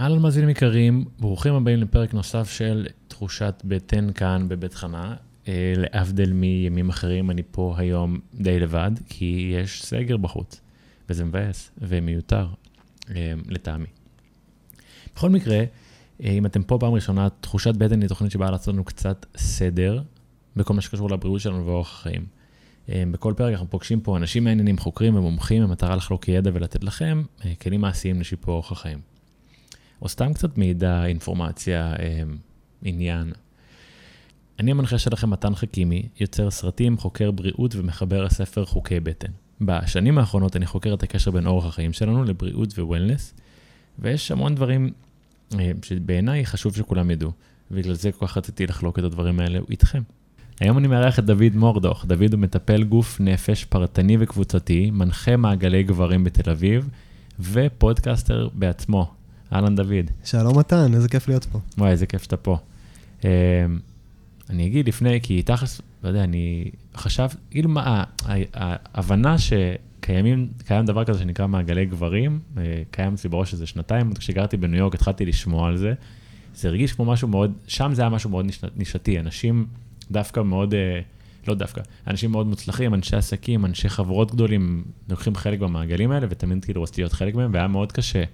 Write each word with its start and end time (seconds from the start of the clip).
אהלן 0.00 0.18
מאזינים 0.18 0.48
יקרים, 0.48 1.04
ברוכים 1.18 1.54
הבאים 1.54 1.78
לפרק 1.78 2.14
נוסף 2.14 2.50
של 2.50 2.86
תחושת 3.08 3.62
בטן 3.64 4.12
כאן 4.12 4.48
בבית 4.48 4.74
חנה. 4.74 5.14
אה, 5.48 5.74
להבדיל 5.76 6.32
מימים 6.32 6.88
אחרים, 6.88 7.30
אני 7.30 7.42
פה 7.50 7.74
היום 7.78 8.18
די 8.34 8.60
לבד, 8.60 8.90
כי 9.08 9.52
יש 9.60 9.84
סגר 9.84 10.16
בחוץ, 10.16 10.60
וזה 11.08 11.24
מבאס 11.24 11.70
ומיותר 11.78 12.46
אה, 13.10 13.32
לטעמי. 13.48 13.86
בכל 15.14 15.30
מקרה, 15.30 15.64
אה, 16.24 16.30
אם 16.30 16.46
אתם 16.46 16.62
פה 16.62 16.76
פעם 16.80 16.92
ראשונה, 16.92 17.28
תחושת 17.40 17.74
בטן 17.74 18.00
היא 18.00 18.08
תוכנית 18.08 18.30
שבאה 18.30 18.50
לעשות 18.50 18.74
לנו 18.74 18.84
קצת 18.84 19.26
סדר 19.36 20.02
בכל 20.56 20.74
מה 20.74 20.80
שקשור 20.80 21.10
לבריאות 21.10 21.40
שלנו 21.40 21.66
ואורח 21.66 22.00
החיים. 22.00 22.26
בכל 22.88 23.34
פרק 23.36 23.52
אנחנו 23.52 23.70
פוגשים 23.70 24.00
פה 24.00 24.16
אנשים 24.16 24.44
מעניינים, 24.44 24.78
חוקרים 24.78 25.14
ומומחים 25.14 25.62
במטרה 25.62 25.96
לחלוק 25.96 26.28
ידע 26.28 26.50
ולתת 26.54 26.84
לכם 26.84 27.22
כלים 27.62 27.80
מעשיים 27.80 28.20
לשיפור 28.20 28.54
אורח 28.54 28.72
החיים. 28.72 29.15
או 30.02 30.08
סתם 30.08 30.32
קצת 30.32 30.58
מידע, 30.58 31.04
אינפורמציה, 31.04 31.92
אה, 31.98 32.22
עניין. 32.82 33.32
אני 34.58 34.70
המנחה 34.70 34.98
שלכם 34.98 35.30
מתן 35.30 35.54
חכימי, 35.54 36.08
יוצר 36.20 36.50
סרטים, 36.50 36.98
חוקר 36.98 37.30
בריאות 37.30 37.76
ומחבר 37.76 38.24
הספר 38.24 38.64
חוקי 38.64 39.00
בטן. 39.00 39.30
בשנים 39.60 40.18
האחרונות 40.18 40.56
אני 40.56 40.66
חוקר 40.66 40.94
את 40.94 41.02
הקשר 41.02 41.30
בין 41.30 41.46
אורח 41.46 41.66
החיים 41.66 41.92
שלנו 41.92 42.24
לבריאות 42.24 42.78
ווולנס, 42.78 43.34
ויש 43.98 44.30
המון 44.30 44.54
דברים 44.54 44.92
אה, 45.58 45.70
שבעיניי 45.82 46.46
חשוב 46.46 46.76
שכולם 46.76 47.10
ידעו, 47.10 47.30
ובגלל 47.70 47.94
זה 47.94 48.12
כל 48.12 48.26
כך 48.26 48.36
רציתי 48.36 48.66
לחלוק 48.66 48.98
את 48.98 49.04
הדברים 49.04 49.40
האלה 49.40 49.58
איתכם. 49.70 50.02
היום 50.60 50.78
אני 50.78 50.88
מארח 50.88 51.18
את 51.18 51.24
דוד 51.24 51.54
מורדוך. 51.54 52.04
דוד 52.04 52.32
הוא 52.32 52.40
מטפל 52.40 52.84
גוף 52.84 53.20
נפש 53.20 53.64
פרטני 53.64 54.16
וקבוצתי, 54.20 54.90
מנחה 54.90 55.36
מעגלי 55.36 55.82
גברים 55.82 56.24
בתל 56.24 56.50
אביב, 56.50 56.88
ופודקאסטר 57.40 58.48
בעצמו. 58.54 59.15
אהלן 59.52 59.76
דוד. 59.76 60.10
שלום 60.24 60.58
מתן, 60.58 60.94
איזה 60.94 61.08
כיף 61.08 61.28
להיות 61.28 61.44
פה. 61.44 61.58
וואי, 61.78 61.90
איזה 61.90 62.06
כיף 62.06 62.22
שאתה 62.22 62.36
פה. 62.36 62.58
Um, 63.20 63.24
אני 64.50 64.66
אגיד 64.66 64.88
לפני, 64.88 65.20
כי 65.22 65.42
תכלס, 65.42 65.80
לא 66.02 66.08
יודע, 66.08 66.24
אני 66.24 66.70
חשב, 66.96 67.28
כאילו 67.50 67.68
מה, 67.68 68.04
ההבנה 68.54 69.36
שקיימים, 69.38 70.48
קיים 70.66 70.86
דבר 70.86 71.04
כזה 71.04 71.18
שנקרא 71.18 71.46
מעגלי 71.46 71.86
גברים, 71.86 72.40
אה, 72.58 72.82
קיים 72.90 73.14
אצלי 73.14 73.30
בראש 73.30 73.52
איזה 73.52 73.66
שנתיים, 73.66 74.14
כשגרתי 74.14 74.56
בניו 74.56 74.78
יורק 74.78 74.94
התחלתי 74.94 75.26
לשמוע 75.26 75.68
על 75.68 75.76
זה. 75.76 75.94
זה 76.54 76.68
הרגיש 76.68 76.92
כמו 76.92 77.04
משהו 77.04 77.28
מאוד, 77.28 77.52
שם 77.66 77.90
זה 77.94 78.02
היה 78.02 78.08
משהו 78.08 78.30
מאוד 78.30 78.46
נישתי, 78.76 79.20
אנשים 79.20 79.66
דווקא 80.10 80.40
מאוד, 80.40 80.74
אה, 80.74 81.00
לא 81.48 81.54
דווקא, 81.54 81.80
אנשים 82.06 82.30
מאוד 82.30 82.46
מוצלחים, 82.46 82.94
אנשי 82.94 83.16
עסקים, 83.16 83.64
אנשי 83.64 83.88
חברות 83.88 84.32
גדולים, 84.32 84.84
לוקחים 85.08 85.34
חלק 85.34 85.58
במעגלים 85.58 86.10
האלה, 86.10 86.26
ותמיד 86.30 86.64
כאילו 86.64 86.82
רציתי 86.82 87.00
להיות 87.00 87.12
חלק 87.12 87.34
מהם, 87.34 87.50
והיה 87.54 87.68
מאוד 87.68 87.92
קשה 87.92 88.24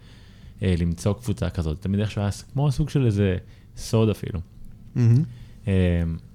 למצוא 0.63 1.13
קבוצה 1.13 1.51
כזאת. 1.51 1.81
תמיד 1.81 2.01
איכשהו 2.01 2.23
היה 2.23 2.31
כמו 2.53 2.73
סוג 2.73 2.91
של 2.91 3.07
איזה 3.07 3.37
סוד 3.77 4.09
אפילו. 4.09 4.41
Mm-hmm. 4.97 5.69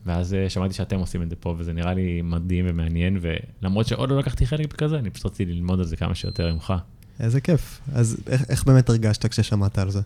ואז 0.05 0.33
אה, 0.33 0.49
שמעתי 0.49 0.73
שאתם 0.73 0.99
עושים 0.99 1.21
את 1.21 1.29
זה 1.29 1.35
פה, 1.35 1.55
וזה 1.57 1.73
נראה 1.73 1.93
לי 1.93 2.21
מדהים 2.21 2.65
ומעניין, 2.67 3.19
ולמרות 3.21 3.87
שעוד 3.87 4.09
לא 4.09 4.19
לקחתי 4.19 4.45
חלק 4.45 4.73
בכזה, 4.73 4.99
אני 4.99 5.09
פשוט 5.09 5.25
רציתי 5.25 5.53
ללמוד 5.53 5.79
על 5.79 5.85
זה 5.85 5.95
כמה 5.95 6.15
שיותר 6.15 6.53
ממך. 6.53 6.73
איזה 7.19 7.41
כיף. 7.41 7.81
אז 7.93 8.17
איך, 8.27 8.43
איך 8.49 8.63
באמת 8.63 8.89
הרגשת 8.89 9.25
כששמעת 9.25 9.77
על 9.77 9.89
זה? 9.89 10.01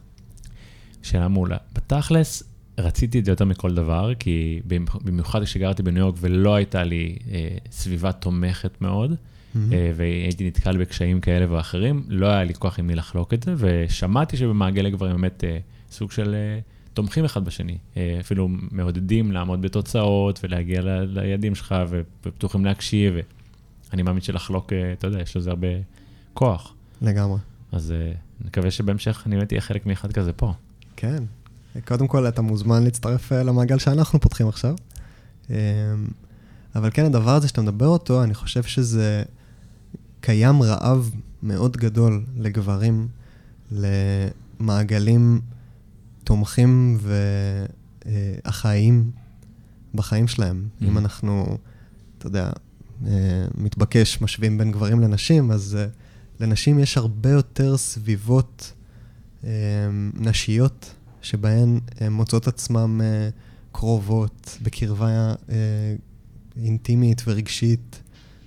שאלה 1.02 1.28
מעולה. 1.28 1.58
בתכלס, 1.74 2.44
רציתי 2.78 3.20
את 3.20 3.26
זה 3.26 3.32
יותר 3.32 3.46
מכל 3.46 3.74
דבר, 3.74 4.12
כי 4.20 4.62
במיוחד 5.04 5.44
כשגרתי 5.44 5.84
בניו 5.84 6.00
יורק 6.02 6.16
ולא 6.20 6.56
הייתה 6.56 6.84
לי 6.84 7.16
אה, 7.32 7.58
סביבה 7.72 8.12
תומכת 8.12 8.82
מאוד, 8.82 9.16
mm-hmm. 9.56 9.74
אה, 9.74 9.92
והייתי 9.96 10.48
נתקל 10.48 10.78
בקשיים 10.78 11.22
כאלה 11.22 11.54
ואחרים, 11.54 12.04
לא 12.08 12.28
היה 12.28 12.44
לי 12.44 12.54
כוח 12.54 12.80
עם 12.80 12.88
מי 12.88 12.96
לחלוק 12.96 13.34
את 13.34 13.44
זה, 13.44 13.54
ושמעתי 13.58 14.38
שבמעגלי 14.38 14.92
גברים 14.92 15.16
באמת 15.16 15.44
אה, 15.44 15.58
סוג 15.92 16.12
של 16.12 16.36
אה, 16.36 16.60
תומכים 16.94 17.26
אחד 17.26 17.46
בשני, 17.46 17.78
אפילו 18.20 18.50
מעודדים 18.72 19.32
לעמוד 19.32 19.62
בתוצאות 19.62 20.40
ולהגיע 20.44 20.82
ל, 20.82 21.20
ליעדים 21.20 21.56
שלך, 21.56 21.76
ופתוחים 21.90 22.66
להקשיב, 22.66 23.14
ואני 23.92 24.02
מאמין 24.02 24.22
שלחלוק, 24.22 24.74
אתה 24.94 25.08
יודע, 25.08 25.22
יש 25.22 25.38
לזה 25.38 25.50
הרבה 25.50 25.68
כוח. 26.34 26.74
לגמרי. 27.02 27.40
אז 27.72 27.94
נקווה 28.46 28.72
שבהמשך 28.72 29.24
אני 29.26 29.36
באמת 29.36 29.54
אהיה 29.54 29.62
חלק 29.62 29.86
מאחד 29.86 30.12
כזה 30.12 30.34
פה. 30.34 30.54
כן. 30.96 31.24
קודם 31.86 32.08
כל, 32.08 32.28
אתה 32.28 32.42
מוזמן 32.42 32.84
להצטרף 32.84 33.32
למעגל 33.32 33.80
שאנחנו 33.80 34.20
פותחים 34.20 34.48
עכשיו. 34.48 34.76
אבל 36.76 36.90
כן, 36.94 37.06
הדבר 37.06 37.32
הזה 37.32 37.48
שאתה 37.48 37.62
מדבר 37.62 37.88
אותו, 37.88 38.24
אני 38.24 38.34
חושב 38.34 38.64
שזה 38.64 39.24
קיים 40.22 40.62
רעב 40.62 41.12
מאוד 41.44 41.78
גדול 41.78 42.26
לגברים, 42.38 43.08
למעגלים 43.72 45.42
תומכים 46.24 46.98
ואחראיים 48.06 49.12
בחיים 49.96 50.28
שלהם. 50.28 50.66
Mm-hmm. 50.66 50.86
אם 50.86 50.98
אנחנו, 50.98 51.58
אתה 52.18 52.28
יודע, 52.28 52.52
אה, 53.08 53.46
מתבקש, 53.58 54.22
משווים 54.22 54.58
בין 54.58 54.72
גברים 54.72 55.00
לנשים, 55.00 55.52
אז 55.52 55.78
אה, 55.80 55.88
לנשים 56.40 56.80
יש 56.80 56.98
הרבה 56.98 57.30
יותר 57.30 57.78
סביבות 57.78 58.74
נשיות 60.14 60.94
שבהן 61.22 61.80
הן 62.00 62.14
מוצאות 62.14 62.48
עצמן 62.48 63.02
אה, 63.02 63.30
קרובות, 63.72 64.58
בקרבה 64.62 65.34
אה, 65.50 65.96
אינטימית 66.64 67.22
ורגשית, 67.28 68.01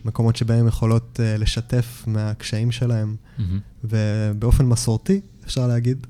מקומות 0.04 0.36
שבהם 0.36 0.68
יכולות 0.68 1.20
אה, 1.22 1.36
לשתף 1.36 2.04
מהקשיים 2.06 2.72
שלהן, 2.72 3.14
mm-hmm. 3.16 3.42
ובאופן 3.84 4.66
מסורתי, 4.66 5.20
אפשר 5.44 5.66
להגיד, 5.66 6.06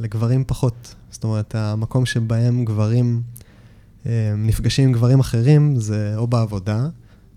לגברים 0.00 0.44
פחות. 0.46 0.94
זאת 1.10 1.24
אומרת, 1.24 1.54
המקום 1.54 2.06
שבהם 2.06 2.64
גברים 2.64 3.22
נפגשים 4.36 4.88
עם 4.88 4.92
גברים 4.92 5.20
אחרים 5.20 5.80
זה 5.80 6.16
או 6.16 6.26
בעבודה, 6.26 6.88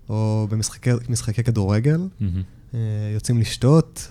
או 0.09 0.47
במשחקי 0.49 1.43
כדורגל, 1.43 2.07
mm-hmm. 2.21 2.75
יוצאים 3.13 3.39
לשתות, 3.39 4.07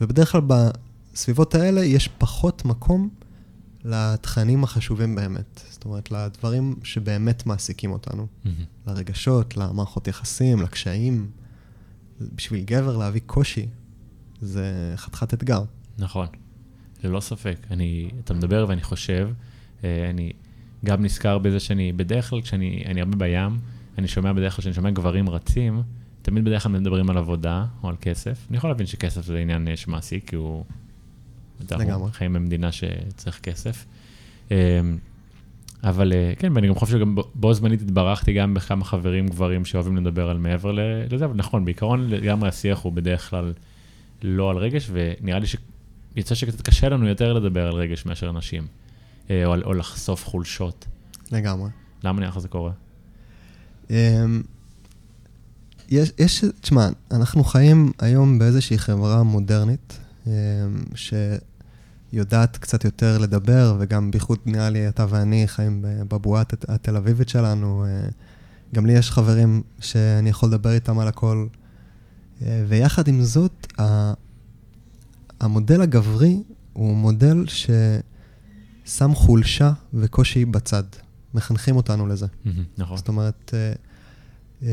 ובדרך 0.00 0.32
כלל 0.32 0.40
בסביבות 0.46 1.54
האלה 1.54 1.84
יש 1.84 2.08
פחות 2.18 2.64
מקום 2.64 3.08
לתכנים 3.84 4.64
החשובים 4.64 5.14
באמת. 5.14 5.60
זאת 5.70 5.84
אומרת, 5.84 6.10
לדברים 6.10 6.76
שבאמת 6.84 7.46
מעסיקים 7.46 7.92
אותנו. 7.92 8.26
Mm-hmm. 8.26 8.48
לרגשות, 8.86 9.56
למערכות 9.56 10.08
יחסים, 10.08 10.62
לקשיים. 10.62 11.30
בשביל 12.20 12.64
גבר 12.64 12.96
להביא 12.96 13.20
קושי, 13.26 13.66
זה 14.40 14.92
חתיכת 14.96 15.34
אתגר. 15.34 15.62
נכון, 15.98 16.26
ללא 17.04 17.20
ספק. 17.20 17.56
אני, 17.70 18.10
אתה 18.24 18.34
מדבר 18.34 18.66
ואני 18.68 18.82
חושב, 18.82 19.28
אה, 19.84 20.10
אני 20.10 20.32
גם 20.84 21.04
נזכר 21.04 21.38
בזה 21.38 21.60
שאני, 21.60 21.92
בדרך 21.92 22.30
כלל 22.30 22.42
כשאני 22.42 22.82
אני 22.86 23.00
הרבה 23.00 23.16
בים, 23.16 23.58
אני 23.98 24.08
שומע 24.08 24.32
בדרך 24.32 24.56
כלל, 24.56 24.62
כשאני 24.62 24.74
שומע 24.74 24.90
גברים 24.90 25.28
רצים, 25.28 25.82
תמיד 26.22 26.44
בדרך 26.44 26.62
כלל 26.62 26.72
מדברים 26.72 27.10
על 27.10 27.18
עבודה 27.18 27.66
או 27.82 27.88
על 27.88 27.96
כסף. 28.00 28.46
אני 28.50 28.56
יכול 28.56 28.70
להבין 28.70 28.86
שכסף 28.86 29.24
זה 29.24 29.38
עניין 29.38 29.76
שמעסיק, 29.76 30.30
כי 30.30 30.36
הוא 30.36 30.64
לגמרי. 31.70 32.12
חיים 32.12 32.32
במדינה 32.32 32.72
שצריך 32.72 33.40
כסף. 33.40 33.86
אמ, 34.50 34.56
אבל 35.84 36.12
אה, 36.12 36.32
כן, 36.38 36.52
ואני 36.54 36.68
גם 36.68 36.74
חושב 36.74 36.98
שגם 36.98 37.16
בו 37.34 37.54
זמנית 37.54 37.82
התברכתי 37.82 38.32
גם 38.32 38.54
בכמה 38.54 38.84
חברים 38.84 39.28
גברים 39.28 39.64
שאוהבים 39.64 39.96
לדבר 39.96 40.30
על 40.30 40.38
מעבר 40.38 40.72
לזה, 41.10 41.24
אבל 41.24 41.36
נכון, 41.36 41.64
בעיקרון 41.64 42.08
לגמרי 42.10 42.48
השיח 42.48 42.80
הוא 42.80 42.92
בדרך 42.92 43.30
כלל 43.30 43.52
לא 44.22 44.50
על 44.50 44.56
רגש, 44.56 44.90
ונראה 44.92 45.38
לי 45.38 45.46
שיצא 45.46 46.34
שקצת 46.34 46.60
קשה 46.60 46.88
לנו 46.88 47.08
יותר 47.08 47.32
לדבר 47.32 47.66
על 47.66 47.74
רגש 47.74 48.06
מאשר 48.06 48.32
נשים, 48.32 48.66
אה, 49.30 49.44
או, 49.46 49.54
או 49.64 49.74
לחשוף 49.74 50.24
חולשות. 50.24 50.86
לגמרי. 51.32 51.70
למה 52.04 52.20
נראה 52.20 52.30
לך 52.30 52.38
זה 52.38 52.48
קורה? 52.48 52.72
אמ, 53.90 54.42
יש, 55.88 56.12
יש, 56.18 56.44
תשמע, 56.60 56.88
אנחנו 57.10 57.44
חיים 57.44 57.92
היום 57.98 58.38
באיזושהי 58.38 58.78
חברה 58.78 59.22
מודרנית, 59.22 59.98
שיודעת 60.94 62.56
קצת 62.56 62.84
יותר 62.84 63.18
לדבר, 63.18 63.76
וגם 63.78 64.10
בייחוד 64.10 64.38
נראה 64.46 64.70
לי 64.70 64.88
אתה 64.88 65.06
ואני 65.08 65.48
חיים 65.48 65.84
בבועה 66.08 66.42
התל 66.68 66.96
אביבית 66.96 67.28
שלנו. 67.28 67.84
אה, 67.84 68.08
גם 68.74 68.86
לי 68.86 68.92
יש 68.92 69.10
חברים 69.10 69.62
שאני 69.80 70.30
יכול 70.30 70.48
לדבר 70.48 70.72
איתם 70.72 70.98
על 70.98 71.08
הכל. 71.08 71.46
אה, 72.42 72.64
ויחד 72.68 73.08
עם 73.08 73.22
זאת, 73.22 73.66
המודל 75.40 75.80
הגברי 75.80 76.42
הוא 76.72 76.96
מודל 76.96 77.44
ששם 77.46 79.14
חולשה 79.14 79.72
וקושי 79.94 80.44
בצד. 80.44 80.82
מחנכים 81.34 81.76
אותנו 81.76 82.06
לזה. 82.06 82.26
נכון. 82.78 82.96
זאת 82.96 83.08
אומרת, 83.08 83.54
אה, 84.62 84.68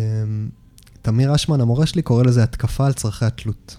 תמיר 1.02 1.36
אשמן, 1.36 1.62
המורה 1.62 1.86
שלי, 1.86 2.02
קורא 2.02 2.24
לזה 2.24 2.44
התקפה 2.44 2.86
על 2.86 2.94
צרכי 2.94 3.26
התלות. 3.26 3.78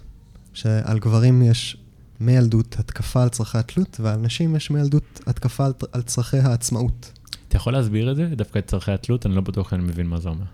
שעל 0.57 0.99
גברים 0.99 1.43
יש 1.43 1.77
מילדות 2.21 2.77
התקפה 2.79 3.23
על 3.23 3.29
צרכי 3.29 3.59
התלות, 3.59 4.01
ועל 4.01 4.21
נשים 4.21 4.57
יש 4.57 4.71
מילדות 4.71 5.21
התקפה 5.27 5.67
על, 5.67 5.73
על 5.93 6.03
צרכי 6.03 6.39
העצמאות. 6.39 7.13
אתה 7.49 7.57
יכול 7.57 7.73
להסביר 7.73 8.11
את 8.11 8.17
זה? 8.17 8.29
דווקא 8.37 8.59
את 8.59 8.67
צרכי 8.67 8.93
התלות? 8.93 9.27
אני 9.27 9.35
לא 9.35 9.41
בטוח 9.41 9.71
שאני 9.71 9.83
מבין 9.83 10.07
מה 10.07 10.21
זה 10.21 10.29
אומר. 10.29 10.45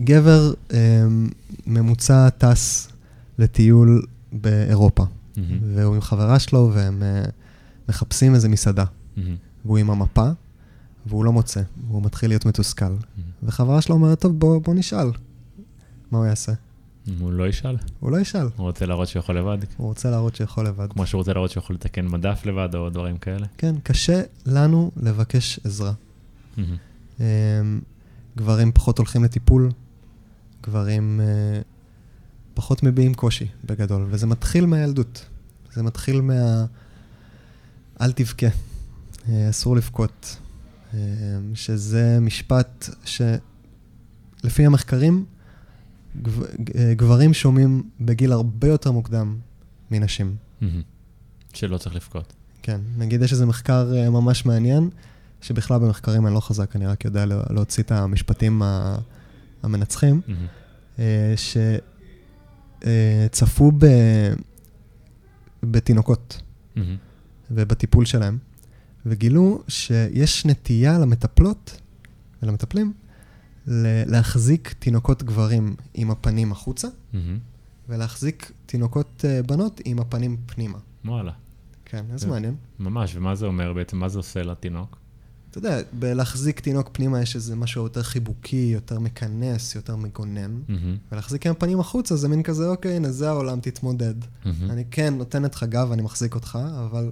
גבר 0.00 0.52
אה, 0.72 1.06
ממוצע 1.66 2.30
טס 2.30 2.88
לטיול 3.38 4.02
באירופה. 4.32 5.04
Mm-hmm. 5.04 5.40
והוא 5.74 5.94
עם 5.94 6.00
חברה 6.00 6.38
שלו, 6.38 6.70
והם 6.74 7.02
אה, 7.02 7.22
מחפשים 7.88 8.34
איזה 8.34 8.48
מסעדה. 8.48 8.84
מהמם, 9.16 9.36
והוא 9.64 9.78
עם 9.78 9.90
המפה, 9.90 10.28
והוא 11.06 11.24
לא 11.24 11.32
מוצא, 11.32 11.62
והוא 11.88 12.02
מתחיל 12.02 12.30
להיות 12.30 12.46
מתוסכל. 12.46 12.84
מהמם. 12.84 12.98
וחברה 13.42 13.80
שלו 13.80 13.94
אומרת, 13.94 14.20
טוב, 14.20 14.38
בוא, 14.38 14.62
בוא 14.62 14.74
נשאל. 14.74 15.10
מה 16.10 16.18
הוא 16.18 16.26
יעשה? 16.26 16.52
הוא 17.20 17.32
לא 17.32 17.48
ישאל, 17.48 17.76
הוא 18.00 18.10
לא 18.10 18.20
ישאל, 18.20 18.48
הוא 18.56 18.66
רוצה 18.66 18.86
להראות 18.86 19.08
שהוא 19.08 19.20
יכול 19.20 19.38
לבד, 19.38 19.58
הוא 19.76 19.86
רוצה 19.86 20.10
להראות 20.10 20.34
שיכול 20.34 20.66
לבד. 20.66 20.92
כמו 20.92 21.06
שהוא 21.06 21.18
רוצה 21.18 21.32
להראות 21.32 21.50
שהוא 21.50 21.62
יכול 21.62 21.76
לתקן 21.76 22.06
מדף 22.06 22.46
לבד 22.46 22.74
או 22.74 22.90
דברים 22.90 23.18
כאלה. 23.18 23.46
כן, 23.58 23.74
קשה 23.82 24.22
לנו 24.46 24.90
לבקש 24.96 25.60
עזרה. 25.64 25.92
אמ, 27.20 27.24
גברים 28.36 28.72
פחות 28.72 28.98
הולכים 28.98 29.24
לטיפול, 29.24 29.70
גברים 30.62 31.20
אה, 31.20 31.60
פחות 32.54 32.82
מביעים 32.82 33.14
קושי 33.14 33.46
בגדול, 33.64 34.06
וזה 34.10 34.26
מתחיל 34.26 34.66
מהילדות. 34.66 35.24
זה 35.72 35.82
מתחיל 35.82 36.20
מה... 36.20 36.64
אל 38.00 38.12
תבכה, 38.12 38.46
אה, 39.28 39.50
אסור 39.50 39.76
לבכות, 39.76 40.36
אה, 40.94 40.98
שזה 41.54 42.18
משפט 42.20 42.88
שלפי 43.04 44.66
המחקרים, 44.66 45.24
גב- 46.22 46.42
אה, 46.74 46.94
גברים 46.96 47.34
שומעים 47.34 47.82
בגיל 48.00 48.32
הרבה 48.32 48.68
יותר 48.68 48.92
מוקדם 48.92 49.36
מנשים. 49.90 50.36
שלא 51.54 51.78
צריך 51.78 51.94
לבכות. 51.96 52.32
כן, 52.62 52.80
נגיד 52.98 53.22
יש 53.22 53.32
איזה 53.32 53.46
מחקר 53.46 53.92
אה, 53.96 54.10
ממש 54.10 54.46
מעניין, 54.46 54.90
שבכלל 55.40 55.78
במחקרים 55.78 56.26
אני 56.26 56.34
לא 56.34 56.40
חזק, 56.40 56.76
אני 56.76 56.86
רק 56.86 57.04
יודע 57.04 57.26
לה- 57.26 57.42
להוציא 57.50 57.82
את 57.82 57.92
המשפטים 57.92 58.62
המנצחים, 59.62 60.20
אה, 60.98 61.34
שצפו 62.84 63.72
בתינוקות. 65.62 66.40
מהמם, 66.76 66.96
ובטיפול 67.50 68.04
שלהם, 68.04 68.38
וגילו 69.06 69.62
שיש 69.68 70.46
נטייה 70.46 70.98
למטפלות 70.98 71.80
ולמטפלים 72.42 72.92
להחזיק 74.06 74.74
תינוקות 74.78 75.22
גברים 75.22 75.76
עם 75.94 76.10
הפנים 76.10 76.52
החוצה, 76.52 76.88
מהמם. 77.12 77.38
ולהחזיק 77.88 78.52
תינוקות 78.66 79.24
אה, 79.28 79.42
בנות 79.42 79.80
עם 79.84 79.98
הפנים 79.98 80.36
פנימה. 80.46 80.78
וואלה, 81.04 81.32
כן, 81.84 82.04
כן. 82.20 82.28
מעניין. 82.28 82.54
ממש, 82.78 83.16
ומה 83.16 83.34
זה 83.34 83.46
אומר 83.46 83.72
בעצם? 83.72 83.98
מה 83.98 84.08
זה 84.08 84.18
עושה 84.18 84.42
לתינוק? 84.42 84.96
אתה 85.50 85.58
יודע, 85.58 85.80
בלהחזיק 85.92 86.60
תינוק 86.60 86.88
פנימה 86.92 87.20
יש 87.22 87.36
איזה 87.36 87.56
משהו 87.56 87.82
יותר 87.82 88.02
חיבוקי, 88.02 88.70
יותר 88.74 88.98
מכנס, 88.98 89.74
יותר 89.74 89.96
מגונן. 89.96 90.60
מהמם, 90.68 90.96
ולהחזיק 91.12 91.46
עם 91.46 91.52
הפנים 91.52 91.80
החוצה 91.80 92.16
זה 92.16 92.28
מין 92.28 92.42
כזה, 92.42 92.68
אוקיי, 92.68 92.96
הנה 92.96 93.12
זה 93.12 93.28
העולם, 93.28 93.60
תתמודד. 93.60 94.14
מהמם. 94.44 94.70
אני 94.70 94.84
כן 94.90 95.14
נותן 95.14 95.42
לך 95.42 95.64
גב, 95.64 95.92
אני 95.92 96.02
מחזיק 96.02 96.34
אותך, 96.34 96.58
אבל 96.86 97.10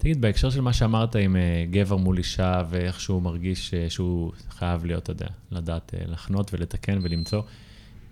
תגיד, 0.00 0.20
בהקשר 0.20 0.50
של 0.50 0.60
מה 0.60 0.72
שאמרת 0.72 1.16
עם 1.16 1.36
אה, 1.36 1.64
גבר 1.70 1.96
מול 1.96 2.18
אישה 2.18 2.62
ואיך 2.70 3.00
שהוא 3.00 3.22
מרגיש 3.22 3.74
אה, 3.74 3.90
שהוא 3.90 4.32
חייב 4.50 4.84
להיות, 4.84 5.02
אתה 5.02 5.12
יודע, 5.12 5.26
לדעת 5.50 5.94
אה, 5.94 6.00
לחנות 6.06 6.54
ולתקן 6.54 6.98
ולמצוא, 7.02 7.42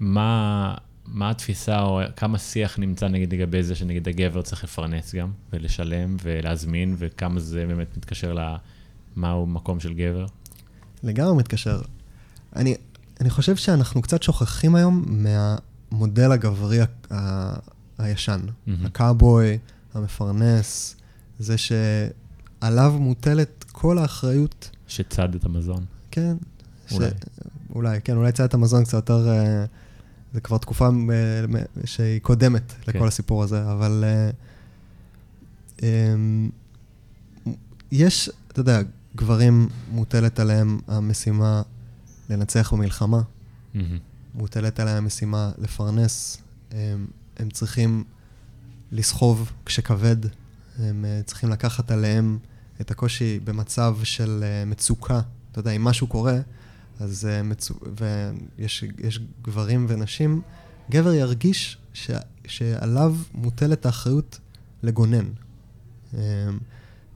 מה, 0.00 0.74
מה 1.06 1.30
התפיסה 1.30 1.82
או 1.82 2.00
כמה 2.16 2.38
שיח 2.38 2.78
נמצא 2.78 3.08
נגיד 3.08 3.32
לגבי 3.34 3.62
זה 3.62 3.74
שנגיד 3.74 4.08
הגבר 4.08 4.42
צריך 4.42 4.64
לפרנס 4.64 5.14
גם 5.14 5.30
ולשלם 5.52 6.16
ולהזמין 6.22 6.96
וכמה 6.98 7.40
זה 7.40 7.64
באמת 7.66 7.96
מתקשר 7.96 8.36
למהו 9.16 9.46
מקום 9.46 9.80
של 9.80 9.94
גבר? 9.94 10.26
לגמרי 11.02 11.36
מתקשר. 11.36 11.80
אני, 12.56 12.74
אני 13.20 13.30
חושב 13.30 13.56
שאנחנו 13.56 14.02
קצת 14.02 14.22
שוכחים 14.22 14.74
היום 14.74 15.04
מהמודל 15.08 16.32
הגברי 16.32 16.80
ה- 16.80 16.84
ה- 17.10 17.58
הישן. 17.98 18.40
מהמם. 18.66 18.86
הקאובוי, 18.86 19.58
המפרנס, 19.94 20.96
זה 21.38 21.54
שעליו 21.58 22.94
מוטלת 23.00 23.64
כל 23.72 23.98
האחריות, 23.98 24.70
שצד 24.86 25.34
את 25.34 25.44
המזון. 25.44 25.84
כן. 26.10 26.36
אולי. 26.92 27.08
אולי, 27.74 28.00
כן, 28.04 28.16
אולי 28.16 28.32
צייד 28.32 28.54
המזון 28.54 28.84
קצת 28.84 28.94
יותר... 28.94 29.28
אה, 29.28 29.64
זה 30.34 30.40
כבר 30.40 30.58
תקופה 30.58 30.86
אה, 30.86 31.44
שהיא 31.84 32.20
קודמת 32.20 32.72
כן. 32.80 32.92
לכל 32.94 33.08
הסיפור 33.08 33.42
הזה, 33.42 33.72
אבל 33.72 34.04
אה, 34.06 34.30
אמ, 35.82 36.50
יש, 37.92 38.30
אתה 38.48 38.60
יודע, 38.60 38.80
גברים 39.16 39.68
מוטלת 39.90 40.40
עליהם 40.40 40.78
המשימה 40.88 41.62
לנצח 42.30 42.72
במלחמה, 42.72 43.20
מהמם, 43.74 43.98
מוטלת 44.34 44.80
עליהם 44.80 44.96
המשימה 44.96 45.50
לפרנס, 45.58 46.38
הם, 46.70 47.06
הם 47.36 47.50
צריכים 47.50 48.04
לסחוב 48.92 49.52
כשכבד, 49.66 50.16
הם 50.78 51.04
אה, 51.04 51.20
צריכים 51.24 51.50
לקחת 51.50 51.90
עליהם 51.90 52.38
את 52.80 52.90
הקושי 52.90 53.40
במצב 53.44 53.96
של 54.02 54.40
אה, 54.42 54.64
מצוקה. 54.64 55.20
אתה 55.52 55.58
יודע, 55.58 55.70
אם 55.70 55.84
משהו 55.84 56.06
קורה, 56.06 56.38
אז 57.00 57.26
אה, 57.30 57.42
מצו... 57.42 57.74
ויש 58.58 58.84
יש 58.98 59.20
גברים 59.42 59.86
ונשים, 59.88 60.42
גבר 60.90 61.12
ירגיש 61.12 61.78
ש... 61.92 62.10
שעליו 62.46 63.16
מוטלת 63.34 63.86
האחריות 63.86 64.38
לגונן. 64.82 65.24
אמ, 66.14 66.18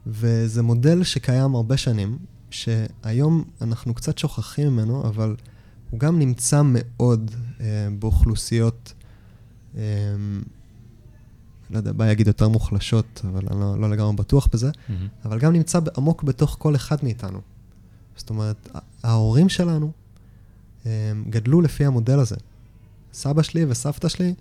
וזה 0.07 0.61
מודל 0.61 1.03
שקיים 1.03 1.55
הרבה 1.55 1.77
שנים, 1.77 2.17
שהיום 2.49 3.43
אנחנו 3.61 3.93
קצת 3.93 4.17
שוכחים 4.17 4.67
ממנו, 4.67 5.07
אבל 5.07 5.35
הוא 5.89 5.99
גם 5.99 6.19
נמצא 6.19 6.61
מאוד 6.65 7.31
אה, 7.61 7.65
באוכלוסיות, 7.99 8.93
אה, 9.77 9.81
לא 11.73 11.77
יודע, 11.77 11.91
בא 11.91 12.05
להגיד 12.05 12.27
יותר 12.27 12.49
מוחלשות, 12.49 13.21
אבל 13.23 13.41
אני 13.51 13.59
לא, 13.59 13.79
לא 13.79 13.89
לגמרי 13.89 14.15
בטוח 14.15 14.47
בזה, 14.53 14.71
מהמם, 14.89 15.07
אבל 15.25 15.39
גם 15.39 15.53
נמצא 15.53 15.79
עמוק 15.97 16.23
בתוך 16.23 16.55
כל 16.59 16.75
אחד 16.75 16.97
מאיתנו. 17.03 17.41
זאת 18.15 18.29
אומרת, 18.29 18.69
ההורים 19.03 19.49
שלנו 19.49 19.91
אה, 20.85 21.11
גדלו 21.29 21.61
לפי 21.61 21.85
המודל 21.85 22.19
הזה. 22.19 22.35
סבא 23.13 23.41
שלי 23.41 23.65
וסבתא 23.65 24.07
שלי, 24.07 24.33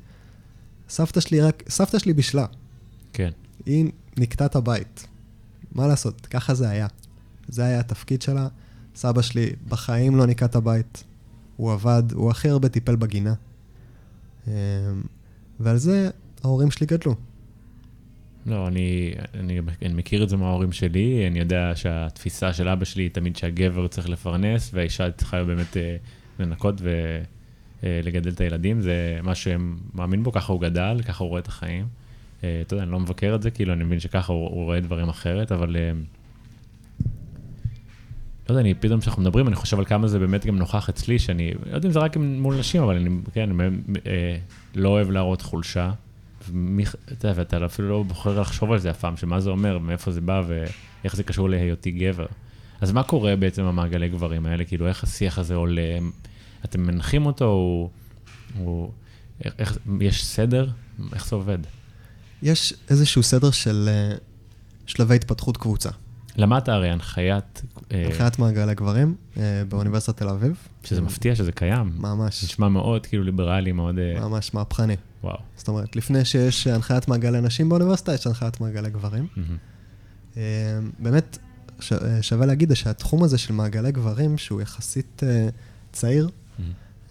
סבתא 0.88 1.20
שלי 1.20 1.40
רק, 1.40 1.62
סבתא 1.68 1.98
שלי 1.98 2.12
בישלה. 2.12 2.46
כן. 3.12 3.30
היא 3.66 3.92
נקטה 4.18 4.46
את 4.46 4.56
הבית. 4.56 5.06
מה 5.72 5.86
לעשות, 5.86 6.26
ככה 6.26 6.54
זה 6.54 6.68
היה. 6.68 6.86
זה 7.48 7.64
היה 7.64 7.80
התפקיד 7.80 8.22
שלה. 8.22 8.48
סבא 8.96 9.22
שלי 9.22 9.50
בחיים 9.68 10.16
לא 10.16 10.26
ניקה 10.26 10.44
את 10.44 10.56
הבית. 10.56 11.04
הוא 11.56 11.72
עבד, 11.72 12.02
הוא 12.12 12.30
הכי 12.30 12.48
הרבה 12.48 12.68
טיפל 12.68 12.96
בגינה. 12.96 13.34
אמ, 14.46 14.52
ועל 15.60 15.76
זה 15.76 16.10
ההורים 16.44 16.70
שלי 16.70 16.86
גדלו. 16.86 17.14
לא, 18.46 18.66
אני, 18.66 19.12
אני, 19.34 19.60
אני 19.82 19.94
מכיר 19.94 20.22
את 20.22 20.28
זה 20.28 20.36
מההורים 20.36 20.72
שלי, 20.72 21.26
אני 21.26 21.38
יודע 21.38 21.72
שהתפיסה 21.74 22.52
של 22.52 22.68
אבא 22.68 22.84
שלי 22.84 23.02
היא 23.02 23.10
תמיד 23.10 23.36
שהגבר 23.36 23.88
צריך 23.88 24.08
לפרנס 24.08 24.70
והאישה 24.74 25.10
צריכה 25.10 25.44
באמת 25.44 25.76
אה, 25.76 25.96
לנקות 26.38 26.82
ולגדל 27.82 28.30
את 28.30 28.40
הילדים, 28.40 28.80
זה 28.80 29.18
מה 29.22 29.34
שהם 29.34 29.78
מאמין 29.94 30.22
בו, 30.22 30.32
ככה 30.32 30.52
הוא 30.52 30.60
גדל, 30.60 31.00
ככה 31.04 31.24
הוא 31.24 31.28
רואה 31.28 31.40
את 31.40 31.48
החיים. 31.48 31.86
אה, 32.44 32.62
אתה 32.66 32.74
יודע, 32.74 32.82
אני 32.82 32.92
לא 32.92 33.00
מבקר 33.00 33.34
את 33.34 33.42
זה, 33.42 33.50
כאילו, 33.50 33.72
אני 33.72 33.84
מבין 33.84 34.00
שככה 34.00 34.32
הוא, 34.32 34.48
הוא 34.48 34.64
רואה 34.64 34.80
דברים 34.80 35.08
אחרת, 35.08 35.52
אבל... 35.52 35.76
אה, 35.76 35.92
לא 38.48 38.54
יודע, 38.54 38.60
אני 38.60 38.74
פתאום 38.74 39.00
כשאנחנו 39.00 39.22
מדברים, 39.22 39.48
אני 39.48 39.56
חושב 39.56 39.78
על 39.78 39.84
כמה 39.84 40.08
זה 40.08 40.18
באמת 40.18 40.46
גם 40.46 40.56
נוכח 40.56 40.88
אצלי, 40.88 41.18
שאני, 41.18 41.54
לא 41.70 41.76
יודע 41.76 41.88
אם 41.88 41.92
זה 41.92 41.98
רק 41.98 42.16
מול 42.16 42.58
נשים, 42.58 42.82
אבל 42.82 42.96
אני, 42.96 43.10
כן, 43.32 43.60
אני 43.60 43.76
אה, 44.06 44.36
לא 44.74 44.88
אוהב 44.88 45.10
להראות 45.10 45.42
חולשה. 45.42 45.92
ומי, 46.50 46.84
אתה 47.12 47.28
יודע, 47.28 47.40
ואתה 47.40 47.66
אפילו 47.66 47.88
לא 47.88 48.02
בוחר 48.02 48.40
לחשוב 48.40 48.72
על 48.72 48.78
זה 48.78 48.90
אף 48.90 49.00
פעם, 49.00 49.16
שמה 49.16 49.40
זה 49.40 49.50
אומר, 49.50 49.78
מאיפה 49.78 50.10
זה 50.10 50.20
בא 50.20 50.42
ואיך 50.46 51.16
זה 51.16 51.22
קשור 51.22 51.50
להיותי 51.50 51.90
גבר. 51.90 52.26
אז 52.80 52.92
מה 52.92 53.02
קורה 53.02 53.36
בעצם 53.36 53.62
במעגלי 53.62 54.08
גברים 54.08 54.46
האלה? 54.46 54.64
כאילו, 54.64 54.88
איך 54.88 55.04
השיח 55.04 55.38
הזה 55.38 55.54
עולה? 55.54 55.98
אתם 56.64 56.86
מנחים 56.86 57.26
אותו? 57.26 57.44
הוא... 57.44 57.90
הוא 58.58 58.90
איך, 59.58 59.78
יש 60.00 60.24
סדר? 60.24 60.68
איך 61.12 61.26
זה 61.26 61.36
עובד? 61.36 61.58
יש 62.42 62.74
איזשהו 62.90 63.22
סדר 63.22 63.50
של 63.50 63.88
אה, 63.88 64.16
שלבי 64.86 65.14
התפתחות 65.14 65.56
קבוצה. 65.56 65.90
למדת 66.36 66.68
הרי 66.68 66.90
הנחיית... 66.90 67.62
אה, 67.92 68.06
הנחיית 68.06 68.38
מעגלי 68.38 68.74
גברים 68.74 69.14
אה, 69.36 69.62
באוניברסיטת 69.68 70.16
תל 70.16 70.28
אביב. 70.28 70.56
שזה 70.84 71.00
מפתיע 71.00 71.34
שזה 71.34 71.52
קיים. 71.52 71.92
ממש, 71.98 72.44
נשמע 72.44 72.68
מאוד 72.68 73.06
כאילו 73.06 73.24
ליברלי, 73.24 73.72
מאוד... 73.72 73.94
ממש 74.20 74.54
מהפכני. 74.54 74.96
וואו. 75.22 75.38
זאת 75.56 75.68
אומרת, 75.68 75.96
לפני 75.96 76.24
שיש 76.24 76.66
הנחיית 76.66 77.08
מעגלי 77.08 77.40
נשים 77.40 77.68
באוניברסיטה, 77.68 78.14
יש 78.14 78.26
הנחיית 78.26 78.60
מעגלי 78.60 78.90
גברים. 78.90 79.26
מהמם. 79.36 79.56
אה, 80.36 80.42
באמת, 80.98 81.38
ש- 81.80 81.92
אה, 81.92 82.22
שווה 82.22 82.46
להגיד 82.46 82.72
שהתחום 82.74 83.24
הזה 83.24 83.38
של 83.38 83.52
מעגלי 83.54 83.92
גברים, 83.92 84.38
שהוא 84.38 84.60
יחסית 84.62 85.22
אה, 85.26 85.48
צעיר. 85.92 86.28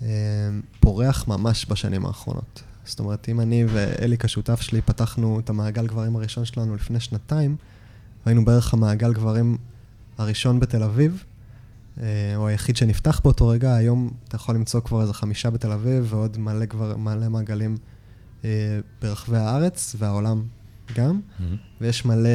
אה, 0.01 0.08
פורח 0.80 1.27
ממש 1.27 1.65
בשנים 1.70 2.06
האחרונות. 2.06 2.62
זאת 2.86 3.00
אומרת, 3.00 3.30
אם 3.30 3.41
אני 3.41 3.65
ואליק 3.68 4.25
השותף 4.25 4.62
שלי 4.62 4.82
פתחנו 4.82 5.39
את 5.39 5.50
המעגל 5.50 5.88
גברים 5.88 6.15
הראשון 6.15 6.46
שלנו 6.46 6.75
לפני 6.75 7.00
שנתיים, 7.00 7.56
היינו 8.25 8.46
בערך 8.46 8.74
המעגל 8.74 9.13
גברים 9.13 9.58
הראשון 10.18 10.60
בתל 10.60 10.84
אביב, 10.84 11.24
או 12.36 12.48
היחיד 12.48 12.77
שנפתח 12.77 13.20
באותו 13.24 13.48
רגע, 13.48 13.75
היום 13.75 14.12
אתה 14.27 14.36
יכול 14.36 14.56
למצוא 14.56 14.80
כבר 14.80 15.01
איזה 15.01 15.13
חמישה 15.13 15.50
בתל 15.50 15.72
אביב 15.72 16.08
ועוד 16.13 16.38
מלא, 16.38 16.65
גבר, 16.65 16.98
מלא 16.98 17.30
מעגלים 17.30 17.77
ברחבי 19.01 19.38
הארץ 19.38 19.95
והעולם 20.00 20.43
גם, 20.95 21.19
מהמם. 21.39 21.55
ויש 21.81 22.05
מלא 22.05 22.29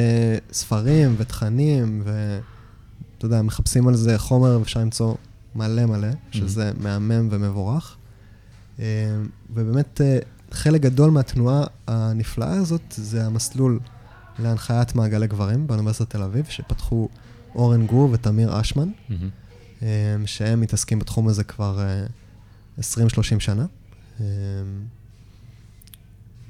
ספרים 0.51 1.15
ותכנים, 1.17 2.01
ואתה 2.05 3.25
יודע, 3.25 3.41
מחפשים 3.41 3.87
על 3.87 3.95
זה 3.95 4.17
חומר 4.17 4.57
ואפשר 4.59 4.79
למצוא 4.79 5.15
מלא 5.55 5.85
מלא, 5.85 6.07
שזה 6.31 6.71
מהמם 6.79 7.27
ומבורך. 7.31 7.95
אה, 8.79 8.85
ובאמת, 9.53 10.01
אה, 10.01 10.19
חלק 10.51 10.81
גדול 10.81 11.11
מהתנועה 11.11 11.63
הנפלאה 11.87 12.53
הזאת 12.53 12.81
זה 12.97 13.25
המסלול 13.25 13.79
להנחיית 14.39 14.95
מעגלי 14.95 15.27
גברים 15.27 15.67
באוניברסיטת 15.67 16.09
תל 16.09 16.21
אביב, 16.23 16.45
שפתחו 16.49 17.09
אורן 17.55 17.85
גור 17.85 18.09
ותמיר 18.11 18.61
אשמן. 18.61 18.89
אה, 19.81 19.87
שהם 20.25 20.61
מתעסקים 20.61 20.99
בתחום 20.99 21.27
הזה 21.27 21.43
כבר 21.43 21.79
אה, 21.79 22.05
20-30 22.79 22.81
שנה. 23.39 23.65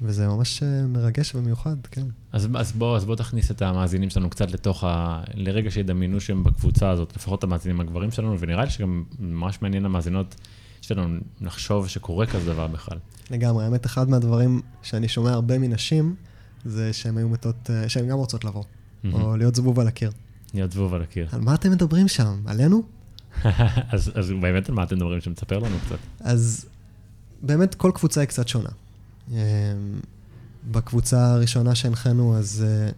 וזה 0.02 0.28
ממש 0.28 0.62
אה, 0.62 0.86
מרגש 0.86 1.34
ומיוחד, 1.34 1.76
כן. 1.90 2.06
אז, 2.32 2.48
אז, 2.54 2.72
בוא, 2.72 2.96
אז 2.96 3.04
בוא 3.04 3.16
תכניס 3.16 3.50
את 3.50 3.62
המאזינים 3.62 4.10
שלנו 4.10 4.30
קצת 4.30 4.52
לתוך 4.52 4.84
ה... 4.84 5.22
לרגע 5.34 5.70
שידמיינו 5.70 6.20
שהם 6.20 6.44
בקבוצה 6.44 6.90
הזאת, 6.90 7.16
לפחות 7.16 7.44
המאזינים 7.44 7.80
הגברים 7.80 8.10
שלנו, 8.10 8.40
ונראה 8.40 8.64
לי 8.64 8.70
שגם 8.70 9.04
ממש 9.18 9.62
מעניין 9.62 9.84
המאזינות 9.84 10.34
שלנו 10.80 11.18
לחשוב 11.40 11.88
שקורה 11.88 12.26
כזה 12.26 12.52
דבר 12.52 12.66
בכלל. 12.66 12.98
לגמרי. 13.30 13.64
האמת, 13.64 13.86
אחד 13.86 14.10
מהדברים 14.10 14.60
שאני 14.82 15.08
שומע 15.08 15.30
הרבה 15.30 15.58
מנשים, 15.58 16.14
זה 16.64 16.92
שהן 16.92 17.18
היו 17.18 17.28
מתות, 17.28 17.70
אה, 17.70 17.88
שהן 17.88 18.08
גם 18.08 18.16
רוצות 18.16 18.44
לבוא, 18.44 18.64
או 19.12 19.36
להיות 19.36 19.54
זבוב 19.54 19.80
על 19.80 19.88
הקיר. 19.88 20.10
להיות 20.54 20.72
זבוב 20.72 20.94
על 20.94 21.02
הקיר. 21.02 21.28
על 21.32 21.40
מה 21.40 21.54
אתם 21.54 21.70
מדברים 21.70 22.08
שם? 22.08 22.42
עלינו? 22.46 22.82
אז, 23.92 24.12
אז 24.14 24.32
באמת 24.40 24.68
על 24.68 24.74
מה 24.74 24.82
אתם 24.82 24.96
מדברים? 24.96 25.20
שמספר 25.20 25.58
לנו 25.58 25.76
קצת. 25.86 25.98
אז 26.20 26.66
באמת 27.42 27.74
כל 27.74 27.90
קבוצה 27.94 28.20
היא 28.20 28.28
קצת 28.28 28.48
שונה. 28.48 28.68
אמ, 29.30 29.36
בקבוצה 30.70 31.32
הראשונה 31.34 31.74
שהנחינו, 31.74 32.36
אז 32.36 32.64
אה, 32.66 32.90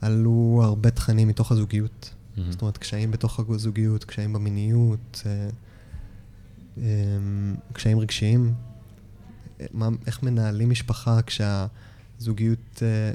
עלו 0.00 0.60
הרבה 0.64 0.90
תכנים 0.90 1.28
מתוך 1.28 1.52
הזוגיות. 1.52 2.14
זאת 2.50 2.62
אומרת, 2.62 2.78
קשיים 2.78 3.10
בתוך 3.10 3.40
הזוגיות, 3.50 4.04
קשיים 4.04 4.32
במיניות, 4.32 5.22
אה, 5.26 5.48
אמ, 6.78 7.54
קשיים 7.72 7.98
רגשיים. 7.98 8.54
אה, 9.60 9.66
מה, 9.72 9.88
איך 10.06 10.22
מנהלים 10.22 10.70
משפחה 10.70 11.20
כשהזוגיות 11.22 12.82
אה, 12.82 13.12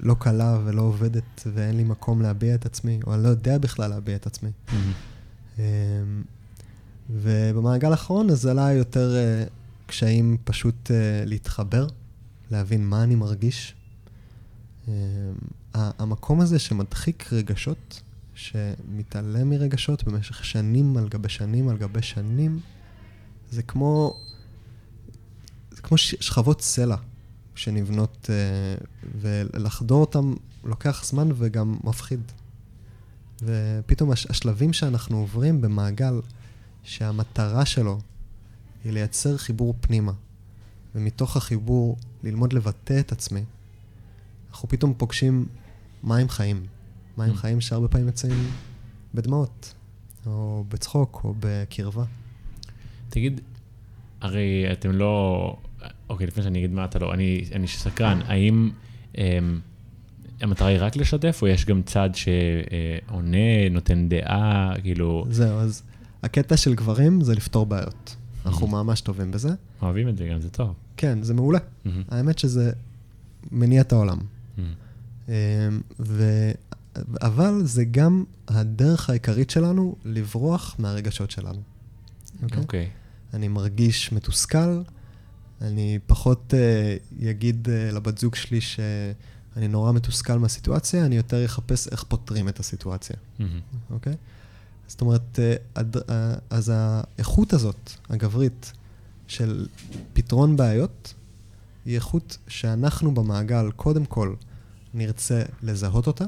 לא 0.00 0.16
קלה 0.18 0.58
ולא 0.64 0.82
עובדת 0.82 1.42
ואין 1.54 1.76
לי 1.76 1.84
מקום 1.84 2.22
להביע 2.22 2.54
את 2.54 2.66
עצמי, 2.66 3.00
או 3.06 3.14
אני 3.14 3.22
לא 3.22 3.28
יודע 3.28 3.58
בכלל 3.58 3.90
להביע 3.90 4.16
את 4.16 4.26
עצמי. 4.26 4.50
מהמם. 4.72 4.92
אמ, 5.58 6.22
ובמעגל 7.10 7.90
האחרון 7.90 8.30
אז 8.30 8.46
עלה 8.46 8.72
יותר 8.72 9.16
אה, 9.16 9.44
קשיים 9.86 10.36
פשוט 10.44 10.90
אה, 10.90 10.96
להתחבר, 11.26 11.86
להבין 12.50 12.86
מה 12.88 13.02
אני 13.02 13.14
מרגיש. 13.14 13.74
ה- 14.88 14.90
המקום 16.02 16.40
הזה 16.40 16.58
שמדחיק 16.58 17.32
רגשות, 17.32 18.02
שמתעלם 18.34 19.50
מרגשות 19.50 20.04
במשך 20.04 20.44
שנים 20.44 20.96
על 20.96 21.08
גבי 21.08 21.28
שנים 21.28 21.68
על 21.68 21.76
גבי 21.76 22.02
שנים, 22.02 22.60
זה 23.50 23.62
כמו, 23.62 24.16
זה 25.70 25.82
כמו 25.82 25.98
שכבות 25.98 26.60
סלע 26.62 26.96
שנבנות, 27.54 28.30
אה, 28.30 28.34
ולחדור 29.20 30.00
אותם 30.00 30.34
לוקח 30.64 31.04
זמן 31.04 31.28
וגם 31.34 31.76
מפחיד. 31.84 32.20
ופתאום 33.42 34.10
הש- 34.10 34.26
השלבים 34.30 34.72
שאנחנו 34.72 35.16
עוברים 35.18 35.60
במעגל, 35.60 36.20
שהמטרה 36.82 37.66
שלו 37.66 37.98
היא 38.86 38.92
לייצר 38.92 39.36
חיבור 39.36 39.74
פנימה, 39.80 40.12
ומתוך 40.94 41.36
החיבור 41.36 41.96
ללמוד 42.22 42.52
לבטא 42.52 43.00
את 43.00 43.12
עצמי, 43.12 43.44
אנחנו 44.50 44.68
פתאום 44.68 44.94
פוגשים 44.96 45.46
מים 46.04 46.28
חיים. 46.28 46.66
מים 47.18 47.32
Mm. 47.32 47.36
חיים 47.36 47.60
שהרבה 47.60 47.88
פעמים 47.88 48.06
יוצאים 48.06 48.50
בדמעות, 49.14 49.74
או 50.26 50.64
בצחוק, 50.68 51.20
או 51.24 51.34
בקרבה. 51.40 52.04
תגיד, 53.08 53.40
הרי 54.20 54.72
אתם 54.72 54.90
לא... 54.90 55.56
אוקיי, 56.08 56.26
לפני 56.26 56.42
שאני 56.42 56.58
אגיד 56.58 56.70
מה 56.70 56.84
אתה 56.84 56.98
לא, 56.98 57.14
אני, 57.14 57.44
אני 57.52 57.68
סקרן, 57.68 58.20
האם 58.26 58.70
אמ, 59.18 59.60
המטרה 60.40 60.68
היא 60.68 60.78
רק 60.80 60.96
לשתף, 60.96 61.38
או 61.42 61.46
יש 61.46 61.64
גם 61.64 61.82
צד 61.82 62.10
שעונה, 62.14 63.68
נותן 63.70 64.08
דעה, 64.08 64.72
כאילו, 64.82 65.26
זהו, 65.30 65.58
אז 65.58 65.82
הקטע 66.22 66.56
של 66.56 66.74
גברים 66.74 67.20
זה 67.20 67.34
לפתור 67.34 67.66
בעיות. 67.66 68.16
אנחנו. 68.46 68.66
ממש 68.66 69.00
טובים 69.00 69.30
בזה. 69.30 69.50
אוהבים 69.82 70.08
את 70.08 70.16
זה 70.16 70.26
גם, 70.26 70.40
זה 70.40 70.50
טוב. 70.50 70.74
כן, 70.96 71.22
זה 71.22 71.34
מעולה. 71.34 71.58
האמת 72.08 72.38
שזה 72.38 72.72
מניע 73.50 73.80
את 73.80 73.92
העולם. 73.92 74.18
אמ, 75.28 75.32
ו... 76.00 76.50
אבל 77.22 77.60
זה 77.64 77.84
גם 77.84 78.24
הדרך 78.48 79.10
העיקרית 79.10 79.50
שלנו 79.50 79.96
לברוח 80.04 80.76
מהרגשות 80.78 81.30
שלנו. 81.30 81.60
אוקיי? 82.42 82.62
אוקיי. 82.62 82.90
אני 83.34 83.48
מרגיש 83.48 84.12
מתוסכל, 84.12 84.82
אני 85.60 85.98
פחות 86.06 86.54
אגיד 87.30 87.68
uh, 87.68 87.94
לבת 87.94 88.18
זוג 88.18 88.34
שלי 88.34 88.60
שאני 88.60 89.68
נורא 89.68 89.92
מתוסכל 89.92 90.38
מהסיטואציה, 90.38 91.06
אני 91.06 91.16
יותר 91.16 91.44
אחפש 91.44 91.88
איך 91.88 92.04
פותרים 92.08 92.48
את 92.48 92.60
הסיטואציה. 92.60 93.16
אוקיי? 93.90 94.14
זאת 94.88 95.00
אומרת, 95.00 95.38
הד... 95.74 95.96
uh, 95.96 96.00
אז 96.50 96.72
האיכות 96.74 97.52
הזאת, 97.52 97.90
הגברית, 98.08 98.72
של 99.28 99.66
פתרון 100.12 100.56
בעיות, 100.56 101.14
היא 101.84 101.94
איכות 101.94 102.38
שאנחנו 102.48 103.14
במעגל, 103.14 103.70
קודם 103.76 104.04
כל, 104.04 104.34
נרצה 104.94 105.42
לזהות 105.62 106.06
אותה, 106.06 106.24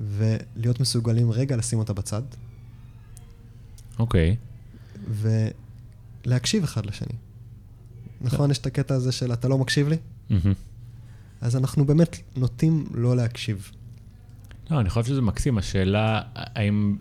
ולהיות 0.00 0.80
מסוגלים 0.80 1.30
רגע 1.30 1.56
לשים 1.56 1.78
אותה 1.78 1.92
בצד, 1.92 2.22
אוקיי. 3.98 4.36
ולהקשיב 6.26 6.64
אחד 6.64 6.86
לשני. 6.86 7.14
נכון, 8.20 8.50
יש 8.50 8.58
את 8.58 8.66
הקטע 8.66 8.94
הזה 8.94 9.12
של 9.12 9.32
אתה 9.32 9.48
לא 9.48 9.58
מקשיב 9.58 9.88
לי? 9.88 9.96
מהמם. 10.30 10.52
אז 11.40 11.56
אנחנו 11.56 11.84
באמת 11.86 12.16
נוטים 12.36 12.86
לא 12.94 13.16
להקשיב. 13.16 13.70
לא, 14.70 14.80
אני 14.80 14.90
חושב 14.90 15.04
שזה 15.04 15.20
מקסים, 15.20 15.58
השאלה 15.58 16.22
האם... 16.34 16.96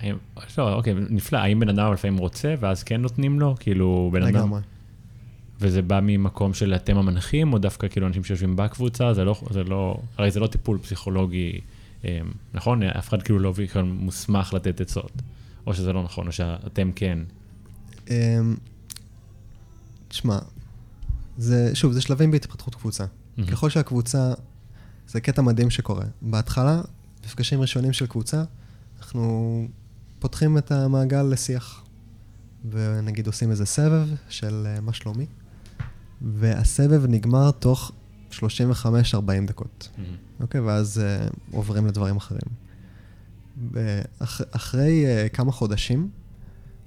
האם, 0.00 0.16
לא, 0.58 0.74
אוקיי, 0.74 0.94
נפלא, 1.10 1.38
האם 1.38 1.60
בן 1.60 1.68
אדם 1.68 1.92
לפעמים 1.92 2.18
רוצה, 2.18 2.54
ואז 2.60 2.82
כן 2.82 3.00
נותנים 3.00 3.40
לו, 3.40 3.54
כאילו, 3.60 4.10
בן 4.12 4.22
אדם... 4.22 4.34
לגמרי. 4.34 4.60
וזה 5.60 5.82
בא 5.82 6.00
ממקום 6.02 6.54
של 6.54 6.74
אתם 6.74 6.96
המנחים, 6.96 7.52
או 7.52 7.58
דווקא 7.58 7.88
כאילו 7.88 8.06
אנשים 8.06 8.24
שיושבים 8.24 8.56
בקבוצה, 8.56 9.14
זה 9.14 9.24
לא, 9.24 9.40
זה 9.50 9.64
לא, 9.64 10.00
הרי 10.18 10.30
זה 10.30 10.40
לא 10.40 10.46
טיפול 10.46 10.78
פסיכולוגי, 10.78 11.60
אה, 12.04 12.20
נכון? 12.54 12.82
אף 12.82 13.08
אחד 13.08 13.22
כאילו 13.22 13.38
לא 13.38 13.52
כאילו 13.56 13.84
מוסמך 13.84 14.54
לתת 14.54 14.80
עצות. 14.80 15.12
או 15.66 15.74
שזה 15.74 15.92
לא 15.92 16.02
נכון, 16.02 16.26
או 16.26 16.32
שאתם 16.32 16.90
כן. 16.92 17.18
אמ, 18.10 18.56
תשמע, 20.08 20.38
זה, 21.38 21.70
שוב, 21.74 21.92
זה 21.92 22.00
שלבים 22.00 22.30
בהתפתחות 22.30 22.74
קבוצה. 22.74 23.04
ככל 23.50 23.70
שהקבוצה, 23.70 24.32
זה 25.08 25.20
קטע 25.20 25.42
מדהים 25.42 25.70
שקורה. 25.70 26.04
בהתחלה, 26.22 26.80
מפגשים 27.24 27.60
ראשונים 27.60 27.92
של 27.92 28.06
קבוצה, 28.06 28.42
אנחנו 28.98 29.68
פותחים 30.20 30.58
את 30.58 30.72
המעגל 30.72 31.22
לשיח. 31.22 31.84
ונגיד 32.70 33.26
עושים 33.26 33.50
איזה 33.50 33.66
סבב 33.66 34.08
של 34.28 34.66
אה, 34.66 34.80
מה 34.80 34.92
שלומי, 34.92 35.26
והסבב 36.22 37.06
נגמר 37.06 37.50
תוך 37.50 37.92
35-40 38.32 38.42
דקות. 39.46 39.88
מהמם. 39.98 40.16
אוקיי, 40.40 40.60
ואז 40.60 41.00
uh, 41.00 41.36
עוברים 41.56 41.86
לדברים 41.86 42.16
אחרים. 42.16 42.40
ואח, 43.72 44.40
אחרי 44.50 45.04
uh, 45.04 45.28
כמה 45.28 45.52
חודשים, 45.52 46.10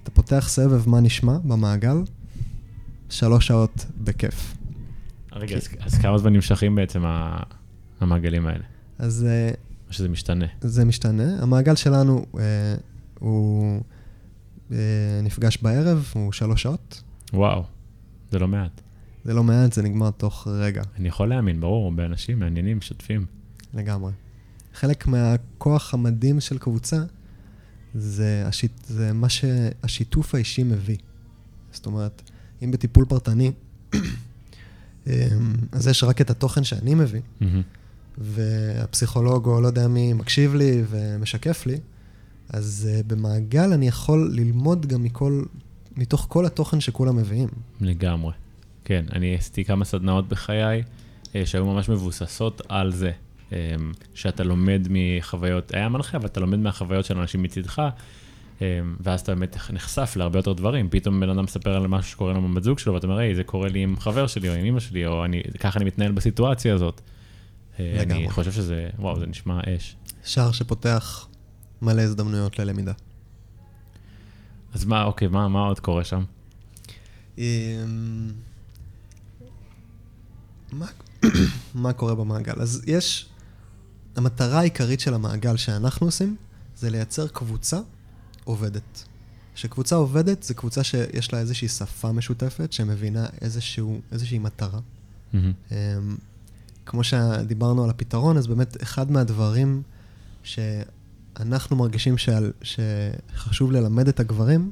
אתה 0.04 0.12
פותח 0.12 0.46
סבב 0.50 0.90
מה 0.90 1.00
נשמע 1.00 1.38
במעגל, 1.44 1.98
שלוש 3.10 3.48
שעות 3.48 3.86
בכיף. 4.04 4.56
רגע, 5.32 5.56
אז, 5.56 5.68
אז 5.80 5.98
כמה 5.98 6.18
זמן 6.18 6.34
נמשכים 6.34 6.76
בעצם 6.76 7.04
המעגלים 8.02 8.48
האלה? 8.48 8.64
אז 9.00 9.26
uh, 9.26 9.58
או 9.88 9.94
שזה 9.94 10.10
משתנה? 10.10 10.46
זה 10.62 10.86
משתנה. 10.86 11.44
המעגל 11.44 11.76
שלנו 11.76 12.26
uh, 12.34 12.38
הוא 13.24 13.82
uh, 14.70 14.74
נפגש 15.24 15.58
בערב, 15.62 16.12
הוא 16.14 16.32
שלוש 16.32 16.62
שעות. 16.62 17.04
וואו, 17.34 17.64
זה 18.32 18.40
לא 18.40 18.48
מעט. 18.48 18.82
זה 19.24 19.34
לא 19.34 19.44
מעט, 19.44 19.74
זה 19.74 19.82
נגמר 19.82 20.12
תוך 20.12 20.48
רגע, 20.48 20.82
אני 20.98 21.08
יכול 21.08 21.30
להאמין, 21.30 21.60
ברור, 21.60 21.86
הרבה 21.86 22.06
אנשים 22.06 22.40
מעניינים, 22.40 22.78
משתפים. 22.78 23.26
לגמרי. 23.74 24.12
חלק 24.74 25.08
מהכוח 25.08 25.94
המדהים 25.94 26.40
של 26.40 26.58
קבוצה 26.58 26.98
זה, 27.96 28.44
השיט, 28.48 28.86
זה 28.86 29.14
מה 29.14 29.30
שהשיתוף 29.30 30.36
האישי 30.36 30.64
מביא. 30.64 30.98
זאת 31.72 31.86
אומרת, 31.86 32.22
אם 32.64 32.72
בטיפול 32.72 33.06
פרטני, 33.06 33.52
אמ, 35.08 35.12
אז 35.72 35.88
יש 35.88 36.04
רק 36.04 36.22
את 36.22 36.30
התוכן 36.30 36.64
שאני 36.64 36.96
מביא. 36.96 37.22
והפסיכולוג 38.18 39.46
או 39.46 39.62
לא 39.62 39.68
יודע 39.68 39.88
מי 39.88 40.14
מקשיב 40.14 40.56
לי 40.56 40.84
ומשקף 40.90 41.66
לי, 41.66 41.78
אז 42.54 42.90
uh, 42.90 43.08
במעגל 43.08 43.74
אני 43.74 43.88
יכול 43.88 44.32
ללמוד 44.34 44.86
גם 44.86 45.04
מכל, 45.04 45.44
מתוך 45.96 46.26
כל 46.30 46.46
התוכן 46.46 46.80
שכולם 46.80 47.16
מביאים. 47.16 47.50
לגמרי. 47.82 48.34
כן, 48.86 49.06
אני 49.14 49.36
עשיתי 49.36 49.66
כמה 49.66 49.86
סדנאות 49.86 50.30
בחיי, 50.30 50.84
אה, 51.36 51.46
שהיו 51.46 51.66
ממש 51.66 51.90
מבוססות 51.90 52.62
על 52.70 52.92
זה, 52.92 53.12
אה, 53.54 53.76
שאתה 54.14 54.44
לומד 54.44 54.88
מחוויות, 54.90 55.74
היה 55.74 55.90
מנחה, 55.90 56.18
אבל 56.18 56.26
אתה 56.26 56.40
לומד 56.40 56.60
מהחוויות 56.60 57.06
של 57.06 57.18
אנשים 57.18 57.44
מצידך, 57.44 57.82
אה, 58.62 58.80
ואז 59.00 59.22
אתה 59.22 59.36
באמת 59.36 59.58
נחשף 59.74 60.14
להרבה 60.16 60.40
יותר 60.40 60.54
דברים. 60.54 60.88
פתאום 60.90 61.20
בן 61.20 61.30
אדם 61.30 61.44
מספר 61.44 61.76
על 61.76 61.88
משהו 61.88 62.12
שקורה 62.12 62.34
לו 62.34 62.42
בבת 62.42 62.64
זוג 62.64 62.80
שלו, 62.80 62.94
ואתה 62.94 63.08
אומר, 63.08 63.18
היי, 63.18 63.36
זה 63.36 63.44
קורה 63.44 63.70
לי 63.70 63.80
עם 63.80 64.00
חבר 64.00 64.28
שלי 64.28 64.50
או 64.50 64.54
עם 64.54 64.66
אמא 64.66 64.80
שלי, 64.80 65.06
או 65.06 65.26
אני, 65.26 65.42
ככה 65.60 65.80
אני 65.80 65.86
מתנהל 65.86 66.12
בסיטואציה 66.12 66.74
הזאת. 66.74 67.02
אה, 67.80 67.94
אני 67.96 68.06
לגמרי. 68.06 68.30
חושב 68.30 68.52
שזה, 68.52 68.90
וואו, 69.00 69.20
זה 69.20 69.26
נשמע 69.26 69.60
אש. 69.78 69.96
שער 70.24 70.52
שפותח 70.52 71.28
מלא 71.84 72.02
הזדמנויות 72.02 72.60
ללמידה. 72.60 72.94
אז 74.74 74.86
מה, 74.86 75.04
אוקיי, 75.04 75.28
מה, 75.28 75.48
מה 75.48 75.60
עוד 75.60 75.80
קורה 75.80 76.04
שם? 76.04 76.24
אמ, 77.38 77.44
מה, 80.72 80.86
מה 81.74 81.94
קורה 81.94 82.16
במעגל? 82.16 82.62
אז 82.62 82.84
יש, 82.88 83.30
המטרה 84.16 84.60
העיקרית 84.60 85.00
של 85.00 85.14
המעגל 85.14 85.58
שאנחנו 85.58 86.08
עושים, 86.08 86.36
זה 86.76 86.90
לייצר 86.90 87.28
קבוצה 87.28 87.80
עובדת. 88.44 89.04
שקבוצה 89.56 89.96
עובדת 89.96 90.44
זה 90.44 90.54
קבוצה 90.54 90.84
שיש 90.84 91.34
לה 91.34 91.40
איזושהי 91.40 91.68
שפה 91.68 92.12
משותפת, 92.12 92.74
שמבינה 92.74 93.26
איזשהו, 93.42 94.02
איזושהי 94.12 94.40
מטרה. 94.40 94.80
אמ, 95.34 95.48
כמו 96.86 97.04
שדיברנו 97.04 97.84
על 97.84 97.90
הפתרון, 97.90 98.38
אז 98.38 98.48
באמת 98.48 98.84
אחד 98.84 99.12
מהדברים 99.12 99.82
שאנחנו 101.38 101.76
מרגישים 101.76 102.18
שעל, 102.18 102.52
שחשוב 102.62 103.72
ללמד 103.72 104.08
את 104.08 104.20
הגברים, 104.20 104.72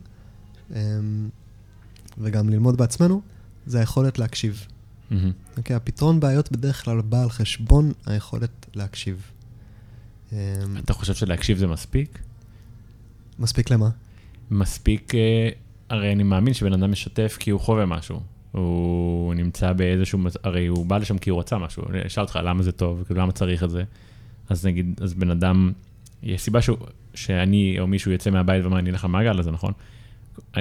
אמ, 0.75 1.29
וגם 2.17 2.49
ללמוד 2.49 2.77
בעצמנו, 2.77 3.21
זה 3.65 3.79
היכולת 3.79 4.19
להקשיב. 4.19 4.65
מהמם. 5.11 5.31
אוקיי, 5.57 5.75
הפתרון 5.75 6.19
בעיות 6.19 6.51
בדרך 6.51 6.85
כלל 6.85 7.01
בא 7.01 7.23
על 7.23 7.29
חשבון 7.29 7.91
היכולת 8.05 8.65
להקשיב. 8.75 9.31
אמ, 10.31 10.37
אתה 10.79 10.93
חושב 10.93 11.13
שלהקשיב 11.13 11.57
זה 11.57 11.67
מספיק? 11.67 12.19
מספיק 13.39 13.69
למה? 13.69 13.89
מספיק, 14.51 15.15
אה, 15.15 15.49
הרי 15.89 16.13
אני 16.13 16.23
מאמין 16.23 16.53
שבן 16.53 16.73
אדם 16.73 16.91
משתף 16.91 17.37
כי 17.39 17.49
הוא 17.49 17.59
חווה 17.59 17.85
משהו. 17.85 18.21
הוא 18.51 19.33
נמצא 19.33 19.73
באיזשהו, 19.73 20.19
הרי 20.43 20.67
הוא 20.67 20.85
בא 20.85 20.97
לשם 20.97 21.17
כי 21.17 21.29
הוא 21.29 21.39
רצה 21.39 21.57
משהו. 21.57 21.83
אני 21.89 22.07
אשאל 22.07 22.23
אותך 22.23 22.39
למה 22.43 22.63
זה 22.63 22.71
טוב, 22.71 23.03
כאילו 23.03 23.19
למה 23.21 23.31
צריך 23.31 23.63
את 23.63 23.69
זה. 23.69 23.83
אז 24.49 24.65
נגיד, 24.65 24.99
אז 25.03 25.13
בן 25.13 25.29
אדם, 25.31 25.71
יש 26.23 26.41
סיבה 26.41 26.61
שהוא, 26.61 26.77
שאני 27.13 27.77
או 27.79 27.87
מישהו 27.87 28.11
יצא 28.11 28.29
מהבית 28.29 28.63
ואומר, 28.63 28.79
אני 28.79 28.89
אלך 28.89 29.05
למעגל 29.05 29.39
הזה, 29.39 29.51
נכון? 29.51 29.73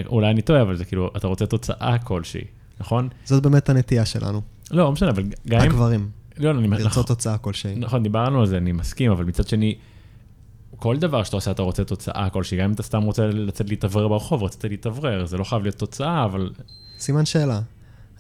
אולי 0.07 0.31
אני 0.31 0.43
טועה, 0.43 0.63
אבל 0.63 0.77
זה 0.77 0.85
כאילו, 0.85 1.11
אתה 1.17 1.27
רוצה 1.27 1.47
תוצאה 1.47 1.99
כלשהי, 1.99 2.45
נכון? 2.81 3.09
זאת 3.25 3.43
באמת 3.43 3.69
הנטייה 3.69 4.05
שלנו, 4.05 4.43
לא, 4.71 4.85
לא 4.85 4.93
משנה, 4.93 5.11
אבל 5.11 5.23
גם 5.49 5.61
אם... 5.61 5.67
הגברים, 5.67 6.11
לא, 6.39 6.55
לא, 6.55 6.61
אני... 6.61 6.69
לרצות 6.69 7.07
תוצאה 7.07 7.39
כלשהי. 7.39 7.75
נכון, 7.75 8.03
דיברנו 8.03 8.41
על 8.41 8.47
זה, 8.47 8.57
אני 8.57 8.73
מסכים, 8.73 9.11
אבל 9.11 9.25
מצד 9.25 9.49
שני, 9.49 9.75
כל 10.77 10.97
דבר 10.97 11.23
שאתה 11.23 11.37
עושה, 11.37 11.51
אתה 11.51 11.63
רוצה 11.63 11.85
תוצאה 11.85 12.31
כלשהי, 12.31 12.59
גם 12.59 12.65
אם 12.65 12.73
אתה 12.73 12.83
סתם 12.83 13.03
רוצה 13.03 13.27
לצאת 13.27 13.69
להתאוורר 13.69 14.09
ברחוב, 14.09 14.43
רצית 14.43 14.65
להתאוורר, 14.65 15.27
זה 15.27 15.37
לא 15.37 15.45
חייב 15.45 15.63
להיות 15.63 15.77
תוצאה, 15.77 16.25
אבל... 16.25 16.51
סימן 16.99 17.27
שאלה. 17.27 17.61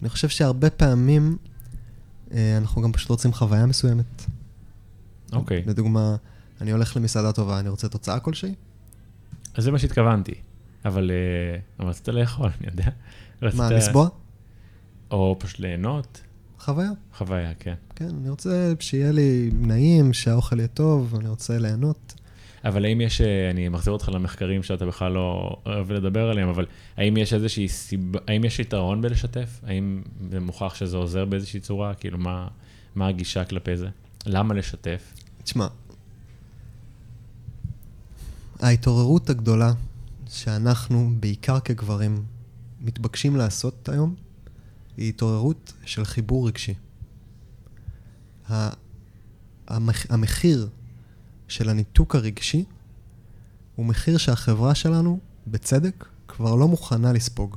אני 0.02 0.08
חושב 0.08 0.28
שהרבה 0.28 0.70
פעמים 0.70 1.36
אה, 2.32 2.56
אנחנו 2.56 2.82
גם 2.82 2.92
פשוט 2.92 3.10
רוצים 3.10 3.32
חוויה 3.32 3.66
מסוימת. 3.66 4.26
אוקיי, 5.32 5.62
לדוגמה, 5.66 6.16
אני 6.60 6.72
הולך 6.72 6.96
למסעדה 6.96 7.32
טובה, 7.32 7.58
אני 7.58 7.68
רוצה 7.68 7.88
תוצאה 7.88 8.20
כלשהי? 8.20 8.54
אז 9.54 9.64
זה 9.64 9.70
מה 9.70 9.78
שהתכוונתי. 9.78 10.34
אבל 10.84 11.10
אה, 11.10 11.86
רצית 11.86 12.08
לאכול, 12.08 12.50
אני 12.60 12.66
יודע. 12.70 12.90
מה, 13.56 13.70
לסבוע? 13.70 14.08
או 15.10 15.36
פשוט 15.38 15.60
ליהנות, 15.60 16.20
חוויה. 16.58 16.90
חוויה, 17.16 17.54
כן. 17.54 17.74
כן, 17.96 18.08
אני 18.20 18.30
רוצה 18.30 18.72
שיהיה 18.80 19.12
לי 19.12 19.50
נעים, 19.52 20.12
שהאוכל 20.12 20.58
יהיה 20.58 20.68
טוב, 20.68 21.14
אני 21.20 21.28
רוצה 21.28 21.58
ליהנות. 21.58 22.14
אבל 22.64 22.84
האם 22.84 23.00
יש, 23.00 23.20
אה, 23.20 23.50
אני 23.50 23.68
מחזיר 23.68 23.92
אותך 23.92 24.08
למחקרים 24.08 24.62
שאתה 24.62 24.86
בכלל 24.86 25.12
לא 25.12 25.56
אוהב 25.66 25.92
לדבר 25.92 26.30
עליהם, 26.30 26.48
אבל 26.48 26.66
האם 26.96 27.16
יש 27.16 27.34
איזושהי 27.34 27.68
סיבה, 27.68 28.18
האם 28.28 28.44
יש 28.44 28.58
יתרון 28.58 29.02
בלשתף? 29.02 29.60
האם 29.66 30.02
זה 30.30 30.40
מוכח 30.40 30.74
שזה 30.74 30.96
עוזר 30.96 31.24
באיזושהי 31.24 31.60
צורה? 31.60 31.94
כאילו, 31.94 32.18
מה, 32.18 32.48
מה 32.94 33.08
הגישה 33.08 33.44
כלפי 33.44 33.76
זה? 33.76 33.88
למה 34.26 34.54
לשתף? 34.54 35.12
תשמע, 35.44 35.66
ההתעוררות 38.60 39.30
הגדולה 39.30 39.72
שאנחנו, 40.28 41.10
בעיקר 41.20 41.60
כגברים, 41.60 42.24
מתבקשים 42.80 43.36
לעשות 43.36 43.88
היום, 43.88 44.14
היא 44.96 45.08
התעוררות 45.08 45.72
של 45.84 46.04
חיבור 46.04 46.48
רגשי. 46.48 46.74
המחיר 50.08 50.68
של 51.48 51.68
הניתוק 51.68 52.14
הרגשי 52.14 52.64
הוא 53.76 53.86
מחיר 53.86 54.18
שהחברה 54.18 54.74
שלנו, 54.74 55.18
בצדק, 55.46 56.06
כבר 56.28 56.54
לא 56.54 56.68
מוכנה 56.68 57.12
לספוג. 57.12 57.56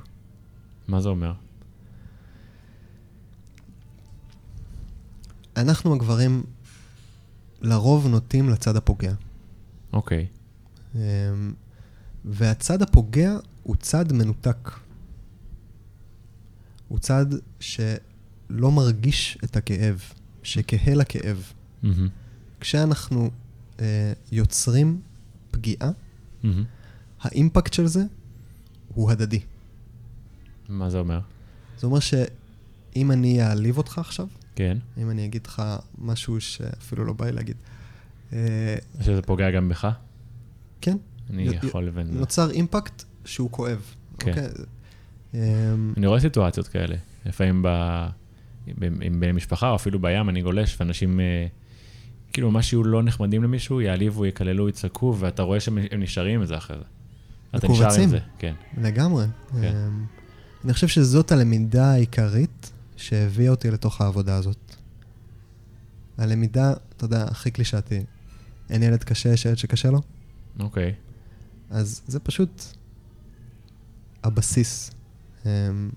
מה 0.87 1.01
זה 1.01 1.09
אומר? 1.09 1.33
אנחנו 5.57 5.93
הגברים 5.93 6.43
לרוב 7.61 8.07
נוטים 8.07 8.49
לצד 8.49 8.75
הפוגע. 8.75 9.13
אוקיי. 9.93 10.21
אמ, 10.21 10.42
והצד 12.25 12.81
הפוגע 12.81 13.37
הוא 13.63 13.75
צד 13.75 14.13
מנותק. 14.13 14.71
הוא 16.87 16.99
צד 16.99 17.25
שלא 17.59 18.71
מרגיש 18.71 19.37
את 19.43 19.55
הכאב, 19.55 20.01
שכהה 20.43 20.95
לכאב. 20.95 21.43
מהמם, 21.83 22.07
כשאנחנו 22.59 23.29
אה, 23.79 24.13
יוצרים 24.31 25.01
פגיעה, 25.51 25.91
מהמם. 26.43 26.63
האימפקט 27.21 27.73
של 27.73 27.87
זה 27.87 28.03
הוא 28.87 29.11
הדדי. 29.11 29.39
מה 30.69 30.89
זה 30.89 30.97
אומר? 30.97 31.19
זה 31.79 31.87
אומר 31.87 31.99
שאם 31.99 33.11
אני 33.11 33.43
אעליב 33.43 33.77
אותך 33.77 33.97
עכשיו, 33.97 34.27
כן. 34.55 34.77
אם 34.97 35.09
אני 35.09 35.25
אגיד 35.25 35.47
לך 35.47 35.61
משהו 35.97 36.41
שאפילו 36.41 37.05
לא 37.05 37.13
בא 37.13 37.25
לי 37.25 37.31
להגיד, 37.31 37.57
אה, 38.33 38.75
שזה 39.01 39.21
פוגע 39.21 39.51
גם 39.51 39.69
בך? 39.69 39.87
כן, 40.83 40.97
אני 41.29 41.43
י- 41.43 41.55
יכול 41.63 41.85
לבין 41.85 42.05
זה. 42.11 42.19
נוצר 42.19 42.51
אימפקט 42.51 43.03
שהוא 43.25 43.51
כואב. 43.51 43.81
כן. 44.19 44.31
אוקיי? 44.31 44.47
אמ, 45.33 45.93
אני 45.97 46.07
רואה 46.07 46.19
סיטואציות 46.19 46.67
כאלה. 46.67 46.95
לפעמים 47.25 47.61
ב... 47.63 47.67
עם 49.01 49.19
בני 49.19 49.31
משפחה, 49.31 49.69
או 49.69 49.75
אפילו 49.75 49.99
בים, 49.99 50.29
אני 50.29 50.41
גולש, 50.41 50.77
ואנשים, 50.79 51.19
אה, 51.19 51.47
כאילו, 52.33 52.51
ממש 52.51 52.73
יהיו 52.73 52.83
לא 52.83 53.03
נחמדים 53.03 53.43
למישהו, 53.43 53.81
יעליבו, 53.81 54.25
יקללו, 54.25 54.69
יצעקו, 54.69 55.15
ואתה 55.19 55.41
רואה 55.41 55.59
שהם 55.59 55.77
הם 55.91 55.99
נשארים 56.03 56.39
עם 56.39 56.45
זה 56.45 56.57
אחרי 56.57 56.77
זה. 56.77 56.83
אתה 57.57 57.67
נשאר 57.67 58.01
עם. 58.01 58.09
זה, 58.09 58.19
כן. 58.39 58.53
לגמרי. 58.77 59.25
כן. 59.51 59.57
אמ, 59.87 60.05
אני 60.65 60.73
חושב 60.73 60.87
שזאת 60.87 61.31
הלמידה 61.31 61.91
העיקרית 61.91 62.71
שהביאה 62.97 63.49
אותי 63.51 63.71
לתוך 63.71 64.01
העבודה 64.01 64.35
הזאת. 64.35 64.75
הלמידה, 66.17 66.73
אתה 66.97 67.05
יודע, 67.05 67.23
הכי 67.23 67.51
קלישאתי. 67.51 68.03
אין 68.69 68.83
ילד 68.83 69.03
קשה, 69.03 69.29
יש 69.29 69.45
ילד 69.45 69.57
שקשה 69.57 69.91
לו. 69.91 70.01
אוקיי. 70.59 70.95
אז 71.69 72.01
זה 72.07 72.19
פשוט 72.19 72.63
הבסיס. 74.23 74.91
אמ, 75.45 75.89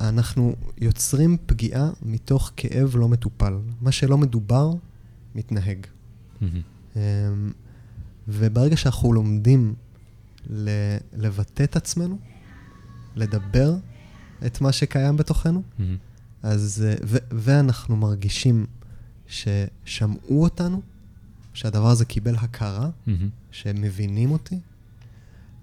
אנחנו 0.00 0.54
יוצרים 0.78 1.36
פגיעה 1.46 1.90
מתוך 2.02 2.52
כאב 2.56 2.96
לא 2.96 3.08
מטופל. 3.08 3.58
מה 3.80 3.92
שלא 3.92 4.18
מדובר, 4.18 4.70
מתנהג. 5.34 5.86
אמ, 6.96 7.00
וברגע 8.28 8.76
שאנחנו 8.76 9.12
לומדים 9.12 9.74
לבטא 11.12 11.62
את 11.62 11.76
עצמנו, 11.76 12.18
לדבר 13.16 13.74
את 14.46 14.60
מה 14.60 14.72
שקיים 14.72 15.16
בתוכנו. 15.16 15.62
אז, 16.42 16.84
אה, 16.86 16.94
ו- 17.04 17.16
ואנחנו 17.30 17.96
מרגישים 17.96 18.66
ששמעו 19.26 20.42
אותנו, 20.42 20.82
שהדבר 21.58 21.88
הזה 21.88 22.04
קיבל 22.04 22.36
הכרה, 22.36 22.90
מהמם. 23.06 23.28
שהם 23.50 23.80
מבינים 23.80 24.30
אותי, 24.30 24.60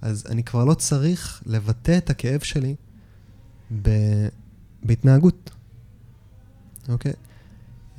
אז 0.01 0.25
אני 0.29 0.43
כבר 0.43 0.65
לא 0.65 0.73
צריך 0.73 1.43
לבטא 1.45 1.97
את 1.97 2.09
הכאב 2.09 2.39
שלי 2.39 2.75
ב- 3.81 4.27
בהתנהגות, 4.83 5.51
אוקיי? 6.89 7.13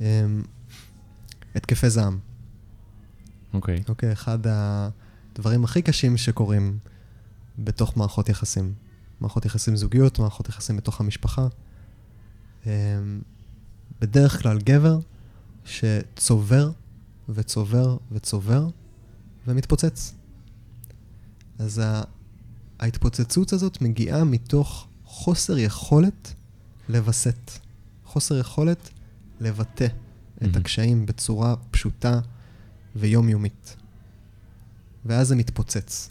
אמ, 0.01 0.05
התקפי 1.55 1.89
זעם. 1.89 2.19
אוקיי. 3.53 3.83
אוקיי, 3.89 4.11
אחד 4.11 4.39
הדברים 4.45 5.63
הכי 5.63 5.81
קשים 5.81 6.17
שקורים 6.17 6.77
בתוך 7.59 7.97
מערכות 7.97 8.29
יחסים. 8.29 8.73
מערכות 9.19 9.45
יחסים 9.45 9.75
זוגיות, 9.75 10.19
מערכות 10.19 10.49
יחסים 10.49 10.77
בתוך 10.77 11.01
המשפחה. 11.01 11.47
אמ, 12.65 12.71
בדרך 14.01 14.41
כלל 14.41 14.59
גבר 14.59 14.99
שצובר 15.65 16.71
וצובר 17.29 17.97
וצובר 18.11 18.67
ומתפוצץ. 19.47 20.13
אז 21.59 21.81
ההתפוצצות 22.79 23.53
הזאת 23.53 23.81
מגיעה 23.81 24.23
מתוך 24.23 24.87
חוסר 25.05 25.57
יכולת 25.57 26.33
לווסת. 26.89 27.51
חוסר 28.05 28.37
יכולת 28.37 28.89
לבטא 29.39 29.87
את 30.37 30.41
מהמם. 30.41 30.57
הקשיים 30.57 31.05
בצורה 31.05 31.55
פשוטה 31.71 32.19
ויומיומית. 32.95 33.75
ואז 35.05 35.27
זה 35.27 35.35
מתפוצץ. 35.35 36.09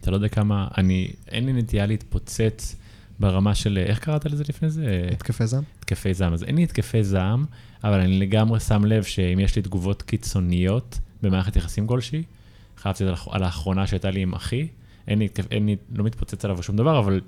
אתה 0.00 0.10
לא 0.10 0.16
יודע 0.16 0.28
כמה, 0.28 0.68
אני, 0.78 1.12
אין 1.28 1.46
לי 1.46 1.52
נטייה 1.52 1.86
להתפוצץ 1.86 2.76
ברמה 3.20 3.54
של, 3.54 3.78
איך 3.86 3.98
קראת 3.98 4.24
לזה 4.24 4.44
לפני 4.48 4.70
זה? 4.70 5.08
התקפי 5.12 5.46
זעם? 5.46 5.62
התקפי 5.78 6.14
זעם. 6.14 6.32
אז 6.32 6.42
אין 6.42 6.56
לי 6.56 6.62
התקפי 6.62 7.04
זעם, 7.04 7.44
אבל 7.84 8.00
אני 8.00 8.18
לגמרי 8.20 8.60
שם 8.60 8.84
לב 8.84 9.02
שאם 9.02 9.40
יש 9.40 9.56
לי 9.56 9.62
תגובות 9.62 10.02
קיצוניות 10.02 10.98
במערכת 11.22 11.56
יחסים 11.56 11.86
כלשהי, 11.86 12.22
חייבתי 12.76 13.04
את 13.04 13.08
זה 13.08 13.22
על 13.30 13.42
האחרונה 13.42 13.86
שהייתה 13.86 14.10
לי 14.10 14.20
עם 14.20 14.34
אחי, 14.34 14.68
אין 15.08 15.18
לי, 15.18 15.28
אין 15.50 15.66
לי, 15.66 15.76
לא 15.94 16.04
מתפוצץ 16.04 16.44
עליו 16.44 16.62
שום 16.62 16.76
דבר, 16.76 16.98
אבל 16.98 17.20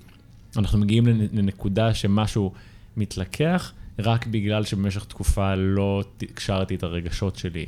אנחנו 0.57 0.79
מגיעים 0.79 1.07
לנ- 1.07 1.39
לנקודה 1.39 1.95
שמשהו 1.95 2.53
מתלקח, 2.97 3.73
רק 3.99 4.27
בגלל 4.27 4.65
שבמשך 4.65 5.05
תקופה 5.05 5.55
לא 5.55 6.05
הקשרתי 6.23 6.75
את 6.75 6.83
הרגשות 6.83 7.37
שלי. 7.37 7.67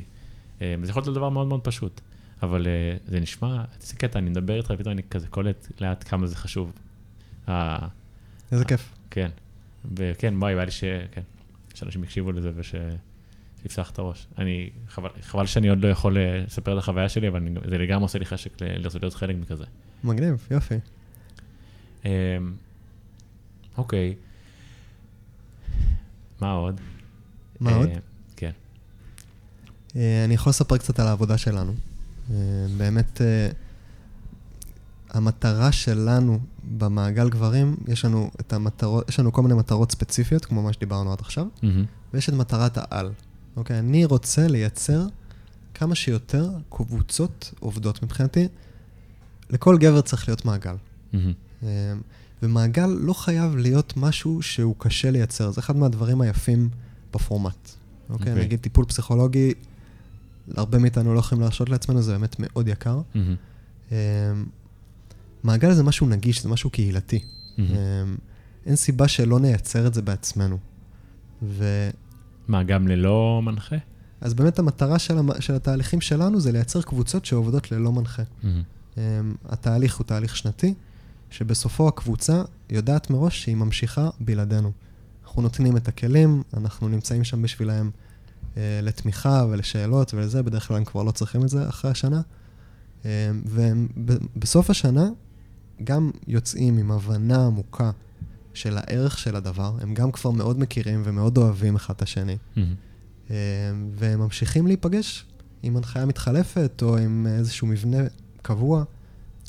אה, 0.63 0.75
זה 0.83 0.91
יכול 0.91 1.03
להיות 1.03 1.15
דבר 1.15 1.29
מאוד 1.29 1.47
מאוד 1.47 1.61
פשוט, 1.61 2.01
אבל 2.43 2.67
אה, 2.67 2.97
זה 3.07 3.21
נשמע, 3.21 3.65
איזה 3.83 3.95
קטע, 3.95 4.19
אני 4.19 4.31
מדבר 4.31 4.57
איתך, 4.57 4.73
ופתאום 4.75 4.93
אני 4.93 5.03
כזה 5.11 5.27
קולט 5.27 5.69
לאט 5.81 6.05
כמה 6.09 6.27
זה 6.27 6.37
חשוב. 6.37 6.73
אה, 7.49 7.79
איזה 8.53 8.65
כיף. 8.65 8.95
כן, 9.11 9.31
וכן, 9.97 10.35
וואי, 10.39 10.55
בא 10.55 10.65
לי 10.65 10.71
ש... 10.71 10.85
כן, 11.13 11.23
שאנשים 11.79 12.05
יקשיבו 12.05 12.33
לזה 12.33 12.51
וש... 12.55 12.75
שיפתח 13.63 13.91
את 13.91 13.99
הראש. 13.99 14.27
אני, 14.39 14.71
חבל, 14.89 15.09
חבל 15.23 15.47
שאני 15.47 15.69
עוד 15.69 15.79
לא 15.85 15.89
יכול 15.89 16.19
אה, 16.19 16.43
לספר 16.47 16.73
את 16.73 16.79
החוויה 16.79 17.09
שלי, 17.09 17.29
אבל 17.29 17.37
אני, 17.37 17.51
זה 17.71 17.79
לגמרי 17.79 18.03
עושה 18.03 18.19
לי 18.19 18.25
חשק 18.27 18.51
לרצות 18.61 19.03
להיות 19.03 19.15
חלק 19.15 19.37
מכזה. 19.37 19.65
מגניב, 20.05 20.47
יופי. 20.51 20.75
אמ, 22.05 22.11
אוקיי. 23.79 24.15
מה 26.41 26.53
עוד? 26.53 26.81
מה 27.61 27.75
עוד? 27.75 27.89
אה, 27.89 27.99
כן. 28.37 28.51
אה, 29.97 30.25
אני 30.25 30.35
יכול 30.35 30.51
לספר 30.51 30.77
קצת 30.77 30.99
על 31.01 31.07
העבודה 31.07 31.39
שלנו. 31.39 31.75
באמת, 32.77 33.21
המטרה 35.11 35.73
שלנו 35.73 36.41
במעגל 36.79 37.29
גברים, 37.29 37.77
יש 37.87 38.05
לנו, 38.05 38.31
את 38.41 38.53
המטרות, 38.53 39.09
יש 39.09 39.21
לנו 39.21 39.33
כל 39.33 39.43
מיני 39.43 39.55
מטרות 39.55 39.93
ספציפיות, 39.93 40.45
כמו 40.45 40.63
מה 40.63 40.73
שדיברנו 40.73 41.13
עד 41.13 41.21
עכשיו, 41.21 41.47
מהמם. 41.63 41.85
ויש 42.15 42.29
את 42.29 42.35
מטרת 42.35 42.79
העל. 42.79 43.11
אוקיי? 43.57 43.79
אני 43.79 44.05
רוצה 44.05 44.49
לייצר 44.49 45.07
כמה 45.75 45.95
שיותר 45.95 46.51
קבוצות 46.69 47.55
עובדות 47.61 48.03
מבחינתי. 48.03 48.49
לכל 49.51 49.79
גבר 49.79 50.01
צריך 50.01 50.29
להיות 50.29 50.45
מעגל. 50.45 50.75
אה, 51.63 51.95
ומעגל 52.43 52.87
לא 52.87 53.13
חייב 53.13 53.57
להיות 53.57 53.93
משהו 53.97 54.43
שהוא 54.43 54.75
קשה 54.79 55.11
לייצר, 55.11 55.51
זה 55.51 55.61
אחד 55.61 55.77
מהדברים 55.77 56.21
היפים 56.21 56.69
בפורמט. 57.15 57.55
אוקיי? 58.11 58.33
אוקיי. 58.33 58.45
נגיד 58.45 58.61
טיפול 58.61 58.85
פסיכולוגי, 58.85 59.55
הרבה 60.57 60.79
מאיתנו 60.79 61.15
לא 61.15 61.19
יכולים 61.19 61.43
להרשות 61.43 61.69
לעצמנו, 61.69 62.03
זה 62.03 62.13
באמת 62.13 62.37
מאוד 62.39 62.69
יקר. 62.69 63.01
מהמם. 63.15 63.37
אה, 65.39 65.51
מעגל 65.51 65.73
זה 65.73 65.83
משהו 65.83 66.07
נגיש, 66.07 66.43
זה 66.43 66.49
משהו 66.49 66.71
קהילתי. 66.71 67.21
אה, 67.59 67.65
אין 68.67 68.77
סיבה 68.77 69.09
שלא 69.09 69.41
נייצר 69.41 69.87
את 69.87 69.95
זה 69.95 70.03
בעצמנו. 70.03 70.59
ו... 71.43 71.91
מה, 72.49 72.63
גם 72.63 72.89
ללא 72.89 73.41
מנחה? 73.45 73.77
אז 74.21 74.35
באמת 74.35 74.59
המטרה 74.59 74.99
של, 74.99 75.19
המ... 75.19 75.29
של 75.41 75.55
התהליכים 75.55 76.01
שלנו 76.01 76.41
זה 76.41 76.53
לייצר 76.53 76.83
קבוצות 76.83 77.25
שעובדות 77.25 77.73
ללא 77.73 77.93
מנחה. 77.93 78.23
Um, 78.95 78.99
התהליך 79.49 79.97
הוא 79.97 80.05
תהליך 80.05 80.37
שנתי, 80.37 80.75
שבסופו 81.31 81.89
הקבוצה 81.89 82.43
יודעת 82.71 83.11
מראש 83.11 83.43
שהיא 83.43 83.57
ממשיכה 83.57 84.11
בלעדינו. 84.21 84.73
אנחנו 85.25 85.43
נותנים 85.43 85.77
את 85.77 85.89
הכלים, 85.89 86.43
אנחנו 86.57 86.89
נמצאים 86.89 87.25
שם 87.25 87.43
בשבילהם 87.43 87.91
uh, 88.55 88.59
לתמיכה 88.83 89.45
ולשאלות 89.51 90.15
ולזה, 90.15 90.43
בדרך 90.43 90.69
כלל 90.69 90.77
הם 90.77 90.85
כבר 90.85 91.03
לא 91.03 91.11
צריכים 91.11 91.43
את 91.43 91.49
זה 91.49 91.69
אחרי 91.69 91.91
השנה. 91.91 92.21
Um, 93.03 93.07
ובסוף 93.97 94.71
השנה 94.71 95.09
גם 95.85 96.11
יוצאים 96.27 96.79
עם 96.79 96.91
הבנה 96.91 97.47
עמוקה 97.47 97.91
של 98.55 98.77
הערך 98.77 99.19
של 99.19 99.37
הדבר, 99.37 99.75
הם 99.81 99.95
גם 99.95 100.13
כבר 100.13 100.31
מאוד 100.31 100.59
מכירים 100.59 101.03
ומאוד 101.05 101.39
אוהבים 101.39 101.77
אחד 101.77 101.95
את 101.95 102.03
השני. 102.03 102.37
מהמם. 102.57 102.75
אה, 103.31 103.37
והם 103.93 104.21
ממשיכים 104.21 104.67
להיפגש 104.67 105.25
עם 105.63 105.77
הנחיה 105.77 106.07
מתחלפת 106.07 106.83
או 106.83 106.99
עם 106.99 107.27
איזשהו 107.27 107.67
מבנה 107.67 107.99
קבוע, 108.43 108.85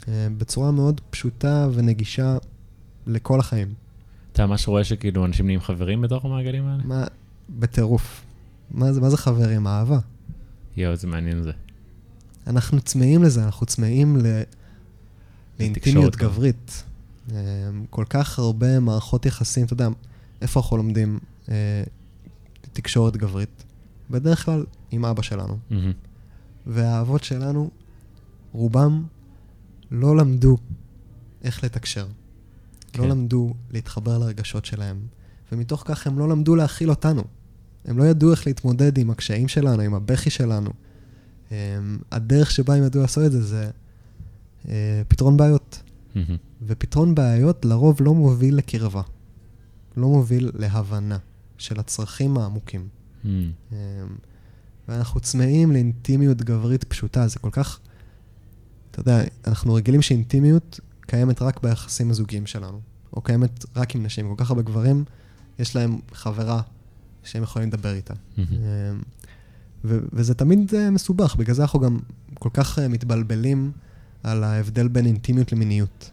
אה, 0.08 0.28
בצורה 0.38 0.72
מאוד 0.72 1.02
פשוטה 1.10 1.68
ונגישה 1.74 2.38
לכל 3.08 3.40
החיים. 3.40 3.74
אתה 4.34 4.46
ממש 4.48 4.68
רואה 4.68 4.84
שכאילו 4.84 5.26
אנשים 5.26 5.46
נהיים 5.46 5.62
חברים 5.62 6.02
בתוך 6.02 6.26
המעגלים 6.26 6.68
האלה? 6.68 6.84
מה, 6.84 7.04
בטירוף. 7.50 8.22
מה 8.72 8.94
זה, 8.94 9.02
מה 9.02 9.10
זה 9.10 9.18
חברים? 9.18 9.68
אהבה. 9.68 10.00
יואו, 10.78 10.96
זה 10.96 11.08
מעניין 11.08 11.44
זה. 11.44 11.52
אנחנו 12.48 12.82
צמאים 12.82 13.24
לזה, 13.24 13.44
אנחנו 13.46 13.66
צמאים 13.66 14.18
ל... 14.18 14.42
לאינטימיות. 15.60 16.16
גברית. 16.16 16.84
אה, 17.32 17.38
כל 17.90 18.06
כך 18.10 18.40
הרבה 18.40 18.80
מערכות 18.80 19.26
יחסים, 19.26 19.66
אתה 19.66 19.74
יודע, 19.74 19.88
איפה 20.42 20.60
אנחנו 20.60 20.78
לומדים 20.78 21.20
אה, 21.50 21.84
תקשורת 22.74 23.18
גברית? 23.18 23.64
בדרך 24.10 24.46
כלל 24.46 24.66
עם 24.92 25.06
אבא 25.06 25.22
שלנו. 25.22 25.58
והאבות 26.68 27.24
שלנו, 27.24 27.70
רובם 28.52 29.04
לא 29.92 30.18
למדו 30.18 30.58
איך 31.44 31.64
לתקשר. 31.64 32.08
כן. 32.92 33.02
לא 33.02 33.10
למדו 33.10 33.54
להתחבר 33.72 34.18
לרגשות 34.18 34.66
שלהם, 34.66 35.00
ומתוך 35.52 35.84
כך 35.86 36.08
הם 36.08 36.20
לא 36.20 36.30
למדו 36.30 36.56
להכיל 36.56 36.90
אותנו. 36.90 37.24
הם 37.86 37.98
לא 37.98 38.04
ידעו 38.04 38.32
איך 38.32 38.48
להתמודד 38.48 38.98
עם 38.98 39.10
הקשיים 39.10 39.48
שלנו, 39.48 39.82
עם 39.82 39.94
הבכי 39.94 40.30
שלנו. 40.30 40.70
הם, 41.52 42.00
הדרך 42.12 42.52
שבה 42.52 42.76
הם 42.76 42.84
ידעו 42.84 43.02
לעשות 43.02 43.26
את 43.26 43.32
זה 43.32 43.42
זה 43.42 43.70
פתרון 45.08 45.38
בעיות. 45.38 45.82
ופתרון 46.62 47.16
בעיות 47.16 47.66
לרוב 47.66 48.02
לא 48.02 48.14
מוביל 48.14 48.56
לקרבה. 48.56 49.02
לא 49.98 50.08
מוביל 50.08 50.52
להבנה 50.54 51.18
של 51.58 51.80
הצרכים 51.80 52.38
העמוקים. 52.38 52.88
אמ, 53.26 53.78
ואנחנו 54.88 55.20
צמאים 55.20 55.72
לאינטימיות 55.72 56.42
גברית 56.42 56.84
פשוטה, 56.84 57.28
זה 57.28 57.40
כל 57.40 57.50
כך... 57.52 57.80
אתה 58.92 59.00
יודע, 59.00 59.22
אנחנו 59.48 59.74
רגילים 59.74 60.02
שאינטימיות 60.02 60.80
קיימת 61.02 61.42
רק 61.42 61.64
ביחסים 61.64 62.10
הזוגיים 62.10 62.46
שלנו, 62.46 62.82
או 63.14 63.22
קיימת 63.22 63.66
רק 63.76 63.96
עם 63.96 64.04
נשים. 64.04 64.28
כל 64.36 64.44
כך 64.44 64.50
הרבה 64.50 64.62
גברים, 64.62 65.04
יש 65.60 65.76
להם 65.76 66.00
חברה 66.14 66.62
שהם 67.24 67.44
יכולים 67.44 67.68
לדבר 67.68 67.94
איתה. 67.94 68.14
אמ, 68.38 68.44
ו- 69.86 70.00
וזה 70.14 70.34
תמיד 70.34 70.76
אה, 70.76 70.92
מסובך, 70.92 71.36
בגלל 71.36 71.56
זה 71.56 71.62
אנחנו 71.62 71.80
גם 71.80 72.00
כל 72.34 72.50
כך 72.54 72.80
אה, 72.80 72.88
מתבלבלים 72.88 73.72
על 74.24 74.44
ההבדל 74.44 74.88
בין 74.88 75.06
אינטימיות 75.06 75.52
למיניות. 75.52 76.10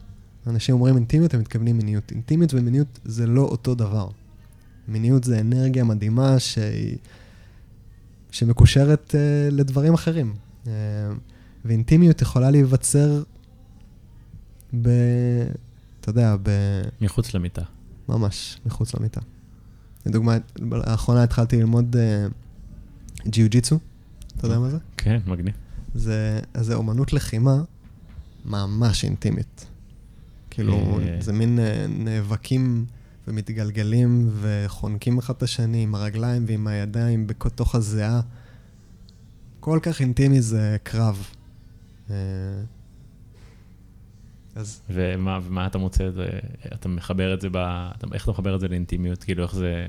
אנשים 0.46 0.74
אומרים 0.74 0.96
אינטימיות, 0.96 1.34
הם 1.34 1.40
מתכוונים 1.40 1.76
מיניות. 1.78 2.12
אינטימיות 2.12 2.54
ומיניות 2.54 2.98
זה 3.04 3.26
לא 3.26 3.42
אותו 3.42 3.74
דבר. 3.74 4.08
מיניות 4.88 5.24
זה 5.24 5.40
אנרגיה 5.40 5.84
מדהימה 5.84 6.38
שהיא... 6.38 6.96
שמקושרת 8.30 9.14
uh, 9.14 9.54
לדברים 9.54 9.94
אחרים. 9.94 10.34
Uh, 10.64 10.68
ואינטימיות 11.64 12.22
יכולה 12.22 12.50
להיווצר 12.50 13.22
ב... 14.82 14.88
אתה 16.00 16.10
יודע, 16.10 16.36
ב... 16.42 16.50
מחוץ 17.00 17.34
למיטה. 17.34 17.62
ממש 18.08 18.60
מחוץ 18.66 18.94
למיטה. 18.94 19.20
לדוגמה, 20.06 20.36
לאחרונה 20.58 21.22
התחלתי 21.22 21.56
ללמוד 21.56 21.96
uh, 21.96 23.28
ג'יו-ג'יצו. 23.28 23.78
אתה 24.36 24.46
יודע 24.46 24.58
מה 24.58 24.70
זה? 24.70 24.78
כן, 24.96 25.20
מגניב. 25.26 25.54
זה, 25.94 26.40
זה 26.60 26.74
אומנות 26.74 27.12
לחימה 27.12 27.62
ממש 28.46 29.04
אינטימית. 29.04 29.66
כאילו, 30.50 30.98
אה. 31.00 31.16
זה 31.20 31.32
מין 31.32 31.58
אה, 31.58 31.86
נאבקים 31.88 32.86
ומתגלגלים 33.28 34.30
וחונקים 34.40 35.18
אחד 35.18 35.34
את 35.34 35.42
השני 35.42 35.82
עם 35.82 35.94
הרגליים 35.94 36.44
ועם 36.46 36.66
הידיים 36.66 37.26
בתוך 37.26 37.74
הזיעה. 37.74 38.20
כל 39.60 39.78
כך 39.82 40.00
אינטימי 40.00 40.40
זה 40.40 40.76
קרב. 40.82 41.30
אה, 42.10 42.16
אז 44.54 44.80
ומה, 44.90 45.38
ומה 45.42 45.66
אתה 45.66 45.78
מוצא 45.78 46.08
את 46.08 46.14
זה, 46.14 46.26
אתה 46.74 46.88
מחבר 46.88 47.34
את 47.34 47.40
זה 47.40 47.48
ב... 47.50 47.56
אתה, 47.56 48.06
איך 48.14 48.22
אתה 48.22 48.30
מחבר 48.30 48.54
את 48.54 48.60
זה 48.60 48.68
לאינטימיות? 48.68 49.24
כאילו, 49.24 49.42
איך 49.42 49.54
זה... 49.54 49.88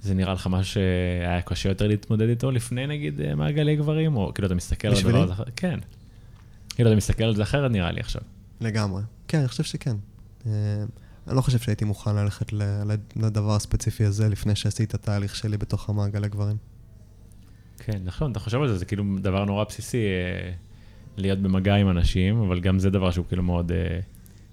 זה 0.00 0.14
נראה 0.14 0.32
לך 0.32 0.46
מה 0.46 0.64
שהיה 0.64 1.42
קשה 1.42 1.68
יותר 1.68 1.86
להתמודד 1.86 2.28
איתו 2.28 2.50
לפני, 2.50 2.86
נגיד, 2.86 3.34
מעגלי 3.34 3.76
גברים? 3.76 4.16
או 4.16 4.34
כאילו, 4.34 4.46
אתה 4.46 4.54
מסתכל 4.54 4.88
על? 4.88 4.94
הדבר 4.94 5.22
הזה? 5.22 5.42
כן. 5.56 5.78
כאילו, 6.78 6.90
אתה 6.90 6.96
מסתכל 6.96 7.24
על 7.24 7.36
זה 7.36 7.42
אחרת, 7.42 7.70
נראה 7.70 7.92
לי 7.92 8.00
עכשיו. 8.00 8.22
לגמרי. 8.60 9.02
כן, 9.28 9.38
אני 9.38 9.48
חושב 9.48 9.62
שכן. 9.62 9.96
אה, 10.46 10.52
אני 11.26 11.36
לא 11.36 11.40
חושב 11.40 11.58
שהייתי 11.58 11.84
מוכן 11.84 12.16
ללכת 12.16 12.52
לדבר 13.16 13.54
הספציפי 13.54 14.04
הזה 14.04 14.28
לפני 14.28 14.56
שעשיתי 14.56 14.84
את 14.84 14.94
התהליך 14.94 15.36
שלי 15.36 15.56
בתוך 15.56 15.88
המעגלי 15.88 16.28
גברים. 16.28 16.56
כן, 17.78 18.00
נכון, 18.04 18.32
אתה 18.32 18.40
חושב 18.40 18.60
על 18.60 18.68
זה, 18.68 18.76
זה 18.76 18.84
כאילו 18.84 19.04
דבר 19.22 19.44
נורא 19.44 19.64
בסיסי, 19.64 19.96
אה, 19.96 20.52
להיות 21.16 21.38
במגע 21.38 21.74
עם 21.74 21.90
אנשים, 21.90 22.40
אבל 22.40 22.60
גם 22.60 22.78
זה 22.78 22.90
דבר 22.90 23.10
שהוא 23.10 23.26
כאילו 23.28 23.42
מאוד 23.42 23.72
אה, 23.72 24.00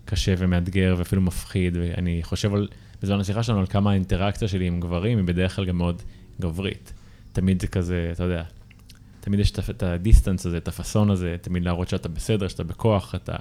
קשה 0.05 0.33
ומאתגר 0.37 0.95
ואפילו 0.97 1.21
מפחיד, 1.21 1.77
ואני 1.77 2.23
חושב 2.23 2.53
על, 2.53 2.67
בזמן 3.01 3.19
השיחה 3.19 3.43
שלנו, 3.43 3.59
על 3.59 3.67
כמה 3.67 3.91
האינטראקציה 3.91 4.47
שלי 4.47 4.67
עם 4.67 4.79
גברים 4.79 5.17
היא 5.17 5.25
בדרך 5.25 5.55
כלל 5.55 5.65
גם 5.65 5.77
מאוד 5.77 6.01
גברית. 6.41 6.93
תמיד 7.33 7.61
זה 7.61 7.67
כזה, 7.67 8.09
אתה 8.13 8.23
יודע, 8.23 8.43
תמיד 9.25 9.39
יש 9.39 9.51
את 9.51 9.83
הדיסטנס 9.83 10.45
הזה, 10.45 10.57
את 10.57 10.67
הפאסון 10.67 11.09
הזה, 11.09 11.35
תמיד 11.41 11.63
להראות 11.63 11.89
שאתה 11.89 12.09
בסדר, 12.09 12.47
שאתה 12.47 12.63
בכוח, 12.63 13.15
אתה... 13.15 13.35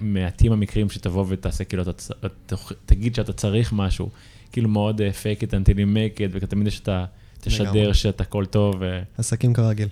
מעטים 0.00 0.52
המקרים 0.52 0.90
שתבוא 0.90 1.24
ותעשה, 1.28 1.64
כאילו, 1.64 1.82
אתה 1.82 2.56
תגיד 2.86 3.14
שאתה 3.14 3.32
צריך 3.32 3.72
משהו, 3.72 4.10
כאילו 4.52 4.68
מאוד 4.68 5.00
uh, 5.00 5.02
fake 5.02 5.42
it 5.42 5.50
until 5.50 5.74
you 5.74 5.94
make 5.94 6.18
it, 6.18 6.30
ותמיד 6.32 6.66
יש 6.66 6.80
את 6.80 6.88
ה... 6.88 7.04
תשדר 7.40 7.92
שאתה 7.92 8.22
הכל 8.22 8.46
טוב. 8.46 8.82
עסקים 9.18 9.54
כרגיל. 9.54 9.88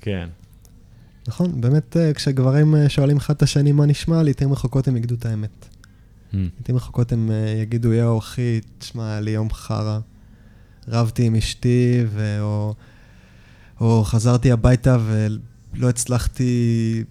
כן. 0.00 0.28
נכון, 1.28 1.60
באמת 1.60 1.96
אה, 1.96 2.14
כשגברים 2.14 2.74
אה, 2.74 2.88
שואלים 2.88 3.16
אחד 3.16 3.34
את 3.34 3.42
השני 3.42 3.72
מה 3.72 3.86
נשמע, 3.86 4.22
לעיתים 4.22 4.52
רחוקות 4.52 4.88
הם 4.88 4.96
יגידו 4.96 5.14
את 5.14 5.26
האמת. 5.26 5.68
Hmm. 6.32 6.36
לעיתים 6.36 6.76
רחוקות 6.76 7.12
הם 7.12 7.30
יגידו, 7.62 7.92
יואו 7.92 8.18
אחי, 8.18 8.60
תשמע, 8.78 9.10
היה 9.10 9.20
לי 9.20 9.30
יום 9.30 9.50
חרא. 9.52 9.98
רבתי 10.88 11.26
עם 11.26 11.34
אשתי, 11.34 12.04
ו... 12.08 12.40
או, 12.40 12.74
או 13.82 14.04
חזרתי 14.04 14.52
הביתה 14.52 14.98
ולא 15.00 15.88
הצלחתי 15.88 17.04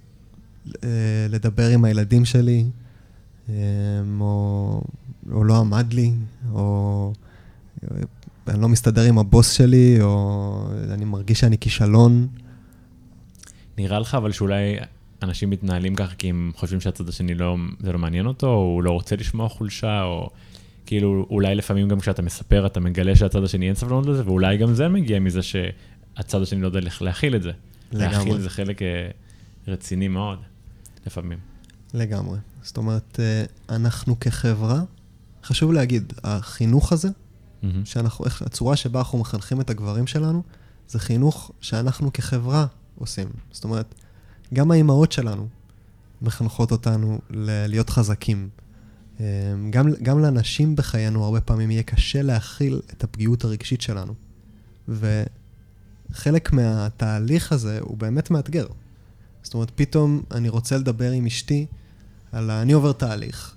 לדבר 1.30 1.70
עם 1.70 1.86
הילדים 1.86 2.26
שלי, 2.26 2.66
או, 4.20 4.82
או 5.32 5.44
לא 5.44 5.58
עמד 5.58 5.94
לי, 5.94 6.12
או 6.52 7.14
אני 8.48 8.62
לא 8.62 8.70
מסתדר 8.70 9.02
עם 9.02 9.18
הבוס 9.18 9.52
שלי, 9.52 10.02
או 10.02 10.68
אני 10.92 11.06
מרגיש 11.06 11.40
שאני 11.40 11.58
כישלון. 11.58 12.28
נראה 13.78 14.00
לך 14.00 14.16
אבל 14.16 14.32
שאולי 14.32 14.78
אנשים 15.24 15.50
מתנהלים 15.50 15.96
ככה 15.96 16.16
כי 16.16 16.30
הם 16.30 16.52
חושבים 16.56 16.82
שהצד 16.82 17.10
השני 17.10 17.34
לא, 17.34 17.56
זה 17.80 17.92
לא 17.92 18.00
מעניין 18.00 18.26
אותו, 18.26 18.48
או 18.48 18.54
הוא 18.54 18.84
לא 18.84 18.92
רוצה 18.92 19.16
לשמוע 19.16 19.50
חולשה, 19.50 20.04
או 20.04 20.30
כאילו 20.86 21.26
אולי 21.30 21.56
לפעמים 21.56 21.90
גם 21.90 22.00
כשאתה 22.00 22.22
מספר 22.22 22.66
אתה 22.66 22.80
מגלה 22.80 23.16
שהצד 23.16 23.44
השני 23.44 23.68
אין 23.68 23.76
סבלנות 23.76 24.06
לזה, 24.06 24.26
ואולי 24.26 24.58
גם 24.58 24.74
זה 24.74 24.88
מגיע 24.88 25.20
מזה 25.20 25.40
שהצד 26.18 26.42
השני 26.42 26.62
לא 26.62 26.68
יודע 26.68 26.80
להכיל 27.02 27.36
את 27.36 27.44
זה. 27.44 27.52
לגמרי. 27.92 28.18
להכיל 28.18 28.42
זה 28.42 28.50
חלק 28.50 28.82
אה, 28.82 29.10
רציני 29.68 30.08
מאוד, 30.08 30.40
לפעמים. 31.06 31.40
לגמרי. 31.94 32.40
זאת 32.64 32.78
אומרת, 32.78 33.20
אה, 33.20 33.44
אנחנו 33.76 34.20
כחברה, 34.20 34.82
חשוב 35.44 35.74
להגיד, 35.74 36.14
החינוך 36.24 36.92
הזה, 36.92 37.08
mm-hmm. 37.08 37.66
שאנחנו, 37.86 38.26
איך, 38.26 38.42
הצורה 38.42 38.76
שבה 38.76 39.00
אנחנו 39.00 39.20
מחנכים 39.20 39.62
את 39.62 39.70
הגברים 39.70 40.08
שלנו, 40.08 40.44
זה 40.88 41.00
חינוך 41.00 41.52
שאנחנו 41.62 42.14
כחברה 42.14 42.66
עושים. 42.96 43.28
זאת 43.52 43.64
אומרת, 43.64 43.96
גם 44.54 44.72
האימהות 44.72 45.12
שלנו 45.12 45.48
מחנכות 46.22 46.72
אותנו 46.72 47.20
ל- 47.30 47.66
להיות 47.68 47.90
חזקים. 47.90 48.50
אה, 49.20 49.26
גם, 49.70 49.90
גם 50.04 50.20
לאנשים 50.20 50.76
בחיינו 50.76 51.24
הרבה 51.24 51.42
פעמים 51.42 51.72
יהיה 51.72 51.84
קשה 51.84 52.22
להכיל 52.22 52.82
את 52.94 53.04
הפגיעות 53.04 53.44
הרגשית 53.44 53.82
שלנו. 53.82 54.14
וחלק 56.12 56.54
מהתהליך 56.54 57.52
הזה 57.52 57.80
הוא 57.80 57.98
באמת 57.98 58.32
מאתגר. 58.32 58.66
זאת 59.44 59.54
אומרת, 59.54 59.72
פתאום 59.76 60.22
אני 60.32 60.50
רוצה 60.50 60.78
לדבר 60.78 61.12
עם 61.12 61.26
אשתי 61.26 61.66
על 62.32 62.50
ה... 62.50 62.62
אני 62.62 62.74
עובר 62.74 62.92
תהליך, 62.92 63.56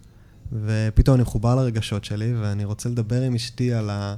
ופתאום 0.53 1.15
אני 1.15 1.23
מחובר 1.23 1.55
לרגשות 1.55 2.05
שלי, 2.05 2.35
ואני 2.41 2.65
רוצה 2.65 2.89
לדבר 2.89 3.23
עם 3.23 3.35
אשתי 3.35 3.73
על 3.73 3.91
ה... 3.91 4.15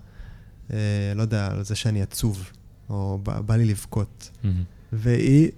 אה, 0.72 1.12
לא 1.14 1.22
יודע, 1.22 1.46
על 1.46 1.64
זה 1.64 1.74
שאני 1.74 2.02
עצוב, 2.02 2.50
או 2.90 3.18
בא, 3.22 3.40
בא 3.40 3.56
לי 3.56 3.64
לבכות. 3.64 4.30
Mm-hmm. 4.30 4.46
והיא 4.92 5.50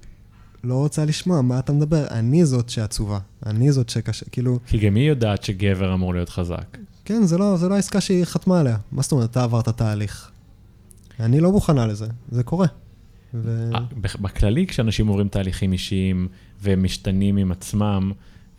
לא 0.64 0.75
רוצה 0.75 1.05
לשמוע 1.05 1.43
מה 1.43 1.59
אתה 1.59 1.73
מדבר, 1.73 2.07
אני 2.11 2.47
זאת 2.47 2.69
שעצובה, 2.69 3.19
אני 3.47 3.73
זאת 3.73 3.88
שקשה, 3.88 4.27
כאילו... 4.31 4.59
כי 4.67 4.79
גם 4.79 4.95
היא 4.95 5.09
יודעת 5.09 5.43
שגבר 5.43 5.95
אמור 5.95 6.14
להיות 6.14 6.29
חזק. 6.29 6.79
כן, 7.05 7.23
זה 7.23 7.38
לא, 7.38 7.57
זה 7.57 7.69
לא 7.69 7.75
העסקה 7.75 8.01
שהיא 8.01 8.25
חתמה 8.25 8.61
עליה. 8.61 8.77
מה 8.93 9.03
זאת 9.03 9.12
אומרת, 9.12 9.31
אתה 9.31 9.43
עברת 9.43 9.69
תהליך. 9.69 10.31
אני 11.20 11.40
לא 11.40 11.52
מוכנה 11.52 11.87
לזה, 11.87 12.07
זה 12.28 12.42
קורה. 12.42 12.66
ו... 13.35 13.70
אה, 13.74 13.81
בכללי, 14.20 14.66
כשאנשים 14.66 15.07
עוברים 15.07 15.28
תהליכים 15.28 15.72
אישיים 15.72 16.28
ומשתנים 16.62 17.37
עם 17.37 17.52
עצמם, 17.52 18.12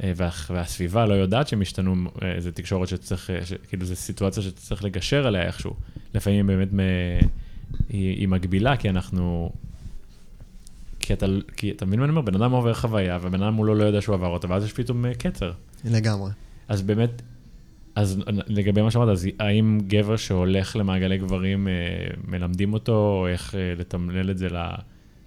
אה, 0.03 0.11
וה, 0.15 0.29
והסביבה 0.49 1.05
לא 1.05 1.13
יודעת 1.13 1.47
שהם 1.47 1.61
השתנו, 1.61 1.95
אה, 2.23 2.35
זו 2.39 2.51
תקשורת 2.51 2.87
שצריך, 2.87 3.29
ש, 3.45 3.53
כאילו 3.67 3.85
זו 3.85 3.95
סיטואציה 3.95 4.43
שצריך 4.43 4.83
לגשר 4.83 5.27
עליה 5.27 5.41
איכשהו. 5.41 5.73
לפעמים 6.13 6.47
באמת 6.47 6.73
מ, 6.73 6.79
היא, 7.89 8.15
היא 8.15 8.27
מגבילה, 8.27 8.77
כי 8.77 8.89
אנחנו... 8.89 9.51
כי 10.99 11.13
אתה, 11.13 11.25
כי 11.57 11.71
אתה 11.71 11.85
מבין 11.85 11.99
מה 11.99 12.05
אני 12.05 12.11
אומר? 12.11 12.21
בן 12.21 12.35
אדם 12.35 12.51
עובר 12.51 12.73
חוויה, 12.73 13.19
ובן 13.21 13.43
אדם 13.43 13.53
מולו 13.53 13.75
לא 13.75 13.83
יודע 13.83 14.01
שהוא 14.01 14.15
עבר 14.15 14.27
אותה, 14.27 14.47
ואז 14.49 14.65
יש 14.65 14.73
פתאום 14.73 15.13
קצר. 15.13 15.51
לגמרי. 15.85 16.31
אז 16.67 16.81
באמת, 16.81 17.21
אז 17.99 18.17
לגבי 18.47 18.81
מה 18.81 18.91
שאמרת, 18.91 19.09
אז 19.09 19.27
האם 19.39 19.79
גבר 19.88 20.15
שהולך 20.15 20.75
למעגלי 20.75 21.17
גברים, 21.17 21.67
אה, 21.67 21.73
מלמדים 22.27 22.73
אותו 22.73 23.25
איך 23.29 23.55
אה, 23.55 23.73
לתמלל 23.77 24.31
את 24.31 24.38
זה 24.38 24.47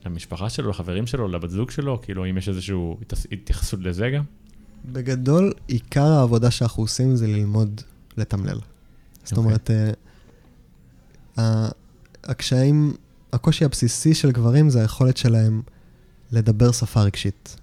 למשפחה 0.07 0.51
שלו, 0.51 0.71
לחברים 0.71 1.07
שלו, 1.07 1.29
לבת 1.29 1.51
זוג 1.51 1.71
שלו? 1.71 2.01
כאילו, 2.03 2.25
האם 2.25 2.39
יש 2.39 2.49
איזושהי 2.49 2.77
התייחסות 3.33 3.81
לזה 3.81 4.11
גם? 4.11 4.23
בגדול, 4.85 5.53
עיקר 5.67 6.05
העבודה 6.05 6.51
שאנחנו 6.51 6.83
עושים 6.83 7.17
זה 7.17 7.27
ללמוד 7.27 7.81
לתמלל. 8.17 8.59
זאת 9.25 9.33
okay. 9.33 9.37
אוקיי. 9.37 9.45
אומרת, 9.45 9.71
אה, 11.39 11.69
הקשיים, 12.25 12.95
הקושי 13.33 13.65
הבסיסי 13.65 14.15
של 14.15 14.31
גברים 14.31 14.71
זה 14.71 14.81
היכולת 14.81 15.17
שלהם 15.17 15.63
לדבר 16.33 16.73
שפה 16.73 17.03
רגשית, 17.03 17.57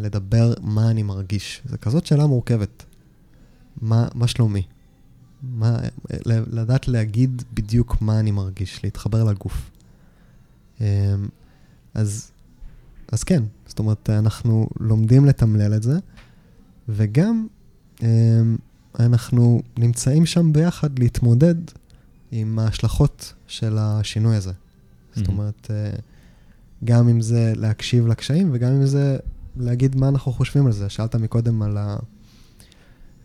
לדבר 0.00 0.54
מה 0.62 0.90
אני 0.90 1.02
מרגיש. 1.02 1.62
זו 1.66 1.76
כזאת 1.80 2.06
שאלה 2.06 2.26
מורכבת. 2.26 2.84
מה, 3.80 4.08
מה 4.14 4.26
שלומי? 4.26 4.62
מה, 5.42 5.78
לדעת 6.26 6.88
להגיד 6.88 7.42
בדיוק 7.54 8.02
מה 8.02 8.20
אני 8.20 8.30
מרגיש, 8.30 8.84
להתחבר 8.84 9.24
לגוף. 9.24 9.70
אמ, 10.80 10.86
אז, 11.94 12.30
אז 13.12 13.24
כן, 13.24 13.42
זאת 13.66 13.78
אומרת, 13.78 14.10
אנחנו 14.10 14.68
לומדים 14.80 15.24
לתמלל 15.24 15.74
את 15.74 15.82
זה, 15.82 15.98
וגם 16.88 17.46
אמ, 18.02 18.56
אנחנו 19.00 19.62
נמצאים 19.78 20.26
שם 20.26 20.52
ביחד 20.52 20.98
להתמודד 20.98 21.54
עם 22.30 22.58
ההשלכות 22.58 23.32
של 23.46 23.78
השינוי 23.78 24.36
הזה. 24.36 24.50
Mm-hmm. 24.50 25.18
זאת 25.18 25.28
אומרת, 25.28 25.70
אה, 25.70 25.90
גם 26.84 27.08
אם 27.08 27.20
זה 27.20 27.52
להקשיב 27.56 28.06
לקשיים 28.06 28.50
וגם 28.52 28.72
אם 28.72 28.86
זה 28.86 29.18
להגיד 29.56 29.96
מה 29.96 30.08
אנחנו 30.08 30.32
חושבים 30.32 30.66
על 30.66 30.72
זה. 30.72 30.88
שאלת 30.88 31.16
מקודם 31.16 31.62
על 31.62 31.76
ה... 31.76 31.96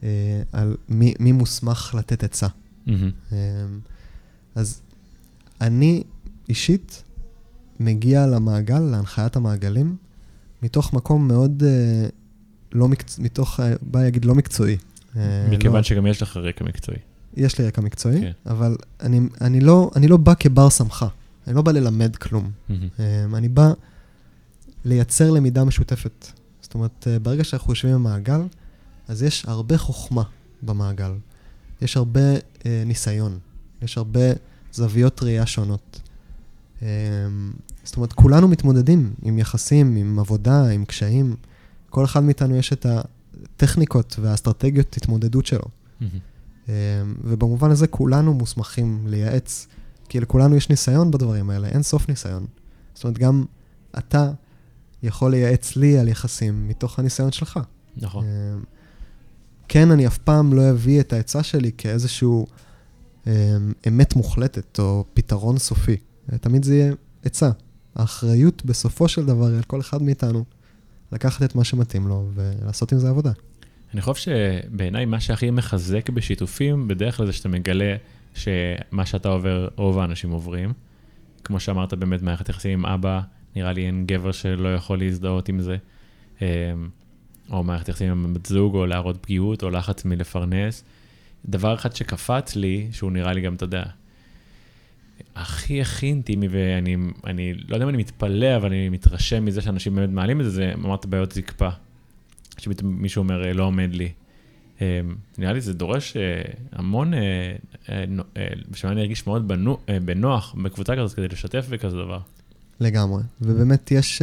אה, 0.04 0.42
על 0.52 0.76
מי, 0.90 1.14
מי 1.20 1.32
מוסמך 1.32 1.96
לתת 1.98 2.24
עצה. 2.24 2.48
Mm-hmm. 2.48 2.92
אה, 3.32 3.38
אז 4.56 4.82
אני 5.62 6.04
אישית 6.50 7.04
מגיע 7.80 8.28
למעגל, 8.28 8.80
להנחיית 8.80 9.36
המעגלים, 9.36 9.96
מתוך 10.62 10.94
מקום 10.94 11.28
מאוד 11.28 11.64
אה, 11.66 12.10
לא 12.72 12.88
מקצועי, 12.88 13.26
מתוך, 13.26 13.60
בא 13.82 14.04
להגיד, 14.04 14.26
לא 14.26 14.36
מקצועי. 14.36 14.78
מכיוון 15.50 15.78
לא... 15.78 15.84
שגם 15.84 16.08
יש 16.08 16.22
לך 16.22 16.38
רקע 16.38 16.66
מקצועי. 16.66 16.98
יש 17.38 17.60
לי 17.60 17.68
רקע 17.68 17.82
מקצועי, 17.82 18.22
כן. 18.22 18.32
אבל 18.46 18.76
אני, 19.02 19.20
אני, 19.42 19.60
לא, 19.60 19.92
אני 19.96 20.08
לא 20.08 20.18
בא 20.18 20.34
כבר 20.34 20.70
סמכה, 20.70 21.08
אני 21.48 21.56
לא 21.56 21.62
בא 21.62 21.72
ללמד 21.72 22.16
כלום. 22.16 22.52
Mm-hmm. 22.70 22.74
אני 23.34 23.50
בא 23.50 23.72
לייצר 24.86 25.32
למידה 25.32 25.64
משותפת. 25.64 26.28
זאת 26.62 26.74
אומרת, 26.74 27.08
ברגע 27.22 27.44
שאנחנו 27.44 27.72
יושבים 27.72 27.94
במעגל, 27.94 28.42
אז 29.08 29.24
יש 29.24 29.46
הרבה 29.46 29.78
חוכמה 29.78 30.24
במעגל. 30.62 31.12
יש 31.82 31.98
הרבה 31.98 32.34
אה, 32.66 32.84
ניסיון, 32.86 33.40
יש 33.82 33.98
הרבה 33.98 34.22
זוויות 34.74 35.24
ראייה 35.24 35.46
שונות. 35.46 36.02
אה, 36.82 36.88
זאת 37.84 37.96
אומרת, 37.96 38.14
כולנו 38.14 38.48
מתמודדים 38.48 39.14
עם 39.22 39.40
יחסים, 39.40 39.96
עם 39.96 40.20
עבודה, 40.20 40.70
עם 40.70 40.86
קשיים. 40.86 41.36
כל 41.90 42.06
אחד 42.06 42.24
מאיתנו 42.24 42.56
יש 42.56 42.74
את 42.74 42.86
הטכניקות 42.86 44.16
והאסטרטגיות 44.22 44.98
התמודדות 44.98 45.46
שלו. 45.46 45.62
Mm-hmm. 45.62 46.04
אה, 46.70 46.74
ובמובן 47.24 47.72
הזה 47.72 47.88
כולנו 47.88 48.34
מוסמכים 48.34 49.04
לייעץ, 49.08 49.68
כי 50.10 50.20
לכולנו 50.20 50.56
יש 50.56 50.70
ניסיון 50.70 51.12
בדברים 51.12 51.50
האלה, 51.50 51.68
אין 51.68 51.84
סוף 51.84 52.10
ניסיון. 52.10 52.46
זאת 52.94 53.04
אומרת, 53.04 53.18
גם 53.18 53.46
אתה 53.98 54.32
יכול 55.04 55.32
לייעץ 55.32 55.76
לי 55.76 56.00
על 56.00 56.08
יחסים 56.08 56.68
מתוך 56.68 57.00
הניסיון 57.00 57.32
שלך. 57.32 57.60
נכון. 57.98 58.26
אה, 58.26 58.30
כן, 59.68 59.92
אני 59.92 60.08
אף 60.08 60.18
פעם 60.18 60.54
לא 60.54 60.72
אביא 60.72 61.00
את 61.00 61.14
העצה 61.14 61.44
שלי 61.44 61.72
כאיזשהו 61.78 62.48
אה, 63.28 63.58
אמת 63.88 64.16
מוחלטת 64.16 64.80
או 64.80 65.06
פתרון 65.14 65.58
סופי. 65.58 65.98
תמיד 66.42 66.64
זה 66.64 66.76
יהיה 66.76 66.94
עצה. 67.24 67.50
האחריות 67.96 68.66
בסופו 68.66 69.08
של 69.08 69.26
דבר 69.26 69.46
היא 69.46 69.58
על 69.58 69.64
כל 69.64 69.80
אחד 69.80 70.02
מאיתנו 70.02 70.46
לקחת 71.12 71.44
את 71.44 71.56
מה 71.56 71.64
שמתאים 71.64 72.08
לו 72.08 72.30
ולעשות 72.34 72.92
עם 72.92 73.00
זה 73.00 73.10
עבודה. 73.10 73.32
אני 73.94 74.02
חושב 74.02 74.32
שבעיניי 74.32 75.06
מה 75.06 75.20
שהכי 75.20 75.52
מחזק 75.52 76.10
בשיתופים, 76.10 76.88
בדרך 76.88 77.18
כלל 77.18 77.26
זה 77.26 77.34
שאתה 77.34 77.50
מגלה 77.50 77.96
שמה 78.34 79.06
שאתה 79.06 79.30
עובר, 79.30 79.68
רוב 79.76 80.00
האנשים 80.00 80.32
עוברים. 80.32 80.74
כמו 81.44 81.60
שאמרת, 81.60 81.94
באמת 81.94 82.22
מערכת 82.22 82.50
יחסים 82.50 82.86
עם 82.86 82.86
אבא, 82.86 83.22
נראה 83.56 83.74
לי 83.74 83.86
אין 83.86 84.06
גבר 84.06 84.32
שלא 84.32 84.76
יכול 84.76 85.00
להזדהות 85.00 85.50
עם 85.50 85.60
זה. 85.60 85.78
אמ, 87.50 87.54
או 87.54 87.64
מערכת 87.64 87.90
יחסים 87.90 88.12
עם 88.12 88.34
בת 88.34 88.46
זוג, 88.46 88.76
או 88.76 88.86
להראות 88.86 89.18
פגיעות, 89.22 89.64
או 89.64 89.70
לחץ 89.70 90.06
מלפרנס. 90.06 90.84
דבר 91.46 91.76
אחד 91.76 91.96
שקפץ 91.96 92.56
לי, 92.56 92.88
שהוא 92.92 93.12
נראה 93.12 93.34
לי 93.34 93.42
גם, 93.42 93.56
אתה 93.56 93.64
יודע, 93.64 93.84
הכי 95.36 95.82
הכי 95.82 96.06
אינטימי, 96.08 96.48
ואני 96.52 96.96
אני, 97.26 97.54
לא 97.54 97.76
יודע 97.76 97.84
אם 97.84 97.90
אני 97.90 97.98
מתפלא, 97.98 98.56
אבל 98.56 98.68
אני 98.68 98.90
מתרשם 98.90 99.46
מזה 99.46 99.62
שאנשים 99.62 99.96
באמת 99.96 100.10
מעלים 100.10 100.40
את 100.40 100.46
זה, 100.46 100.52
זה 100.52 100.74
אמרת 100.74 101.06
בעיות 101.06 101.32
זקפה. 101.32 101.70
שמישהו 102.58 103.20
אומר, 103.20 103.54
לא 103.54 103.64
עומד 103.64 103.90
לי. 103.94 104.12
אה, 104.82 105.02
נראה 105.38 105.54
לי 105.54 105.62
זה 105.62 105.74
דורש 105.74 106.18
אה, 106.18 106.42
המון, 106.72 107.14
בשביל 108.72 108.92
אני 108.92 109.02
ארגיש 109.02 109.28
מאוד 109.28 109.52
בנוח 110.06 110.56
בקבוצה 110.64 110.96
כזאת 110.96 111.16
כדי 111.16 111.28
לשתף 111.28 111.68
בכזה 111.70 111.98
דבר. 111.98 112.20
לגמרי, 112.80 113.24
ובאמת 113.42 113.92
יש 113.92 114.22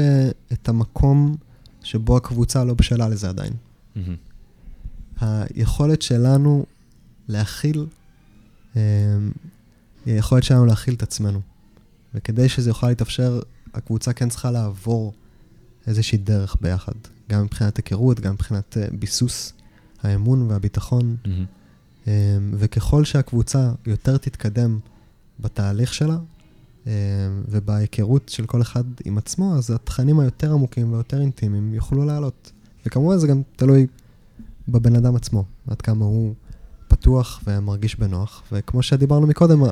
את 0.52 0.68
המקום 0.68 1.36
שבו 1.84 2.16
הקבוצה 2.16 2.64
לא 2.64 2.74
בשלה 2.74 3.08
לזה 3.08 3.28
עדיין. 3.28 3.52
היכולת 5.20 6.02
שלנו 6.02 6.66
להכיל, 7.28 7.86
היא 8.74 8.82
היכולת 10.06 10.42
שלנו 10.42 10.66
להכיל 10.66 10.94
את 10.94 11.02
עצמנו. 11.02 11.40
וכדי 12.14 12.48
שזה 12.48 12.70
יוכל 12.70 12.88
להתאפשר, 12.88 13.40
הקבוצה 13.74 14.12
כן 14.12 14.28
צריכה 14.28 14.50
לעבור 14.50 15.12
איזושהי 15.86 16.18
דרך 16.18 16.56
ביחד, 16.60 16.92
גם 17.30 17.42
מבחינת 17.42 17.76
היכרות, 17.76 18.20
גם 18.20 18.32
מבחינת 18.32 18.76
ביסוס 18.98 19.52
האמון 20.02 20.50
והביטחון. 20.50 21.16
Mm-hmm. 21.24 22.08
וככל 22.52 23.04
שהקבוצה 23.04 23.72
יותר 23.86 24.16
תתקדם 24.16 24.78
בתהליך 25.40 25.94
שלה, 25.94 26.18
ובהיכרות 27.48 28.28
של 28.28 28.46
כל 28.46 28.62
אחד 28.62 28.84
עם 29.04 29.18
עצמו, 29.18 29.56
אז 29.56 29.70
התכנים 29.70 30.20
היותר 30.20 30.52
עמוקים 30.52 30.92
ויותר 30.92 31.20
אינטימיים 31.20 31.74
יוכלו 31.74 32.04
לעלות. 32.04 32.52
וכמובן 32.86 33.18
זה 33.18 33.26
גם 33.26 33.42
תלוי 33.56 33.86
בבן 34.68 34.96
אדם 34.96 35.16
עצמו, 35.16 35.44
עד 35.66 35.82
כמה 35.82 36.04
הוא 36.04 36.34
פתוח 36.88 37.40
ומרגיש 37.46 37.96
בנוח. 37.96 38.42
וכמו 38.52 38.82
שדיברנו 38.82 39.26
מקודם, 39.26 39.62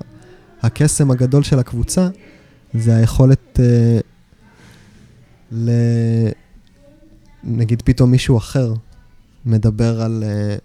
הקסם 0.63 1.11
הגדול 1.11 1.43
של 1.43 1.59
הקבוצה 1.59 2.09
זה 2.75 2.97
היכולת 2.97 3.61
אה, 3.61 4.01
ל... 5.53 5.71
נגיד 7.45 7.83
פתאום 7.83 8.11
מישהו 8.11 8.39
אחר 8.39 8.75
מדבר 9.47 10.03
על, 10.03 10.25
אה, 10.27 10.57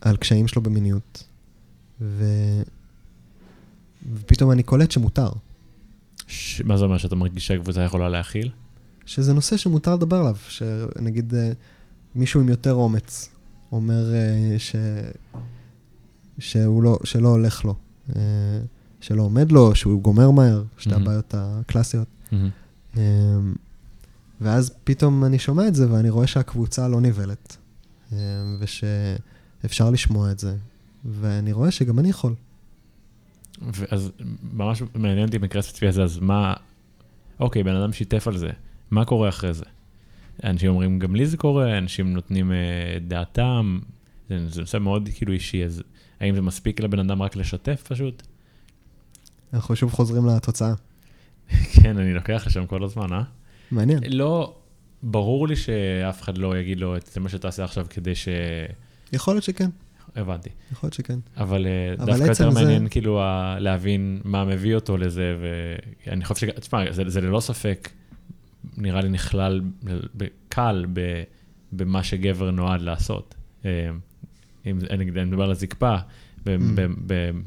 על 0.00 0.16
קשיים 0.16 0.48
שלו 0.48 0.62
במיניות, 0.62 1.24
ו... 2.00 2.24
ופתאום 4.12 4.50
אני 4.50 4.62
קולט 4.62 4.90
שמותר. 4.90 5.28
ש... 6.26 6.60
מה 6.60 6.76
זה 6.76 6.84
אומר, 6.84 6.98
שאתה 6.98 7.16
מרגיש 7.16 7.46
שהקבוצה 7.46 7.82
יכולה 7.82 8.08
להכיל? 8.08 8.50
שזה 9.06 9.32
נושא 9.32 9.56
שמותר 9.56 9.94
לדבר 9.94 10.16
עליו, 10.16 10.36
שנגיד 10.48 11.34
אה, 11.34 11.52
מישהו 12.14 12.40
עם 12.40 12.48
יותר 12.48 12.72
אומץ 12.72 13.30
אומר 13.72 14.14
אה, 14.14 14.58
ש... 14.58 14.76
שהוא 16.38 16.82
לא, 16.82 16.98
שלא 17.04 17.28
הולך 17.28 17.64
לו, 17.64 17.74
אה, 18.16 18.22
שלא 19.00 19.22
עומד 19.22 19.52
לו, 19.52 19.74
שהוא 19.74 20.02
גומר 20.02 20.30
מהר, 20.30 20.62
שתי 20.78 20.90
mm-hmm. 20.90 20.96
הבעיות 20.96 21.34
הקלאסיות. 21.36 22.08
Mm-hmm. 22.32 22.96
ואז 24.40 24.72
פתאום 24.84 25.24
אני 25.24 25.38
שומע 25.38 25.68
את 25.68 25.74
זה 25.74 25.92
ואני 25.92 26.10
רואה 26.10 26.26
שהקבוצה 26.26 26.88
לא 26.88 27.00
נבלת, 27.00 27.56
ושאפשר 28.60 29.90
לשמוע 29.90 30.30
את 30.30 30.38
זה, 30.38 30.56
ואני 31.04 31.52
רואה 31.52 31.70
שגם 31.70 31.98
אני 31.98 32.08
יכול. 32.08 32.34
אז 33.90 34.12
ממש 34.52 34.82
מעניין 34.94 35.26
אותי 35.26 35.38
מקרה 35.38 35.62
ספציפי 35.62 35.86
הזה, 35.86 36.02
אז 36.02 36.18
מה, 36.18 36.54
אוקיי, 37.40 37.62
בן 37.62 37.76
אדם 37.76 37.92
שיתף 37.92 38.28
על 38.28 38.36
זה, 38.36 38.50
מה 38.90 39.04
קורה 39.04 39.28
אחרי 39.28 39.52
זה? 39.52 39.64
אנשים 40.44 40.70
אומרים, 40.70 40.98
גם 40.98 41.16
לי 41.16 41.26
זה 41.26 41.36
קורה, 41.36 41.78
אנשים 41.78 42.12
נותנים 42.12 42.50
uh, 42.50 42.54
דעתם, 43.00 43.78
זה, 44.28 44.48
זה 44.48 44.60
נושא 44.60 44.76
מאוד 44.76 45.08
כאילו 45.14 45.32
אישי, 45.32 45.64
אז 45.64 45.82
האם 46.20 46.34
זה 46.34 46.42
מספיק 46.42 46.80
לבן 46.80 46.98
אדם 46.98 47.22
רק 47.22 47.36
לשתף 47.36 47.82
פשוט? 47.88 48.22
אנחנו 49.54 49.76
שוב 49.76 49.92
חוזרים 49.92 50.26
לתוצאה. 50.26 50.72
כן, 51.74 51.98
אני 51.98 52.14
לוקח 52.14 52.44
לשם 52.46 52.66
כל 52.66 52.84
הזמן, 52.84 53.12
אה? 53.12 53.22
מעניין. 53.70 53.98
לא, 54.08 54.54
ברור 55.02 55.48
לי 55.48 55.56
שאף 55.56 56.22
אחד 56.22 56.38
לא 56.38 56.58
יגיד 56.58 56.80
לו, 56.80 56.94
זה 57.12 57.20
מה 57.20 57.28
שתעשה 57.28 57.64
עכשיו 57.64 57.86
כדי 57.90 58.14
ש... 58.14 58.28
יכול 59.12 59.34
להיות 59.34 59.44
שכן. 59.44 59.70
הבנתי. 60.16 60.50
יכול 60.72 60.86
להיות 60.86 60.94
שכן. 60.94 61.18
אבל, 61.36 61.66
אה, 61.66 61.94
אבל 61.98 62.06
דווקא 62.06 62.28
יותר 62.30 62.50
זה... 62.50 62.60
מעניין 62.60 62.88
כאילו 62.88 63.20
להבין 63.58 64.20
מה 64.24 64.44
מביא 64.44 64.74
אותו 64.74 64.96
לזה, 64.96 65.36
ואני 66.06 66.24
חושב 66.24 66.46
ש... 66.46 66.50
תשמע, 66.50 66.92
זה, 66.92 67.02
זה 67.06 67.20
ללא 67.20 67.40
ספק, 67.40 67.90
נראה 68.76 69.00
לי 69.00 69.08
נכלל 69.08 69.60
קל 70.48 70.86
ב, 70.92 71.22
במה 71.72 72.02
שגבר 72.02 72.50
נועד 72.50 72.80
לעשות. 72.80 73.34
אה, 73.64 73.90
אם 74.66 74.78
אני 74.90 75.04
מדבר 75.04 75.44
על 75.44 75.50
הזקפה, 75.50 75.96
mm. 75.96 76.46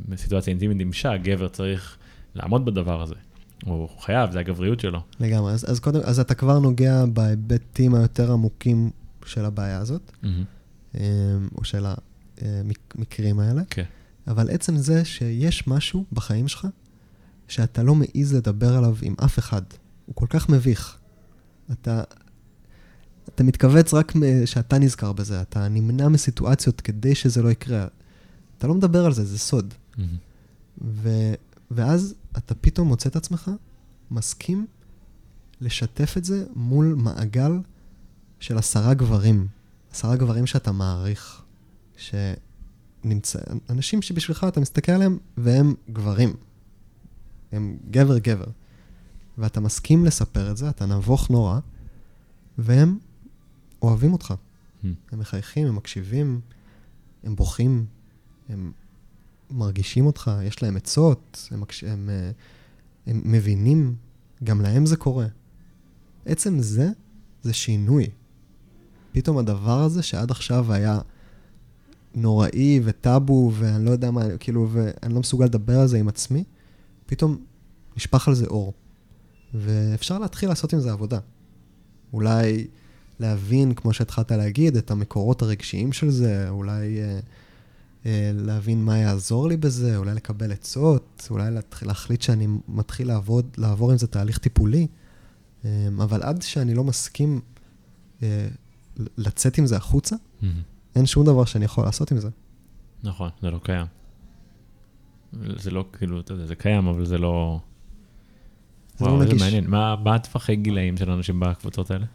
בסיטואציה 0.10 0.52
אינטימית 0.52 0.78
עם 0.80 0.88
אישה, 0.88 1.18
גבר 1.18 1.48
צריך 1.48 1.98
לעמוד 2.36 2.66
בדבר 2.66 3.02
הזה. 3.02 3.16
הוא 3.66 3.90
חייב, 4.00 4.32
זה 4.32 4.40
הגבריות 4.40 4.80
שלו. 4.80 5.00
לגמרי, 5.20 5.52
אז, 5.54 5.72
אז 5.72 5.80
קודם, 5.80 6.00
אז 6.04 6.20
אתה 6.20 6.36
כבר 6.36 6.60
נוגע 6.60 7.06
בהיבטים 7.06 7.96
היותר 7.96 8.32
עמוקים 8.32 8.90
של 9.26 9.46
הבעיה 9.46 9.78
הזאת, 9.78 10.12
mm-hmm. 10.24 10.98
או 11.56 11.64
של 11.64 11.86
המקרים 12.42 13.40
האלה. 13.40 13.62
כן. 13.70 13.84
אבל 14.28 14.50
עצם 14.50 14.78
זה 14.78 15.06
שיש 15.06 15.68
משהו 15.68 16.06
בחיים 16.12 16.48
שלך 16.48 16.68
שאתה 17.48 17.84
לא 17.84 17.96
מעז 17.96 18.34
לדבר 18.34 18.78
עליו 18.78 18.96
עם 19.02 19.16
אף 19.24 19.40
אחד, 19.40 19.62
הוא 20.06 20.16
כל 20.16 20.26
כך 20.30 20.50
מביך. 20.50 20.98
אתה, 21.72 22.04
אתה 23.30 23.44
מתכווץ 23.44 23.94
רק 23.94 24.14
שאתה 24.46 24.80
נזכר 24.80 25.14
בזה, 25.14 25.42
אתה 25.42 25.68
נמנע 25.68 26.08
מסיטואציות 26.08 26.82
כדי 26.82 27.16
שזה 27.16 27.42
לא 27.42 27.52
יקרה. 27.52 27.88
אתה 28.58 28.68
לא 28.68 28.74
מדבר 28.74 29.06
על 29.06 29.14
זה, 29.14 29.26
זה 29.26 29.40
סוד. 29.40 29.74
Mm-hmm. 29.74 30.02
ו, 30.82 31.10
ואז 31.72 32.16
אתה 32.38 32.56
פתאום 32.56 32.88
מוצא 32.88 33.10
את 33.10 33.16
עצמך 33.16 33.52
מסכים 34.12 34.66
לשתף 35.62 36.18
את 36.18 36.26
זה 36.26 36.46
מול 36.56 36.96
מעגל 36.98 37.52
של 38.40 38.58
עשרה 38.58 38.94
גברים. 38.94 39.48
עשרה 39.92 40.16
גברים 40.16 40.46
שאתה 40.46 40.72
מעריך. 40.72 41.42
שנמצא, 41.98 43.40
אנשים 43.70 44.02
שבשבילך 44.02 44.46
אתה 44.48 44.60
מסתכל 44.60 44.92
עליהם 44.92 45.18
והם 45.38 45.76
גברים. 45.90 46.34
הם 47.52 47.78
גבר-גבר. 47.92 48.48
ואתה 49.38 49.60
מסכים 49.60 50.06
לספר 50.06 50.52
את 50.52 50.58
זה, 50.58 50.70
אתה 50.70 50.86
נבוך 50.86 51.30
נורא, 51.30 51.60
והם 52.58 52.98
אוהבים 53.82 54.14
אותך. 54.14 54.32
Hmm. 54.32 54.88
הם 55.12 55.20
מחייכים, 55.20 55.68
הם 55.68 55.76
מקשיבים, 55.76 56.42
הם 57.24 57.36
בוכים, 57.36 57.86
הם 58.50 58.72
מרגישים 59.52 60.06
אותך, 60.06 60.32
יש 60.44 60.64
להם 60.64 60.78
עצות, 60.78 61.48
הם, 61.52 61.62
מקש... 61.62 61.84
הם, 61.84 62.10
אה, 62.10 62.32
הם 63.08 63.22
מבינים, 63.26 63.96
גם 64.44 64.62
להם 64.62 64.86
זה 64.86 64.98
קורה. 64.98 65.28
עצם 66.26 66.60
זה, 66.60 66.90
זה 67.44 67.54
שינוי. 67.54 68.10
פתאום 69.12 69.38
הדבר 69.38 69.80
הזה 69.80 70.04
שעד 70.04 70.32
עכשיו 70.32 70.74
היה 70.74 71.00
נוראי 72.16 72.82
וטאבו, 72.84 73.52
ואני 73.54 73.86
לא 73.86 73.92
יודע 73.92 74.12
מה, 74.12 74.38
כאילו, 74.40 74.70
ואני 74.72 75.14
לא 75.14 75.20
מסוגל 75.20 75.46
לדבר 75.46 75.80
על 75.80 75.88
זה 75.88 75.98
עם 75.98 76.08
עצמי, 76.08 76.44
פתאום 77.06 77.38
נשפך 77.98 78.28
על 78.28 78.36
זה 78.36 78.46
אור. 78.46 78.74
ואפשר 79.54 80.20
להתחיל 80.20 80.50
לעשות 80.50 80.74
עם 80.74 80.80
זה 80.80 80.92
עבודה. 80.92 81.20
אולי 82.14 82.68
להבין, 83.20 83.74
כמו 83.74 83.94
שהתחלת 83.94 84.32
להגיד, 84.32 84.78
את 84.78 84.92
המקורות 84.92 85.42
הרגשיים 85.42 85.94
של 85.94 86.10
זה, 86.10 86.50
אולי 86.50 87.00
אה, 87.00 87.20
אה, 88.06 88.32
להבין 88.34 88.86
מה 88.86 88.98
יעזור 88.98 89.48
לי 89.48 89.58
בזה, 89.58 89.98
אולי 89.98 90.14
לקבל 90.14 90.52
עצות, 90.52 91.28
אולי 91.32 91.52
להתחיל, 91.52 91.88
להחליט 91.88 92.22
שאני 92.22 92.48
מתחיל 92.68 93.08
לעבוד, 93.08 93.46
לעבור 93.58 93.92
עם 93.92 93.98
זה 93.98 94.08
תהליך 94.08 94.38
טיפולי. 94.38 94.88
אה, 95.66 95.88
אבל 95.98 96.24
עד 96.24 96.42
שאני 96.42 96.74
לא 96.74 96.84
מסכים 96.84 97.42
אה, 98.24 98.48
לצאת 99.18 99.58
עם 99.58 99.66
זה 99.66 99.78
החוצה, 99.78 100.16
mm-hmm. 100.16 100.46
אין 100.98 101.06
שום 101.06 101.26
דבר 101.26 101.46
שאני 101.46 101.66
יכול 101.66 101.84
לעשות 101.84 102.12
עם 102.12 102.18
זה. 102.18 102.30
נכון, 103.04 103.30
זה 103.42 103.52
לא 103.52 103.60
קיים. 103.64 103.86
זה 105.58 105.72
לא, 105.72 105.86
כאילו, 105.98 106.20
אתה 106.20 106.34
יודע, 106.34 106.46
זה 106.46 106.56
קיים, 106.56 106.88
אבל 106.88 107.06
זה 107.06 107.18
לא... 107.18 107.60
זה 108.98 109.06
וואו, 109.06 109.20
לא 109.20 109.26
זה 109.26 109.36
מעניין. 109.36 109.70
מה, 109.70 109.96
מה 110.04 110.16
הטווחי 110.16 110.56
גילאים 110.56 110.98
של 110.98 111.12
אנשים 111.12 111.40
בקבוצות 111.40 111.92
האלה? 111.92 112.06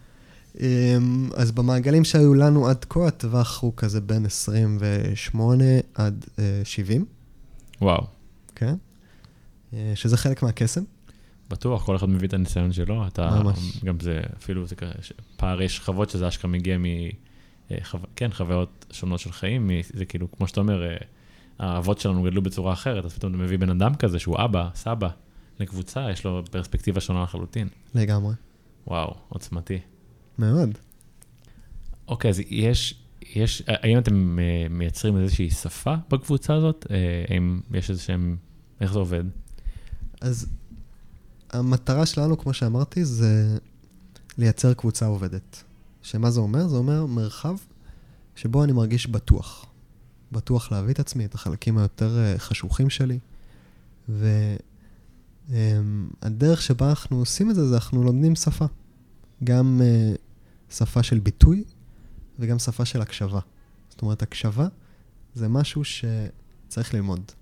אמ, 0.61 1.31
אז 1.37 1.53
במעגלים 1.53 2.05
שהיו 2.05 2.35
לנו 2.35 2.69
עד 2.69 2.85
כה, 2.85 3.07
הטווח 3.07 3.63
הוא 3.63 3.73
כזה 3.77 4.01
בין 4.01 4.27
28 4.27 5.65
עד 5.95 6.25
70. 6.65 7.01
אה, 7.01 7.07
וואו. 7.87 8.07
כן. 8.55 8.75
אה, 9.75 9.93
שזה 9.95 10.17
חלק 10.17 10.43
מהקסם. 10.43 10.83
בטוח, 11.51 11.85
כל 11.87 11.97
אחד 11.97 12.09
מביא 12.09 12.29
את 12.29 12.35
הניסיון 12.35 12.73
שלו. 12.73 13.07
אתה, 13.07 13.41
ממש. 13.43 13.79
גם 13.85 14.01
זה, 14.01 14.21
אפילו 14.39 14.67
זה 14.67 14.77
כזה, 14.77 14.93
פערי 15.37 15.69
שכבות 15.69 16.11
שזה 16.11 16.29
אשכרה 16.29 16.51
מגיע 16.51 16.79
מ... 16.79 16.85
חו... 17.83 17.99
כן, 18.17 18.31
חוויות 18.33 18.87
שונות 18.91 19.21
של 19.21 19.33
חיים, 19.33 19.71
זה 19.93 20.05
כאילו, 20.05 20.33
כמו 20.33 20.49
שאתה 20.49 20.61
אומר, 20.61 20.83
אה, 20.83 20.97
האבות 21.59 21.99
שלנו 21.99 22.23
גדלו 22.23 22.43
בצורה 22.43 22.73
אחרת, 22.73 23.05
אז 23.05 23.15
פתאום 23.15 23.35
אתה 23.35 23.43
מביא 23.43 23.59
בן 23.59 23.71
אדם 23.71 23.95
כזה 23.95 24.19
שהוא 24.19 24.37
אבא, 24.45 24.69
סבא, 24.75 25.09
לקבוצה, 25.61 26.11
יש 26.11 26.25
לו 26.25 26.43
פרספקטיבה 26.51 27.01
שונה 27.01 27.23
לחלוטין. 27.23 27.69
לגמרי. 27.95 28.35
וואו, 28.87 29.15
עוצמתי. 29.29 29.79
מאוד. 30.39 30.79
אוקיי, 32.09 32.29
אז 32.29 32.41
יש, 32.49 32.95
יש, 33.35 33.63
האם 33.67 33.99
אתם 33.99 34.39
אה, 34.39 34.67
מייצרים 34.71 35.17
איזושהי 35.17 35.51
שפה 35.51 35.95
בקבוצה 36.11 36.55
הזאת? 36.55 36.87
אה, 36.91 37.25
האם 37.29 37.61
יש 37.75 37.91
איזה 37.91 38.03
שהם, 38.03 38.37
איך 38.81 38.93
זה 38.93 38.99
עובד? 38.99 39.25
אז 40.21 40.47
המטרה 41.51 42.07
שלנו, 42.07 42.39
כמו 42.39 42.55
שאמרתי, 42.55 43.05
זה 43.05 43.59
לייצר 44.39 44.75
קבוצה 44.75 45.07
עובדת. 45.07 45.65
שמה 46.03 46.31
זה 46.31 46.41
אומר? 46.41 46.69
זה 46.69 46.77
אומר 46.77 47.07
מרחב 47.07 47.57
שבו 48.37 48.65
אני 48.65 48.73
מרגיש 48.73 49.07
בטוח. 49.07 49.67
בטוח 50.33 50.73
להביא 50.73 50.93
את 50.93 51.01
עצמי, 51.01 51.25
את 51.25 51.35
החלקים 51.35 51.79
היותר 51.79 52.19
אה, 52.19 52.35
חשוכים 52.39 52.91
שלי. 52.91 53.19
והדרך 55.49 56.63
שבה 56.63 56.91
אנחנו 56.91 57.19
עושים 57.19 57.51
את 57.51 57.55
זה, 57.55 57.69
זה 57.69 57.75
אנחנו 57.75 58.05
לומדים 58.05 58.37
שפה. 58.37 58.67
גם 59.45 59.81
uh, 59.81 60.19
שפה 60.75 61.03
של 61.03 61.19
ביטוי 61.19 61.65
וגם 62.39 62.59
שפה 62.59 62.85
של 62.85 63.03
הקשבה. 63.03 63.41
זאת 63.91 64.03
אומרת, 64.03 64.23
הקשבה 64.23 64.69
זה 65.35 65.49
משהו 65.49 65.83
שצריך 65.85 66.95
ללמוד. 66.95 67.33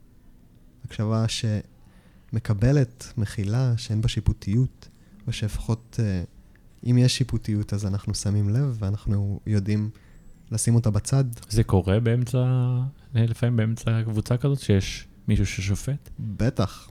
הקשבה 0.84 1.24
שמקבלת, 1.28 3.12
מכילה, 3.16 3.74
שאין 3.76 4.00
בה 4.00 4.08
שיפוטיות, 4.08 4.88
ושלפחות 5.28 5.96
uh, 5.98 6.39
אם 6.84 6.98
יש 6.98 7.18
שיפוטיות 7.18 7.74
אז 7.74 7.86
אנחנו 7.86 8.14
שמים 8.14 8.48
לב 8.48 8.76
ואנחנו 8.80 9.40
יודעים 9.46 9.90
לשים 10.50 10.74
אותה 10.74 10.90
בצד. 10.90 11.24
זה 11.48 11.64
קורה 11.64 12.00
באמצע, 12.00 12.46
לפעמים 13.14 13.56
באמצע 13.56 14.02
קבוצה 14.04 14.36
כזאת, 14.36 14.60
שיש 14.60 15.06
מישהו 15.28 15.46
ששופט? 15.46 16.10
בטח. 16.20 16.90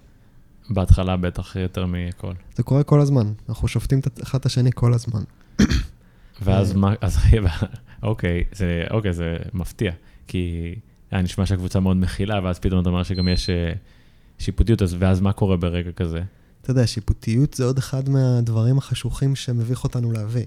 בהתחלה 0.70 1.18
בטח 1.18 1.56
יותר 1.56 1.86
מכל. 1.86 2.34
זה 2.56 2.64
קורה 2.64 2.84
כל 2.84 3.02
הזמן, 3.02 3.34
אנחנו 3.50 3.68
שופטים 3.68 4.00
אחד 4.24 4.40
את 4.40 4.46
השני 4.46 4.70
כל 4.76 4.94
הזמן. 4.94 5.24
ואז 6.44 6.74
מה, 6.74 6.94
אז 7.02 7.18
אוקיי, 8.04 8.44
זה, 8.52 8.84
אוקיי, 8.92 9.14
זה 9.14 9.38
מפתיע, 9.54 9.92
כי 10.28 10.76
היה 11.12 11.22
נשמע 11.22 11.46
שהקבוצה 11.46 11.80
מאוד 11.80 11.98
מכילה, 11.98 12.40
ואז 12.44 12.60
פתאום 12.60 12.82
אתה 12.82 12.90
אומר 12.90 13.04
שגם 13.04 13.28
יש 13.28 13.50
אה, 13.50 13.74
שיפוטיות, 14.40 14.82
אז 14.82 14.96
ואז 15.00 15.22
מה 15.22 15.34
קורה 15.34 15.58
ברגע 15.58 15.92
כזה? 15.92 16.22
אתה 16.62 16.72
יודע, 16.72 16.88
שיפוטיות 16.88 17.54
זה 17.54 17.64
עוד 17.64 17.78
אחד 17.78 18.10
מהדברים 18.10 18.78
החשוכים 18.78 19.36
שמביך 19.36 19.84
אותנו 19.84 20.12
להביא. 20.12 20.46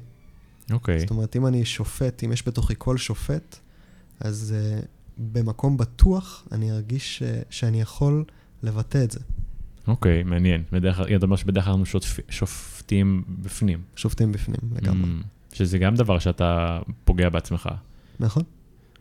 אוקיי. 0.71 1.01
זאת 1.01 1.11
אומרת, 1.11 1.37
אם 1.37 1.47
אני 1.47 1.65
שופט, 1.65 2.25
אם 2.25 2.33
יש 2.33 2.49
בתוכי 2.49 2.75
כל 2.79 2.97
שופט, 2.97 3.59
אז 4.21 4.55
uh, 4.55 4.87
במקום 5.19 5.77
בטוח 5.77 6.49
אני 6.53 6.73
ארגיש 6.73 7.23
uh, 7.23 7.47
שאני 7.51 7.81
יכול 7.81 8.25
לבטא 8.63 9.05
את 9.05 9.11
זה. 9.11 9.21
אוקיי, 9.87 10.23
מעניין. 10.23 10.63
בדרך 10.73 10.97
כלל, 10.97 11.17
אתה 11.17 11.27
אומר 11.27 11.37
שבדרך 11.37 11.65
כלל 11.65 11.75
אנחנו 11.75 12.01
שופטים 12.29 13.25
בפנים. 13.29 13.83
שופטים 13.97 14.33
בפנים, 14.33 14.61
לגמרי. 14.77 15.11
Mm, 15.11 15.57
שזה 15.57 15.79
גם 15.79 15.95
דבר 15.95 16.19
שאתה 16.19 16.79
פוגע 17.05 17.29
בעצמך. 17.29 17.69
נכון. 18.21 18.43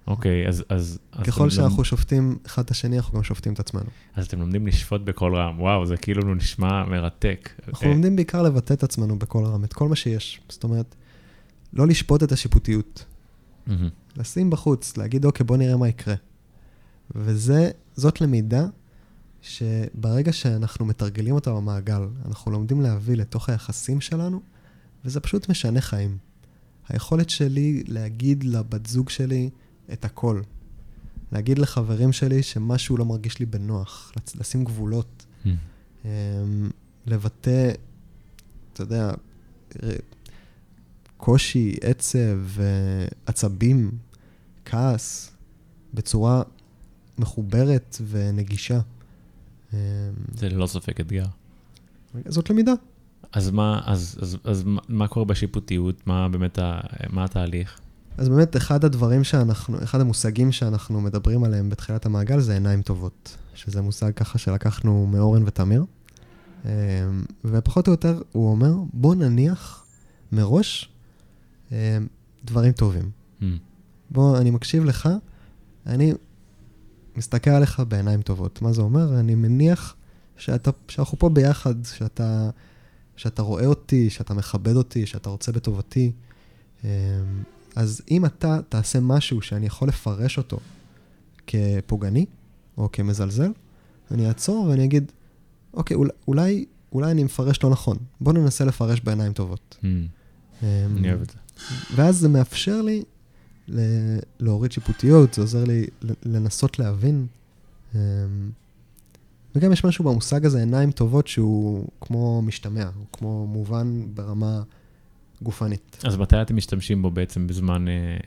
אוקיי, 0.07 0.47
אז... 0.47 0.63
אז 0.69 0.99
ככל 1.23 1.45
אז 1.45 1.53
שאנחנו 1.53 1.75
לומד... 1.75 1.85
שופטים 1.85 2.37
אחד 2.45 2.63
את 2.63 2.71
השני, 2.71 2.97
אנחנו 2.97 3.17
גם 3.17 3.23
שופטים 3.23 3.53
את 3.53 3.59
עצמנו. 3.59 3.89
אז 4.15 4.25
אתם 4.25 4.39
לומדים 4.39 4.67
לשפוט 4.67 5.01
בקול 5.01 5.35
רם, 5.35 5.61
וואו, 5.61 5.85
זה 5.85 5.97
כאילו 5.97 6.35
נשמע 6.35 6.85
מרתק. 6.85 7.49
אנחנו 7.67 7.87
אה... 7.87 7.91
לומדים 7.93 8.15
בעיקר 8.15 8.41
לבטא 8.41 8.73
את 8.73 8.83
עצמנו 8.83 9.19
בקול 9.19 9.45
רם, 9.45 9.63
את 9.63 9.73
כל 9.73 9.87
מה 9.87 9.95
שיש. 9.95 10.41
זאת 10.49 10.63
אומרת, 10.63 10.95
לא 11.73 11.87
לשפוט 11.87 12.23
את 12.23 12.31
השיפוטיות. 12.31 13.05
Mm-hmm. 13.67 13.71
לשים 14.17 14.49
בחוץ, 14.49 14.97
להגיד, 14.97 15.25
אוקיי, 15.25 15.45
בוא 15.45 15.57
נראה 15.57 15.77
מה 15.77 15.87
יקרה. 15.87 16.15
וזאת 17.15 18.21
למידה 18.21 18.65
שברגע 19.41 20.33
שאנחנו 20.33 20.85
מתרגלים 20.85 21.35
אותה 21.35 21.51
במעגל, 21.51 22.01
אנחנו 22.25 22.51
לומדים 22.51 22.81
להביא 22.81 23.15
לתוך 23.15 23.49
היחסים 23.49 24.01
שלנו, 24.01 24.41
וזה 25.05 25.19
פשוט 25.19 25.49
משנה 25.49 25.81
חיים. 25.81 26.17
היכולת 26.89 27.29
שלי 27.29 27.83
להגיד 27.87 28.43
לבת 28.43 28.85
זוג 28.85 29.09
שלי 29.09 29.49
את 29.93 30.05
הכל. 30.05 30.41
להגיד 31.31 31.59
לחברים 31.59 32.11
שלי 32.11 32.43
שמשהו 32.43 32.97
לא 32.97 33.05
מרגיש 33.05 33.39
לי 33.39 33.45
בנוח, 33.45 34.11
לשים 34.39 34.63
גבולות, 34.63 35.25
mm. 35.45 35.49
לבטא, 37.05 37.71
אתה 38.73 38.81
יודע, 38.83 39.11
קושי, 41.17 41.75
עצב, 41.81 42.39
עצבים, 43.25 43.91
כעס, 44.65 45.31
בצורה 45.93 46.43
מחוברת 47.17 47.97
ונגישה. 48.07 48.79
זה 49.71 50.49
ללא 50.49 50.67
ספק 50.67 50.99
אתגר. 50.99 51.25
זאת 52.27 52.49
למידה. 52.49 52.73
אז 53.31 53.49
מה, 53.49 53.81
אז, 53.85 54.17
אז, 54.21 54.37
אז 54.43 54.63
מה 54.87 55.07
קורה 55.07 55.25
בשיפוטיות? 55.25 56.07
מה 56.07 56.29
באמת, 56.29 56.59
ה, 56.59 56.79
מה 57.09 57.23
התהליך? 57.23 57.79
אז 58.17 58.29
באמת, 58.29 58.57
אחד 58.57 58.85
הדברים 58.85 59.23
שאנחנו, 59.23 59.83
אחד 59.83 60.01
המושגים 60.01 60.51
שאנחנו 60.51 61.01
מדברים 61.01 61.43
עליהם 61.43 61.69
בתחילת 61.69 62.05
המעגל 62.05 62.39
זה 62.39 62.53
עיניים 62.53 62.81
טובות, 62.81 63.37
שזה 63.53 63.81
מושג 63.81 64.11
ככה 64.15 64.37
שלקחנו 64.37 65.07
מאורן 65.07 65.43
ותמיר. 65.45 65.85
ופחות 67.45 67.87
או 67.87 67.93
יותר 67.93 68.21
הוא 68.31 68.51
אומר, 68.51 68.73
בוא 68.93 69.15
נניח 69.15 69.85
מראש 70.31 70.89
דברים 72.45 72.71
טובים. 72.71 73.09
Mm. 73.41 73.43
בוא, 74.11 74.37
אני 74.37 74.51
מקשיב 74.51 74.83
לך, 74.83 75.09
אני 75.85 76.13
מסתכל 77.15 77.49
עליך 77.49 77.81
בעיניים 77.87 78.21
טובות. 78.21 78.61
מה 78.61 78.73
זה 78.73 78.81
אומר? 78.81 79.19
אני 79.19 79.35
מניח 79.35 79.95
שאתה, 80.37 80.71
שאנחנו 80.87 81.19
פה 81.19 81.29
ביחד, 81.29 81.85
שאתה, 81.85 82.49
שאתה 83.15 83.41
רואה 83.41 83.65
אותי, 83.65 84.09
שאתה 84.09 84.33
מכבד 84.33 84.75
אותי, 84.75 85.05
שאתה 85.05 85.29
רוצה 85.29 85.51
בטובתי. 85.51 86.11
אמ, 87.77 87.81
אז 87.81 88.01
אם 88.11 88.25
אתה 88.25 88.59
תעשה 88.69 88.99
משהו 88.99 89.41
שאני 89.41 89.65
יכול 89.65 89.87
לפרש 89.87 90.37
אותו 90.37 90.59
כפוגעני 91.47 92.25
או 92.77 92.89
כמזלזל, 92.91 93.51
אני 94.11 94.27
אעצור 94.27 94.65
ואני 94.65 94.85
אגיד, 94.85 95.11
אוקיי, 95.73 95.97
אולי, 96.27 96.65
אולי, 96.93 97.11
אני 97.11 97.23
מפרש 97.23 97.63
לא 97.63 97.69
נכון. 97.69 97.97
בוא 98.21 98.33
ננסה 98.33 98.65
לפרש 98.65 98.99
בעיניים 98.99 99.33
טובות. 99.33 99.77
Mm, 99.81 99.85
אני 100.63 101.09
אוהב 101.09 101.21
את 101.21 101.29
זה. 101.29 101.37
ואז 101.95 102.17
זה 102.17 102.29
מאפשר 102.29 102.81
לי 102.81 103.03
להוריד 104.39 104.71
שיפוטיות, 104.71 105.33
זה 105.33 105.41
עוזר 105.41 105.63
לי 105.63 105.87
לנסות 106.23 106.79
להבין. 106.79 107.27
אמ, 107.95 107.99
וגם 109.55 109.71
יש 109.71 109.85
משהו 109.85 110.05
במושג 110.05 110.45
הזה, 110.45 110.59
עיניים 110.59 110.91
טובות, 110.91 111.27
שהוא 111.27 111.87
כמו 112.01 112.41
משתמע, 112.41 112.83
הוא 112.83 113.05
כמו 113.13 113.47
מובן 113.47 114.01
ברמה 114.13 114.61
גופנית. 115.41 115.97
אז 116.03 116.17
מתי 116.17 116.41
אתם 116.41 116.55
משתמשים 116.55 117.01
בו 117.01 117.11
בעצם 117.11 117.47
בזמן, 117.47 117.87
אה, 117.87 118.17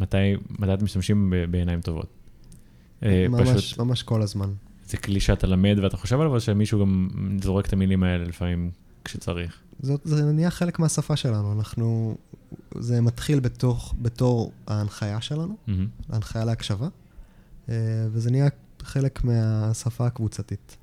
מתי, 0.00 0.16
מתי 0.50 0.74
אתם 0.74 0.84
משתמשים 0.84 1.32
בעיניים 1.50 1.80
טובות? 1.80 2.06
אה, 3.02 3.26
ממש, 3.28 3.48
פשוט, 3.48 3.78
ממש 3.78 4.02
כל 4.02 4.22
הזמן. 4.22 4.52
זה 4.86 4.96
כלי 4.96 5.20
שאתה 5.20 5.46
למד 5.46 5.78
ואתה 5.82 5.96
חושב 5.96 6.20
עליו, 6.20 6.34
או 6.34 6.40
שמישהו 6.40 6.80
גם 6.80 7.08
זורק 7.42 7.66
את 7.66 7.72
המילים 7.72 8.02
האלה 8.02 8.24
לפעמים 8.24 8.70
כשצריך? 9.04 9.58
זאת, 9.80 10.00
זה 10.04 10.32
נהיה 10.32 10.50
חלק 10.50 10.78
מהשפה 10.78 11.16
שלנו, 11.16 11.52
אנחנו, 11.52 12.16
זה 12.78 13.00
מתחיל 13.00 13.40
בתוך, 13.40 13.94
בתור 14.02 14.52
ההנחיה 14.66 15.20
שלנו, 15.20 15.56
mm-hmm. 15.68 16.12
ההנחיה 16.12 16.44
להקשבה, 16.44 16.88
אה, 17.68 17.74
וזה 18.12 18.30
נהיה 18.30 18.48
חלק 18.82 19.24
מהשפה 19.24 20.06
הקבוצתית. 20.06 20.76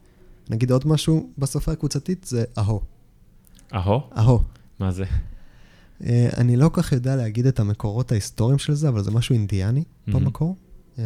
נגיד 0.49 0.71
עוד 0.71 0.87
משהו 0.87 1.29
בשפה 1.37 1.71
הקבוצתית, 1.71 2.23
זה 2.23 2.43
אהו. 2.57 2.81
אהו? 3.73 4.01
אהו. 4.17 4.39
מה 4.79 4.91
זה? 4.91 5.05
אה, 6.03 6.29
אני 6.37 6.55
לא 6.55 6.69
כל 6.69 6.81
כך 6.81 6.91
יודע 6.91 7.15
להגיד 7.15 7.45
את 7.45 7.59
המקורות 7.59 8.11
ההיסטוריים 8.11 8.59
של 8.59 8.73
זה, 8.73 8.89
אבל 8.89 9.03
זה 9.03 9.11
משהו 9.11 9.33
אינדיאני 9.33 9.83
mm-hmm. 9.83 10.11
במקור, 10.11 10.55
אה, 10.99 11.03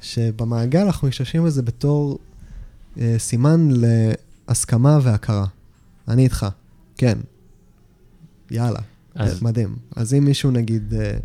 שבמעגל 0.00 0.80
אנחנו 0.80 1.08
משתמשים 1.08 1.44
בזה 1.44 1.62
בתור 1.62 2.18
סימן 3.18 3.68
להסכמה 4.48 4.98
והכרה. 5.02 5.46
אני 6.08 6.24
איתך, 6.24 6.46
כן. 6.96 7.18
יאללה, 8.50 8.80
אז... 9.14 9.42
מדהים. 9.42 9.76
אז 9.96 10.14
אם 10.14 10.24
מישהו 10.24 10.50
נגיד 10.50 10.94
אה, 10.94 11.18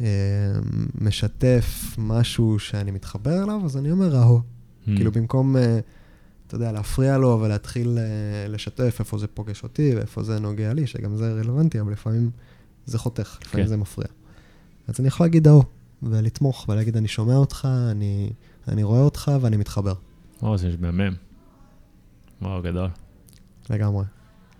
אה, 0.00 0.06
משתף 1.00 1.94
משהו 1.98 2.58
שאני 2.58 2.90
מתחבר 2.90 3.42
אליו, 3.42 3.60
אז 3.64 3.76
אני 3.76 3.90
אומר 3.90 4.08
ראו. 4.08 4.38
Hmm. 4.38 4.90
כאילו 4.96 5.12
במקום, 5.12 5.56
אה, 5.56 5.78
אתה 6.48 6.56
יודע, 6.56 6.72
להפריע 6.72 7.18
לו 7.18 7.40
ולהתחיל 7.42 7.98
אה, 7.98 8.48
לשתף 8.48 8.96
איפה 8.98 9.18
זה 9.18 9.26
פוגש 9.26 9.62
אותי 9.62 9.94
ואיפה 9.96 10.22
זה 10.22 10.38
נוגע 10.38 10.72
לי, 10.72 10.86
שגם 10.86 11.16
זה 11.16 11.32
רלוונטי, 11.32 11.80
אבל 11.80 11.92
לפעמים 11.92 12.30
זה 12.86 12.98
חותך, 12.98 13.38
לפעמים 13.42 13.66
כן. 13.66 13.68
זה 13.68 13.76
מפריע. 13.76 14.08
אז 14.88 15.00
אני 15.00 15.08
יכול 15.08 15.26
להגיד 15.26 15.48
ראו, 15.48 15.62
ולתמוך 16.02 16.66
ולהגיד, 16.68 16.96
אני 16.96 17.08
שומע 17.08 17.34
אותך, 17.34 17.68
אני, 17.90 18.30
אני 18.68 18.82
רואה 18.82 19.00
אותך 19.00 19.32
ואני 19.40 19.56
מתחבר. 19.56 19.94
וואו, 20.42 20.58
זה 20.58 20.74
מהמם. 20.80 21.14
וואו, 22.42 22.62
גדול. 22.62 22.88
לגמרי. 23.70 24.04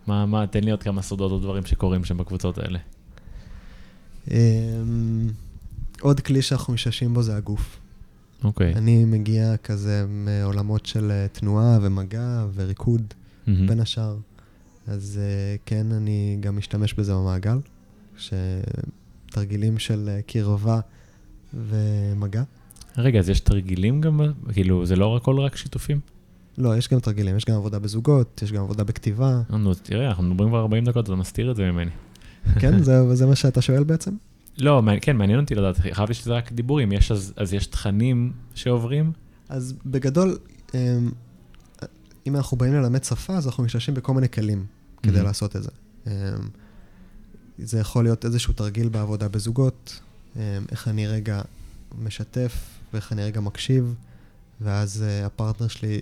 מה, 0.07 0.27
מה, 0.27 0.47
תן 0.47 0.65
לי 0.65 0.71
עוד 0.71 0.83
כמה 0.83 1.03
סודות 1.03 1.33
או 1.33 1.39
דברים 1.39 1.67
שקורים 1.67 2.05
שם 2.05 2.17
בקבוצות 2.17 2.59
האלה. 2.59 2.79
Um, 4.27 4.31
עוד 6.01 6.21
כלי 6.21 6.43
שאנחנו 6.43 6.73
משתמשים 6.73 7.15
בו 7.15 7.23
זה 7.23 7.37
הגוף. 7.37 7.81
אוקיי. 8.45 8.75
Okay. 8.75 8.79
אני 8.79 9.05
מגיע 9.05 9.57
כזה 9.57 10.05
מעולמות 10.09 10.87
של 10.87 11.11
אה, 11.11 11.27
תנועה 11.33 11.79
ומגע 11.83 12.47
וריקוד, 12.55 13.03
mm-hmm. 13.03 13.51
בין 13.69 13.81
השאר. 13.81 14.17
אז 14.87 15.21
uh, 15.21 15.59
כן, 15.67 15.93
אני 15.93 16.37
גם 16.41 16.57
משתמש 16.57 16.95
בזה 16.95 17.15
במעגל, 17.15 17.59
תרגילים 19.31 19.79
של 19.79 20.09
אה, 20.09 20.23
קרבה 20.27 20.81
ומגע. 21.55 22.43
רגע, 22.99 23.19
אז 23.19 23.29
יש 23.29 23.41
תרגילים 23.41 24.01
גם? 24.01 24.21
כאילו, 24.53 24.87
זה 24.87 24.97
לא 24.97 25.17
הכל 25.17 25.41
רק 25.41 25.57
שיתופים? 25.57 26.01
לא, 26.59 26.77
יש 26.77 26.89
גם 26.89 27.01
תרגילים, 27.01 27.37
יש 27.37 27.45
גם 27.45 27.57
עבודה 27.57 27.79
בזוגות, 27.79 28.43
יש 28.43 28.53
גם 28.53 28.63
עבודה 28.63 28.85
בכתיבה. 28.85 29.41
נו, 29.51 29.75
תראה, 29.75 30.09
אנחנו 30.09 30.23
מדברים 30.23 30.49
כבר 30.49 30.61
40 30.61 30.85
דקות, 30.85 31.05
אתה 31.05 31.15
מסתיר 31.15 31.51
את 31.51 31.57
זה 31.57 31.73
ממני. 31.73 31.91
כן, 32.59 32.79
זה, 32.87 33.15
זה 33.15 33.27
מה 33.27 33.37
שאתה 33.37 33.63
שואל 33.63 33.85
בעצם? 33.85 34.11
לא, 34.61 34.83
כן, 35.01 35.17
מעניין 35.17 35.41
אותי 35.41 35.55
לדעת, 35.55 35.77
חשבתי 35.93 36.15
שזה 36.15 36.33
רק 36.33 36.53
דיבורים, 36.53 36.93
יש 36.93 37.11
אז, 37.13 37.33
אז 37.37 37.53
יש 37.53 37.67
תכנים 37.67 38.33
שעוברים? 38.55 39.13
אז 39.49 39.75
בגדול, 39.87 40.39
אמ, 40.75 41.11
אם 42.27 42.37
אנחנו 42.37 42.57
באים 42.57 42.73
ללמד 42.75 43.05
שפה, 43.05 43.37
אז 43.37 43.47
אנחנו 43.47 43.65
משתמשים 43.65 43.95
בכל 43.95 44.15
מיני 44.15 44.29
כלים 44.29 44.67
כדי 45.03 45.21
Mhm. 45.21 45.25
לעשות 45.25 45.57
את 45.57 45.63
זה. 45.63 45.71
אמ, 46.07 46.13
זה 47.59 47.79
יכול 47.81 48.05
להיות 48.05 48.25
איזשהו 48.25 48.53
תרגיל 48.55 48.89
בעבודה 48.89 49.29
בזוגות, 49.29 50.01
אמ, 50.37 50.41
איך 50.71 50.89
אני 50.89 51.07
רגע 51.07 51.41
משתף 51.99 52.53
ואיך 52.93 53.13
אני 53.13 53.23
רגע 53.25 53.41
מקשיב, 53.41 53.95
ואז 54.61 55.03
אה, 55.03 55.27
הפרטנר 55.27 55.69
שלי 55.69 56.01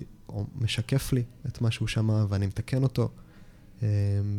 משקף 0.61 1.13
לי 1.13 1.23
את 1.47 1.61
מה 1.61 1.71
שהוא 1.71 1.87
שמע 1.87 2.25
ואני 2.29 2.47
מתקן 2.47 2.83
אותו, 2.83 3.09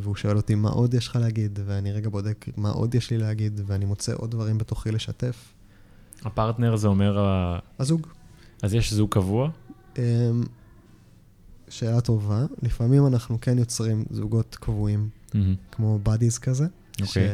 והוא 0.01 0.17
שואל 0.17 0.37
אותי 0.37 0.55
מה 0.55 0.69
עוד 0.69 0.95
יש 0.95 1.09
לך 1.09 1.17
להגיד, 1.17 1.59
ואני 1.65 1.93
רגע 1.93 2.09
בודק 2.09 2.47
מה 2.57 2.71
עוד 2.71 2.95
יש 2.95 3.11
לי 3.11 3.19
להגיד, 3.19 3.61
ואני 3.67 3.85
מוצא 3.85 4.13
עוד 4.17 4.31
דברים 4.31 4.59
בתוכי 4.59 4.91
לשתף. 4.91 5.55
הפרטנר 6.25 6.77
זה 6.77 6.89
אומר, 6.89 7.19
הזוג. 7.79 8.07
אז 8.63 8.75
יש 8.75 8.93
זוג 8.93 9.11
קבוע? 9.11 9.51
אמ, 9.99 10.03
שאלה 11.69 12.01
טובה. 12.01 12.45
לפעמים 12.63 13.07
אנחנו 13.07 13.41
כן 13.41 13.59
יוצרים 13.59 14.05
זוגות 14.11 14.57
קבועים, 14.61 15.09
מהמם. 15.35 15.55
כמו 15.73 15.99
buddies 16.05 16.41
כזה, 16.41 16.67
אוקיי. 17.01 17.29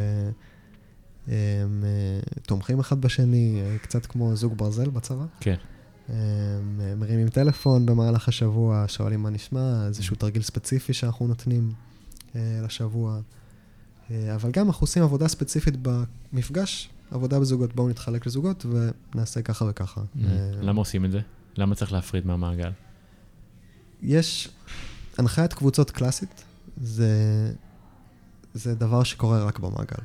שהם 1.26 1.84
אה, 1.84 2.40
תומכים 2.42 2.80
אחד 2.80 3.00
בשני, 3.00 3.62
אה, 3.64 3.78
קצת 3.78 4.06
כמו 4.06 4.36
זוג 4.36 4.58
ברזל 4.58 4.90
בצבא. 4.90 5.24
כן. 5.40 5.56
הם 6.08 6.80
אה, 6.80 6.94
מרימים 6.94 7.28
טלפון 7.28 7.86
במהלך 7.86 8.28
השבוע, 8.28 8.84
שואלים 8.88 9.22
מה 9.22 9.30
נשמע, 9.30 9.86
איזשהו 9.86 10.16
תרגיל 10.16 10.42
ספציפי 10.42 10.92
שאנחנו 10.92 11.26
נותנים 11.26 11.72
לשבוע. 12.34 13.20
אה, 14.10 14.34
אבל 14.34 14.50
גם 14.50 14.66
אנחנו 14.66 14.84
עושים 14.84 15.02
עבודה 15.02 15.28
ספציפית 15.28 15.74
במפגש, 15.82 16.88
עבודה 17.10 17.40
בזוגות. 17.40 17.74
בואו 17.74 17.88
נתחלק 17.88 18.26
לזוגות 18.26 18.66
ונעשה 18.66 19.42
ככה 19.42 19.64
וככה. 19.68 20.00
מהמם. 20.14 20.30
אה, 20.30 20.62
למה 20.62 20.80
עושים 20.80 21.04
את 21.04 21.10
זה? 21.10 21.20
למה 21.56 21.74
צריך 21.74 21.92
להפריד 21.92 22.26
מהמעגל? 22.26 22.70
יש 24.02 24.48
הנחיית 25.18 25.52
קבוצות 25.52 25.90
קלאסית, 25.90 26.44
זה, 26.76 27.52
זה 28.54 28.74
דבר 28.74 29.02
שקורה 29.02 29.44
רק 29.44 29.58
במעגל. 29.58 30.02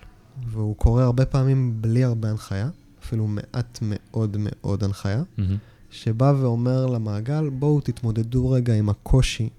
והוא 0.48 0.76
קורה 0.76 1.04
הרבה 1.04 1.26
פעמים 1.26 1.82
בלי 1.82 2.04
הרבה 2.04 2.30
הנחיה, 2.30 2.70
אפילו 3.04 3.28
מעט 3.28 3.80
מאוד 3.82 4.38
מאוד 4.40 4.84
הנחיה, 4.84 5.24
מהמם. 5.38 5.58
שבא 5.92 6.34
ואומר 6.40 6.86
למעגל, 6.86 7.50
בואו 7.50 7.82
תתמודדו 7.82 8.50
רגע 8.50 8.74
עם 8.74 8.90
הקושי 8.90 9.50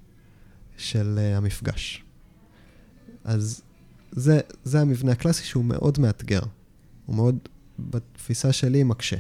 של 0.77 1.19
uh, 1.19 1.39
המפגש. 1.39 2.05
אז 3.25 3.63
זה, 4.13 4.41
זה 4.65 4.81
המבנה 4.81 5.13
הקלאסי 5.13 5.45
שהוא 5.45 5.65
מאוד 5.65 5.99
מאתגר. 5.99 6.43
הוא 7.07 7.17
מאוד, 7.17 7.39
בתפיסה 7.79 8.53
שלי, 8.53 8.83
מקשה. 8.83 9.17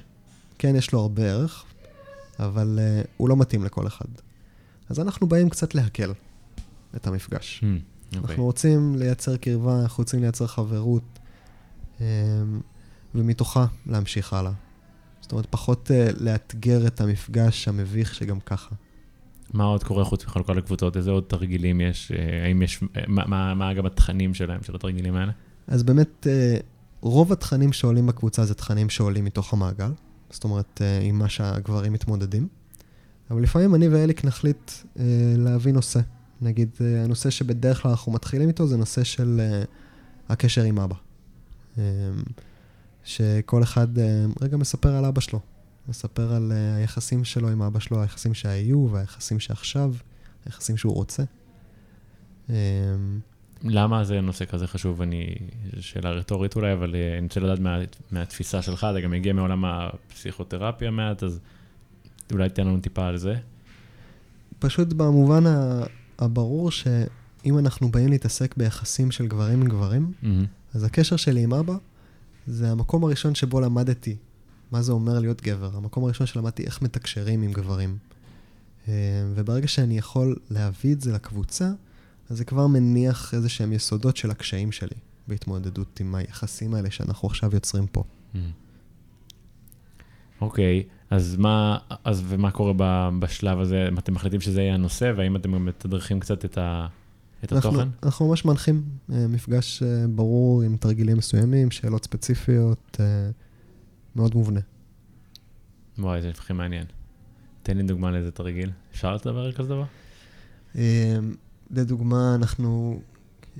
כן, 0.58 0.76
יש 0.76 0.92
לו 0.92 1.00
הרבה 1.00 1.22
ערך, 1.22 1.64
אבל 2.38 2.78
uh, 2.78 3.06
הוא 3.16 3.28
לא 3.28 3.36
מתאים 3.36 3.64
לכל 3.64 3.86
אחד. 3.86 4.08
אז 4.88 5.00
אנחנו 5.00 5.26
באים 5.26 5.48
קצת 5.48 5.74
להקל 5.74 6.12
את 6.96 7.06
המפגש. 7.06 7.60
מהמם. 7.62 7.78
אוקיי. 8.16 8.30
אנחנו 8.30 8.44
רוצים 8.44 8.96
לייצר 8.96 9.36
קרבה, 9.36 9.80
אנחנו 9.82 10.02
רוצים 10.02 10.20
לייצר 10.20 10.46
חברות, 10.46 11.18
אמ, 12.00 12.04
ומתוכה 13.14 13.66
להמשיך 13.86 14.32
הלאה. 14.32 14.52
זאת 15.20 15.32
אומרת, 15.32 15.46
פחות 15.50 15.90
אה, 15.90 16.08
לאתגר 16.20 16.86
את 16.86 17.00
המפגש 17.00 17.68
המביך 17.68 18.14
שגם 18.14 18.40
ככה. 18.40 18.74
מה 19.52 19.64
עוד 19.64 19.84
קורה 19.84 20.04
חוץ 20.04 20.24
מחלוקה 20.26 20.52
לקבוצות? 20.52 20.96
איזה 20.96 21.10
עוד 21.10 21.24
תרגילים 21.26 21.80
יש? 21.80 22.12
אה, 22.12 22.44
האם 22.44 22.62
יש... 22.62 22.80
אה, 22.96 23.02
מה- 23.08 23.26
מה 23.26 23.54
מה 23.54 23.74
גם 23.74 23.86
התכנים 23.86 24.34
שלהם, 24.34 24.62
של 24.62 24.74
התרגילים 24.74 25.16
האלה? 25.16 25.32
אז 25.66 25.82
באמת, 25.82 26.26
אה, 26.30 26.56
רוב 27.00 27.32
התכנים 27.32 27.72
שעולים 27.72 28.06
בקבוצה 28.06 28.44
זה 28.44 28.54
תכנים 28.54 28.90
שעולים 28.90 29.24
מתוך 29.24 29.52
המעגל, 29.52 29.90
זאת 30.30 30.44
אומרת, 30.44 30.80
עם 31.02 31.18
מה 31.18 31.28
שהגברים 31.28 31.92
מתמודדים. 31.92 32.48
אבל 33.30 33.42
לפעמים 33.42 33.74
אני 33.74 33.88
ואליק 33.88 34.24
נחליט 34.24 34.70
להביא 35.36 35.72
נושא. 35.72 36.00
נגיד, 36.40 36.70
הנושא 37.04 37.30
שבדרך 37.30 37.82
כלל 37.82 37.90
אנחנו 37.90 38.12
מתחילים 38.12 38.48
איתו 38.48 38.66
זה 38.66 38.76
נושא 38.76 39.04
של 39.04 39.40
הקשר 40.28 40.62
עם 40.62 40.78
אבא. 40.78 40.94
שכל 43.04 43.62
אחד 43.62 43.88
רגע 44.40 44.56
מספר 44.56 44.94
על 44.96 45.04
אבא 45.04 45.20
שלו, 45.20 45.40
מספר 45.88 46.32
על 46.32 46.52
אה, 46.52 46.74
היחסים 46.76 47.24
שלו 47.24 47.48
עם 47.48 47.62
אבא 47.62 47.80
שלו, 47.80 48.02
היחסים 48.02 48.34
שהיו 48.34 48.88
והיחסים 48.90 49.40
שעכשיו, 49.40 49.94
היחסים 50.46 50.76
שהוא 50.76 50.94
רוצה. 50.94 51.22
אה, 52.50 52.54
למה 53.64 54.04
זה 54.04 54.20
נושא 54.20 54.44
כזה 54.44 54.66
חשוב? 54.66 55.02
אני... 55.02 55.34
שאלה 55.80 56.10
רטורית 56.10 56.56
אולי, 56.56 56.72
אבל 56.72 56.94
אה, 56.94 57.18
אני 57.18 57.26
רוצה 57.26 57.40
לדעת 57.40 57.58
מה, 57.58 57.78
מהתפיסה 58.10 58.62
שלך, 58.62 58.86
זה 58.92 59.00
גם 59.00 59.10
מגיע 59.10 59.32
מעולם 59.32 59.64
הפסיכותרפיה 59.64 60.90
מעט, 60.90 61.22
אז 61.22 61.40
אולי 62.32 62.48
תן 62.48 62.66
לנו 62.66 62.80
טיפה 62.80 63.06
על 63.06 63.16
זה. 63.16 63.34
פשוט 64.58 64.92
במובן 64.92 65.44
הברור 66.18 66.70
שאם 66.70 67.58
אנחנו 67.58 67.90
באים 67.90 68.08
להתעסק 68.08 68.56
ביחסים 68.56 69.10
של 69.10 69.26
גברים 69.26 69.60
עם 69.60 69.68
גברים, 69.68 70.12
מהמם. 70.22 70.44
אז 70.74 70.84
הקשר 70.84 71.16
שלי 71.16 71.42
עם 71.42 71.54
אבא 71.54 71.74
זה 72.46 72.70
המקום 72.70 73.04
הראשון 73.04 73.34
שבו 73.34 73.60
למדתי 73.60 74.16
מה 74.72 74.82
זה 74.82 74.92
אומר 74.92 75.18
להיות 75.18 75.42
גבר, 75.42 75.70
המקום 75.76 76.04
הראשון 76.04 76.26
שלמדתי 76.26 76.64
איך 76.64 76.82
מתקשרים 76.82 77.42
עם 77.42 77.52
גברים. 77.52 77.98
אה, 78.88 78.94
וברגע 79.34 79.68
שאני 79.68 79.98
יכול 79.98 80.36
להביא 80.50 80.92
את 80.92 81.00
זה 81.00 81.12
לקבוצה, 81.12 81.70
אז 82.30 82.36
זה 82.38 82.44
כבר 82.44 82.66
מניח 82.66 83.34
איזה 83.34 83.48
שהם 83.48 83.72
יסודות 83.72 84.16
של 84.16 84.30
הקשיים 84.30 84.72
שלי 84.72 84.96
בהתמודדות 85.28 86.00
עם 86.00 86.14
היחסים 86.14 86.74
האלה 86.74 86.90
שאנחנו 86.90 87.28
עכשיו 87.28 87.50
יוצרים 87.54 87.86
פה. 87.86 88.04
מהמם. 88.34 88.50
אוקיי, 90.40 90.82
אז 91.10 91.36
מה, 91.36 91.78
אז 92.04 92.22
ומה 92.28 92.50
קורה 92.50 92.72
ב- 92.76 93.10
בשלב 93.18 93.60
הזה? 93.60 93.88
אתם 93.98 94.14
מחליטים 94.14 94.40
שזה 94.40 94.62
יהיה 94.62 94.74
הנושא, 94.74 95.12
והאם 95.16 95.36
אתם 95.36 95.52
גם 95.52 95.64
מתדרכים 95.64 96.20
קצת 96.20 96.44
את, 96.44 96.58
ה, 96.58 96.86
את 97.44 97.52
אנחנו, 97.52 97.70
התוכן? 97.70 97.88
אנחנו 98.02 98.28
ממש 98.28 98.44
מנחים 98.44 98.82
אה, 99.12 99.26
מפגש 99.28 99.82
אה, 99.82 100.04
ברור 100.08 100.62
עם 100.62 100.76
תרגילים 100.76 101.16
מסוימים, 101.16 101.70
שאלות 101.70 102.04
ספציפיות, 102.04 103.00
מאוד 104.16 104.34
מובנה. 104.34 104.60
וואי, 105.98 106.22
זה 106.22 106.28
הכי 106.28 106.52
מעניין. 106.52 106.84
תן 107.62 107.76
לי 107.76 107.82
דוגמה 107.82 108.10
לאיזה 108.10 108.30
תרגיל. 108.30 108.70
אפשר 108.92 109.14
לדבר 109.14 109.44
על 109.44 109.52
כזה 109.52 109.68
דבר? 109.68 109.84
אה, 110.76 111.18
לדוגמה, 111.70 112.34
אנחנו, 112.34 113.00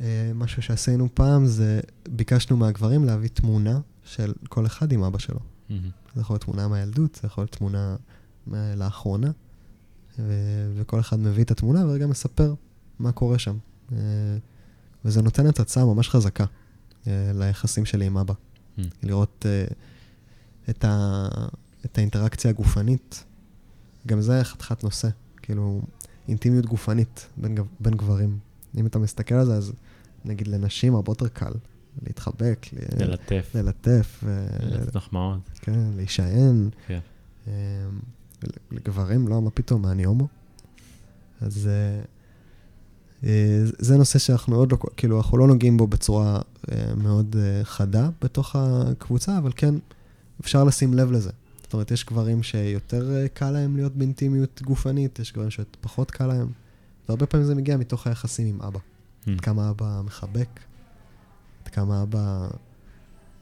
אה, 0.01 0.33
משהו 0.35 0.63
שעשינו 0.63 1.09
פעם 1.15 1.47
זה 1.47 1.81
ביקשנו 2.09 2.57
מהגברים 2.57 3.05
להביא 3.05 3.29
תמונה 3.29 3.81
של 4.05 4.33
כל 4.49 4.67
אחד 4.67 4.93
עם 4.93 5.03
אבא 5.03 5.19
שלו. 5.19 5.41
זה 6.15 6.21
יכול 6.21 6.35
להיות 6.35 6.45
תמונה 6.45 6.69
מהילדות, 6.69 7.15
זה 7.23 7.27
יכול 7.27 7.43
להיות 7.43 7.53
תמונה 7.53 7.97
לאחרונה, 8.77 9.31
ו- 10.19 10.73
וכל 10.77 11.01
אחד 11.01 11.21
מביא 11.21 11.45
את 11.45 11.51
התמונה 11.51 11.87
ורגע 11.87 12.07
מספר 12.07 12.55
מה 12.99 13.13
קורה 13.13 13.39
שם. 13.39 13.57
אה, 13.93 13.99
וזה 15.05 15.23
נותן 15.23 15.49
את 15.49 15.61
הצעה 15.61 15.85
ממש 15.85 16.09
חזקה 16.09 16.45
אה, 17.07 17.31
ליחסים 17.35 17.85
שלי 17.85 18.07
עם 18.07 18.19
אבא. 18.19 18.35
לראות 19.03 19.47
את, 20.71 20.85
ה- 20.85 21.29
את 21.85 21.99
האינטראקציה 21.99 22.51
הגופנית. 22.51 23.25
גם 24.07 24.21
זה 24.21 24.45
חתיכת 24.45 24.85
נושא, 24.85 25.09
כאילו 25.43 25.83
אינטימיות 26.29 26.67
גופנית 26.67 27.27
בין, 27.37 27.57
בין 27.81 27.95
גברים. 27.95 28.39
אם 28.77 28.87
אתה 28.87 28.99
מסתכל 28.99 29.35
על 29.35 29.47
זה, 29.47 29.55
אז 29.55 29.73
נגיד 30.25 30.49
לנשים 30.49 30.95
הרבה 30.95 31.11
יותר 31.11 31.29
קל 31.29 31.53
להתחבק, 32.03 32.67
ללטף, 32.99 33.51
ללטף, 33.55 34.25
לתת 34.63 34.97
מחמאות. 34.97 35.41
כן, 35.61 35.91
להישען. 35.97 36.69
כן. 36.87 36.99
אמ, 37.47 37.53
לגברים, 38.73 39.29
לא, 39.29 39.43
מה 39.43 39.51
פתאום, 39.51 39.83
מה, 39.83 39.93
אני 39.93 40.05
הומו? 40.05 40.29
אז 41.41 41.67
אה, 41.69 42.03
אה, 43.25 43.61
זה 43.79 43.97
נושא 43.97 44.19
שאנחנו 44.19 44.57
עוד 44.57 44.73
לא, 44.73 44.79
כאילו, 44.97 45.19
אנחנו 45.19 45.39
לא 45.39 45.47
נוגעים 45.47 45.77
בו 45.77 45.87
בצורה 45.87 46.41
אה, 46.73 46.95
מאוד 46.97 47.37
חדה 47.63 48.09
בתוך 48.23 48.57
הקבוצה, 48.59 49.39
אבל 49.39 49.53
כן, 49.57 49.75
אפשר 50.41 50.65
לשים 50.65 50.95
לב 50.95 51.13
לזה. 51.13 51.31
זאת 51.63 51.73
אומרת, 51.73 51.91
יש 51.91 52.05
גברים 52.05 52.43
שיותר 52.43 53.17
אה, 53.17 53.29
קל 53.29 53.51
להם 53.51 53.77
להיות 53.77 53.93
באינטימיות 53.93 54.63
גופנית, 54.63 55.19
יש 55.19 55.33
גברים 55.33 55.51
שפחות 55.51 56.11
קל 56.11 56.27
להם, 56.27 56.49
והרבה 57.09 57.27
פעמים 57.27 57.47
זה 57.47 57.55
מגיע 57.55 57.77
מתוך 57.77 58.07
היחסים 58.07 58.47
עם 58.47 58.63
אבא. 58.63 58.79
Mm. 58.79 59.31
עד 59.31 59.41
כמה 59.41 59.71
אבא 59.71 60.01
מחבק, 60.05 60.61
עד 61.65 61.69
כמה 61.69 62.03
אבא 62.03 62.49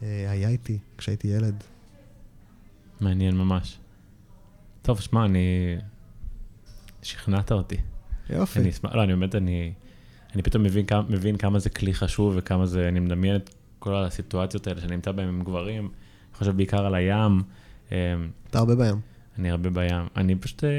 אה, 0.03 0.31
היה 0.31 0.49
איתי 0.49 0.79
כשהייתי 0.99 1.29
ילד. 1.29 1.65
מעניין 3.01 3.37
ממש. 3.37 3.79
טוב, 4.83 5.01
שמע, 5.01 5.25
אני... 5.25 5.77
שכנעת 7.03 7.53
אותי. 7.53 7.77
יופי. 8.31 8.61
אני 8.61 8.71
אשמח, 8.71 8.95
לא, 8.95 9.03
אני 9.03 9.15
באמת, 9.15 9.35
אני, 9.35 9.73
אני 10.35 10.43
פתאום 10.43 10.63
מבין 10.63 10.87
כמה, 10.87 11.03
מבין 11.03 11.37
כמה 11.37 11.59
זה 11.59 11.71
כלי 11.71 11.95
חשוב 11.95 12.35
וכמה 12.37 12.67
זה, 12.67 12.89
אני 12.89 13.01
מדמיין 13.01 13.37
את 13.37 13.55
כל 13.79 13.95
הסיטואציות 13.95 14.67
האלה 14.67 14.81
שאני 14.81 14.97
נמצא 14.97 15.13
בהן 15.13 15.29
עם 15.29 15.43
גברים, 15.43 15.91
חושב 16.39 16.57
בעיקר 16.57 16.87
על 16.87 16.95
הים. 16.95 17.43
אמ, 17.93 17.97
אתה 18.51 18.59
הרבה 18.59 18.75
בים. 18.75 19.01
אני 19.39 19.51
הרבה 19.51 19.71
בים. 19.71 20.07
אני 20.17 20.37
פשוט, 20.37 20.65
אה, 20.65 20.71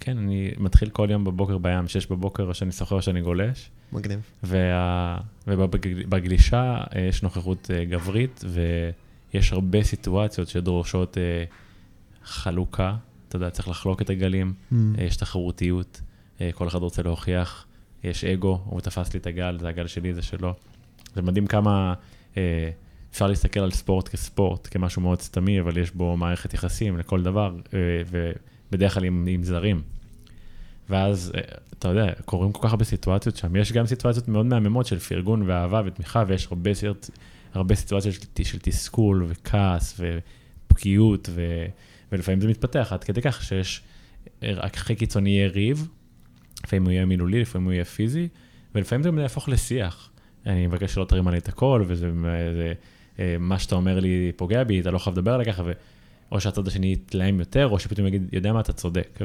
כן, 0.00 0.18
אני 0.18 0.50
מתחיל 0.58 0.88
כל 0.88 1.08
יום 1.10 1.24
בבוקר 1.24 1.58
בים, 1.58 1.88
שש 1.88 2.06
בבוקר, 2.06 2.42
או 2.42 2.54
שאני 2.54 2.72
שוחה 2.72 2.94
או 2.94 3.02
שאני 3.02 3.22
גולש. 3.22 3.70
מגניב. 3.92 4.20
וה... 4.42 5.18
ובגלישה 5.46 6.76
אה, 6.96 7.00
יש 7.00 7.22
נוכחות 7.22 7.70
אה, 7.74 7.84
גברית, 7.84 8.44
ויש 8.48 9.52
הרבה 9.52 9.82
סיטואציות 9.82 10.48
שדורשות 10.48 11.16
חלוקה. 12.24 12.96
אתה 13.28 13.36
יודע, 13.36 13.50
צריך 13.50 13.68
לחלוק 13.68 14.02
את 14.02 14.10
הגלים, 14.10 14.52
Mm. 14.72 14.76
יש 14.98 15.16
תחרותיות, 15.16 16.00
כל 16.54 16.68
אחד 16.68 16.78
רוצה 16.78 17.02
להוכיח, 17.02 17.66
יש 18.04 18.24
אגו, 18.24 18.60
הוא 18.64 18.80
תפס 18.80 19.14
לי 19.14 19.20
את 19.20 19.26
הגל, 19.26 19.58
זה 19.60 19.68
הגל 19.68 19.86
שלי, 19.86 20.14
זה 20.14 20.22
שלו. 20.22 20.54
זה 21.14 21.22
מדהים 21.22 21.46
כמה 21.46 21.94
אפשר 23.12 23.26
להסתכל 23.26 23.60
על 23.60 23.70
ספורט 23.70 24.08
כספורט, 24.08 24.68
כמשהו 24.70 25.02
מאוד 25.02 25.20
סתמי, 25.20 25.60
אבל 25.60 25.78
יש 25.78 25.90
בו 25.90 26.16
מערכת 26.16 26.54
יחסים 26.54 26.98
לכל 26.98 27.22
דבר, 27.22 27.56
אה, 27.74 27.78
ובדרך 28.70 28.94
כלל 28.94 29.04
עם, 29.04 29.26
עם 29.28 29.42
זרים. 29.42 29.82
ואז, 30.90 31.32
אה, 31.34 31.40
אתה 31.78 31.88
יודע, 31.88 32.12
קורים 32.24 32.52
כל 32.52 32.62
כך 32.62 32.70
הרבה 32.70 32.84
סיטואציות 32.84 33.36
שם. 33.36 33.56
יש 33.56 33.72
גם 33.72 33.86
סיטואציות 33.86 34.28
מאוד 34.28 34.46
מהממות 34.46 34.86
של 34.86 34.98
פרגון 34.98 35.42
ואהבה 35.46 35.82
ותמיכה, 35.84 36.24
ויש 36.26 36.46
הרבה, 36.46 36.74
סיט- 36.74 37.10
הרבה 37.54 37.74
סיטואציות 37.74 38.14
של, 38.14 38.44
של 38.44 38.58
תסכול 38.58 39.24
וכעס 39.28 40.00
ופגיעות, 40.00 41.28
ו, 41.32 41.66
ולפעמים 42.12 42.40
זה 42.40 42.48
מתפתח 42.48 42.88
עד 42.92 43.04
כדי 43.04 43.22
כך 43.22 43.42
שיש, 43.42 43.82
אחרי 44.42 44.96
קיצוני 44.96 45.30
יהיה 45.30 45.48
ריב, 45.48 45.88
לפעמים 46.64 46.84
הוא 46.84 46.92
יהיה 46.92 47.04
מילולי, 47.04 47.40
לפעמים 47.40 47.64
הוא 47.66 47.72
יהיה 47.72 47.84
פיזי, 47.84 48.28
ולפעמים 48.74 49.02
זה 49.02 49.08
גם 49.08 49.18
יהפוך 49.18 49.48
לשיח. 49.48 50.10
אני 50.46 50.66
מבקש 50.66 50.94
שלא 50.94 51.04
תרים 51.04 51.28
עלי 51.28 51.38
את 51.38 51.48
הקול, 51.48 51.84
וזה 51.86 52.10
זה, 52.56 52.72
מה 53.40 53.58
שאתה 53.58 53.74
אומר 53.74 54.00
לי 54.00 54.32
פוגע 54.36 54.64
בי, 54.64 54.80
אתה 54.80 54.90
לא 54.90 54.98
חייב 54.98 55.18
לדבר 55.18 55.34
עליי 55.34 55.46
ככה, 55.52 55.62
ו... 55.66 55.72
או 56.32 56.40
שהצד 56.40 56.66
השני 56.68 56.92
יתלהם 56.92 57.38
יותר, 57.38 57.66
או 57.68 57.78
שפתאום 57.78 58.06
יגיד, 58.06 58.22
יודע 58.32 58.52
מה, 58.52 58.60
אתה 58.60 58.72
צודק, 58.72 59.18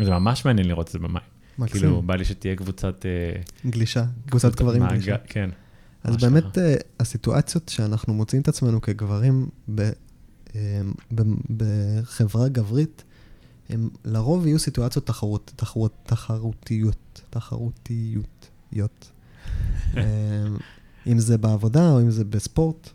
וזה 0.00 0.10
ממש 0.10 0.44
מעניין 0.44 0.68
לראות 0.68 0.86
את 0.86 0.92
זה 0.92 0.98
במים. 0.98 1.22
מקסים. 1.58 1.80
כאילו, 1.80 2.02
בא 2.02 2.14
לי 2.16 2.24
שתהיה 2.24 2.56
קבוצת... 2.56 3.06
אה, 3.06 3.40
גלישה, 3.70 4.04
קבוצת 4.26 4.54
גברים 4.56 4.82
מעגל- 4.82 4.94
גלישה. 4.94 5.16
כן. 5.26 5.50
אז 6.04 6.16
באמת, 6.16 6.44
ככה. 6.44 6.60
אה, 6.60 6.74
הסיטואציות 7.00 7.68
שאנחנו 7.68 8.14
מוצאים 8.14 8.42
את 8.42 8.48
עצמנו 8.48 8.80
כגברים 8.80 9.48
ב- 9.74 9.80
אה, 10.56 10.80
ב- 11.14 11.22
בחברה 11.56 12.48
גברית, 12.48 13.04
הם 13.68 13.88
לרוב 14.04 14.46
יהיו 14.46 14.58
סיטואציות 14.58 15.06
תחרות, 15.06 15.52
תחרות, 15.56 15.92
תחרותיות, 16.06 17.20
תחרותיות, 17.30 18.50
אה, 19.96 20.02
אם 21.06 21.18
זה 21.18 21.38
בעבודה 21.38 21.90
או 21.90 22.00
אם 22.00 22.10
זה 22.10 22.24
בספורט. 22.24 22.90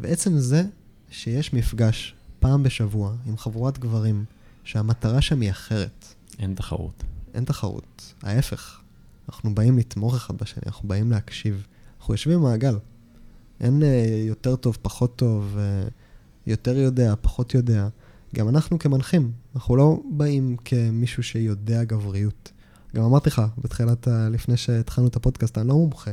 ועצם 0.00 0.38
זה 0.38 0.62
שיש 1.10 1.52
מפגש 1.52 2.14
פעם 2.40 2.62
בשבוע 2.62 3.14
עם 3.26 3.36
חבורת 3.36 3.78
גברים, 3.78 4.24
שהמטרה 4.64 5.20
שם 5.20 5.40
היא 5.40 5.50
אחרת, 5.50 6.14
אין 6.38 6.54
תחרות. 6.54 7.04
אין 7.34 7.44
תחרות, 7.44 8.14
ההפך. 8.22 8.80
אנחנו 9.28 9.54
באים 9.54 9.78
לתמוך 9.78 10.14
אחד 10.14 10.36
בשני, 10.36 10.62
אנחנו 10.66 10.88
באים 10.88 11.10
להקשיב. 11.10 11.66
אנחנו 11.98 12.14
יושבים 12.14 12.40
במעגל. 12.40 12.78
אין 13.60 13.82
אה, 13.82 14.22
יותר 14.26 14.56
טוב, 14.56 14.78
פחות 14.82 15.16
טוב, 15.16 15.56
אה, 15.58 15.88
יותר 16.46 16.78
יודע, 16.78 17.14
פחות 17.20 17.54
יודע. 17.54 17.88
גם 18.34 18.48
אנחנו 18.48 18.78
כמנחים, 18.78 19.32
אנחנו 19.54 19.76
לא 19.76 20.00
באים 20.10 20.56
כמישהו 20.64 21.22
שיודע 21.22 21.84
גבריות. 21.84 22.52
גם 22.96 23.04
אמרתי 23.04 23.30
לך 23.30 23.42
בתחילת, 23.58 24.08
לפני 24.30 24.56
שהתחלנו 24.56 25.08
את 25.08 25.16
הפודקאסט, 25.16 25.58
אני 25.58 25.68
לא 25.68 25.74
מומחה. 25.74 26.10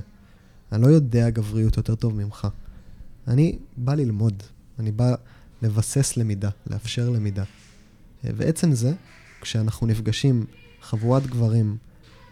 אני 0.72 0.82
לא 0.82 0.88
יודע 0.88 1.30
גבריות 1.30 1.78
יותר 1.78 1.96
טוב 1.96 2.16
ממך. 2.16 2.48
אני 3.28 3.58
בא 3.78 3.94
ללמוד, 3.94 4.44
אני 4.80 4.92
בא 4.92 5.16
לבסס 5.62 6.18
למידה, 6.18 6.50
לאפשר 6.68 7.10
למידה. 7.10 7.44
אה, 8.26 8.30
ועצם 8.36 8.72
זה, 8.72 8.94
כשאנחנו 9.42 9.88
נפגשים 9.88 10.46
חבורת 10.82 11.28
גברים 11.28 11.78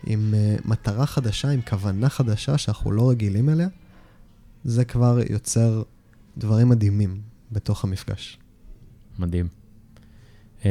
עם 0.07 0.33
uh, 0.33 0.67
מטרה 0.67 1.05
חדשה, 1.05 1.49
עם 1.49 1.61
כוונה 1.61 2.09
חדשה 2.09 2.57
שאנחנו 2.57 2.91
לא 2.91 3.09
רגילים 3.09 3.49
אליה, 3.49 3.67
זה 4.63 4.85
כבר 4.85 5.19
יוצר 5.29 5.83
דברים 6.37 6.69
מדהימים 6.69 7.21
בתוך 7.51 7.83
המפגש. 7.83 8.37
מדהים. 9.19 9.47
אמ, 10.65 10.69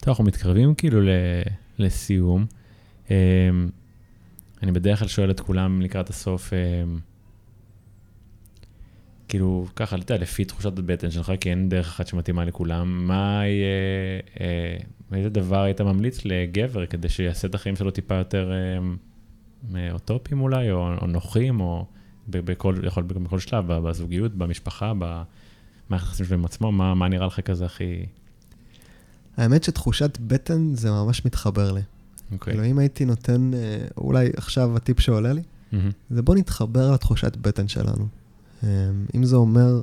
טוב, 0.00 0.08
אנחנו 0.08 0.24
מתקרבים 0.24 0.74
כאילו 0.74 1.00
לסיום. 1.78 2.46
אמ, 3.10 3.14
אני 4.62 4.72
בדרך 4.72 4.98
כלל 4.98 5.08
שואל 5.08 5.30
את 5.30 5.40
כולם 5.40 5.82
לקראת 5.82 6.10
הסוף, 6.10 6.52
אמ, 6.52 6.98
כאילו, 9.30 9.66
ככה, 9.76 9.96
אתה 9.96 10.12
יודע, 10.12 10.22
לפי 10.22 10.44
תחושת 10.44 10.78
הבטן 10.78 11.10
שלך, 11.10 11.32
כי 11.40 11.50
אין 11.50 11.68
דרך 11.68 11.86
אחת 11.86 12.06
שמתאימה 12.06 12.44
לכולם, 12.44 13.06
מה 13.06 13.42
יהיה, 13.46 14.20
אה, 14.40 15.16
איזה 15.18 15.28
דבר 15.28 15.62
היית 15.62 15.80
ממליץ 15.80 16.24
לגבר 16.24 16.86
כדי 16.86 17.08
שיעשה 17.08 17.48
את 17.48 17.54
החיים 17.54 17.76
שלו 17.76 17.90
טיפה 17.90 18.14
יותר 18.14 18.52
אמ, 18.78 18.96
אה, 19.76 19.92
אוטופיים 19.92 20.40
אולי, 20.40 20.70
או, 20.70 20.94
או 21.00 21.06
נוחים, 21.06 21.60
או 21.60 21.86
בכל, 22.28 22.76
יכול 22.82 23.02
בכל 23.02 23.38
שלב, 23.38 23.72
בזוגיות, 23.72 24.34
במשפחה, 24.34 24.92
ב... 24.98 25.22
מערכת 25.90 26.06
היחסים 26.06 26.26
שלו 26.26 26.36
עם 26.36 26.44
עצמו, 26.44 26.72
מה, 26.72 26.94
מה 26.94 27.08
נראה 27.08 27.26
לך 27.26 27.40
כזה 27.40 27.64
הכי... 27.64 28.06
האמת 29.36 29.64
שתחושת 29.64 30.18
בטן 30.20 30.74
זה 30.74 30.90
ממש 30.90 31.26
מתחבר 31.26 31.72
לי. 31.72 31.80
אוקיי. 32.32 32.52
כאילו 32.52 32.66
אם 32.66 32.78
הייתי 32.78 33.04
נותן, 33.04 33.50
אה, 33.54 33.86
אולי 33.96 34.28
עכשיו 34.36 34.76
הטיפ 34.76 35.00
שעולה 35.00 35.32
לי, 35.32 35.42
מהמם. 35.72 35.90
זה 36.10 36.22
בוא 36.22 36.34
נתחבר 36.34 36.92
לתחושת 36.92 37.36
בטן 37.36 37.68
שלנו. 37.68 38.19
אה, 38.64 38.68
אם 39.14 39.24
זה 39.24 39.36
אומר 39.36 39.80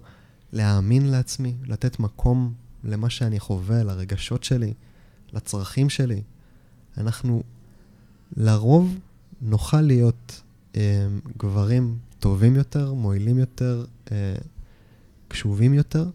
להאמין 0.54 1.06
לעצמי, 1.06 1.56
לתת 1.66 2.00
מקום 2.00 2.54
למה 2.84 3.10
שאני 3.10 3.40
חווה, 3.40 3.84
לרגשות 3.84 4.44
שלי, 4.44 4.74
לצרכים 5.34 5.90
שלי, 5.90 6.22
אנחנו 6.98 7.44
לרוב 8.38 9.00
נוכל 9.42 9.82
להיות 9.82 10.42
אה, 10.76 11.08
גברים 11.38 11.98
טובים 12.20 12.56
יותר, 12.56 12.94
מועילים 12.94 13.38
יותר, 13.38 13.86
אה, 14.12 14.36
קשובים 15.28 15.74
יותר, 15.74 16.10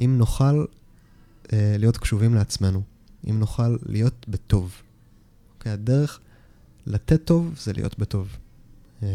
אם 0.00 0.18
נוכל 0.18 0.64
אה, 1.52 1.76
להיות 1.78 1.96
קשובים 1.96 2.34
לעצמנו, 2.34 2.82
אם 3.30 3.38
נוכל 3.38 3.76
להיות 3.86 4.26
בטוב. 4.28 4.82
אוקיי, 5.54 5.72
הדרך 5.72 6.20
לתת 6.86 7.24
טוב 7.24 7.54
זה 7.60 7.72
להיות 7.72 7.98
בטוב. 7.98 8.36
אה, 9.02 9.08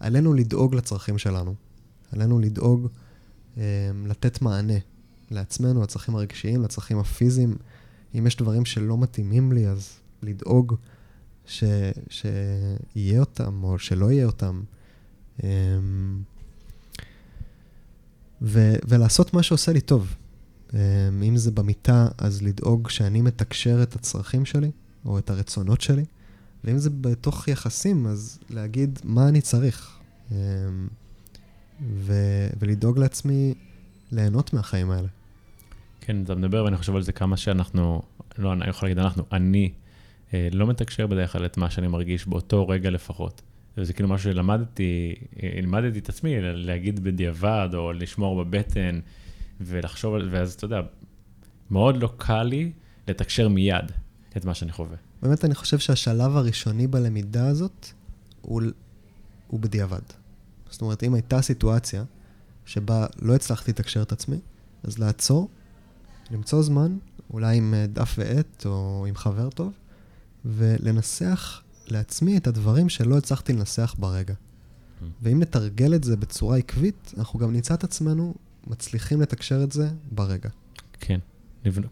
ועלינו 0.00 0.34
לדאוג 0.34 0.74
לצרכים 0.74 1.18
שלנו. 1.18 1.54
עלינו 2.12 2.38
לדאוג 2.38 2.88
אה, 3.58 3.62
לתת 4.06 4.42
מענה 4.42 4.78
לעצמנו, 5.30 5.82
לצרכים 5.82 6.16
הרגשיים, 6.16 6.62
לצרכים 6.62 6.98
הפיזיים. 6.98 7.56
אם 8.18 8.26
יש 8.26 8.36
דברים 8.36 8.64
שלא 8.64 8.98
מתאימים 8.98 9.52
לי, 9.52 9.68
אז 9.68 9.92
לדאוג 10.22 10.74
ש, 11.46 11.64
שיהיה 12.08 13.20
אותם 13.20 13.64
או 13.64 13.78
שלא 13.78 14.10
יהיה 14.10 14.26
אותם. 14.26 14.62
אה, 15.44 15.48
ו, 18.42 18.74
ולעשות 18.88 19.34
מה 19.34 19.42
שעושה 19.42 19.72
לי 19.72 19.80
טוב. 19.80 20.14
אה, 20.74 21.08
אם 21.22 21.36
זה 21.36 21.50
במיטה, 21.50 22.08
אז 22.18 22.42
לדאוג 22.42 22.90
שאני 22.90 23.20
מתקשר 23.20 23.82
את 23.82 23.94
הצרכים 23.94 24.44
שלי, 24.44 24.70
או 25.04 25.18
את 25.18 25.30
הרצונות 25.30 25.80
שלי, 25.80 26.04
ואם 26.64 26.78
זה 26.78 26.90
בתוך 26.90 27.48
יחסים, 27.48 28.06
אז 28.06 28.38
להגיד 28.50 28.98
מה 29.04 29.28
אני 29.28 29.40
צריך. 29.40 29.98
אה, 30.32 30.36
ו, 31.80 32.12
ולדאוג 32.58 32.98
לעצמי 32.98 33.54
ליהנות 34.12 34.52
מהחיים 34.52 34.90
האלה. 34.90 35.08
כן, 36.00 36.22
אתה 36.24 36.34
מדבר 36.34 36.64
ואני 36.64 36.76
חושב 36.76 36.96
על 36.96 37.02
זה 37.02 37.12
כמה 37.12 37.36
שאנחנו, 37.36 38.02
לא, 38.38 38.52
אני 38.52 38.68
יכול 38.68 38.88
להגיד 38.88 38.98
אנחנו, 38.98 39.24
אני 39.32 39.72
אה, 40.34 40.48
לא 40.52 40.66
מתקשר 40.66 41.06
בדרך 41.06 41.32
כלל 41.32 41.46
את 41.46 41.56
מה 41.56 41.70
שאני 41.70 41.88
מרגיש 41.88 42.26
באותו 42.26 42.68
רגע 42.68 42.90
לפחות. 42.90 43.42
זה 43.76 43.92
כאילו 43.92 44.08
משהו 44.08 44.32
שלמדתי, 44.32 45.14
אה, 45.42 45.50
לימדתי 45.60 45.98
את 45.98 46.08
עצמי 46.08 46.34
להגיד 46.40 47.00
בדיעבד, 47.00 47.68
או 47.74 47.92
לשמור 47.92 48.44
בבטן, 48.44 49.00
ולחשוב 49.60 50.14
על, 50.14 50.28
ואז 50.32 50.54
אתה 50.54 50.64
יודע, 50.64 50.80
מאוד 51.70 51.96
לא 52.02 52.12
קל 52.16 52.42
לי 52.42 52.72
לתקשר 53.08 53.48
מיד 53.48 53.92
את 54.38 54.44
מה 54.44 54.54
שאני 54.54 54.72
חווה. 54.72 54.96
באמת, 55.22 55.44
אני 55.44 55.54
חושב 55.54 55.78
שהשלב 55.78 56.36
הראשוני 56.36 56.86
בלמידה 56.86 57.46
הזאת 57.46 57.86
הוא, 58.40 58.62
הוא 59.46 59.60
בדיעבד. 59.60 60.00
זאת 60.70 60.82
אומרת, 60.82 61.02
אם 61.02 61.14
הייתה 61.14 61.42
סיטואציה 61.42 62.04
שבה 62.66 63.06
לא 63.22 63.34
הצלחתי 63.34 63.70
לתקשר 63.70 64.02
את 64.02 64.12
עצמי, 64.12 64.38
אז 64.82 64.98
לעצור, 64.98 65.48
למצוא 66.30 66.62
זמן, 66.62 66.96
אולי 67.30 67.56
עם 67.56 67.74
אה, 67.74 67.86
דף 67.86 68.14
ועט 68.18 68.66
או 68.66 69.06
עם 69.08 69.16
חבר 69.16 69.50
טוב, 69.50 69.72
ולנסח 70.44 71.62
לעצמי 71.86 72.36
את 72.36 72.46
הדברים 72.46 72.88
שלא 72.88 73.18
הצלחתי 73.18 73.52
לנסח 73.52 73.94
ברגע. 73.98 74.34
ואם 75.22 75.40
נתרגל 75.40 75.94
את 75.94 76.04
זה 76.04 76.16
בצורה 76.16 76.56
עקבית, 76.56 77.14
אנחנו 77.18 77.38
גם 77.38 77.52
נמצא 77.52 77.74
את 77.74 77.84
עצמנו 77.84 78.34
מצליחים 78.66 79.20
לתקשר 79.20 79.64
את 79.64 79.72
זה 79.72 79.90
ברגע. 80.12 80.48
כן. 81.00 81.18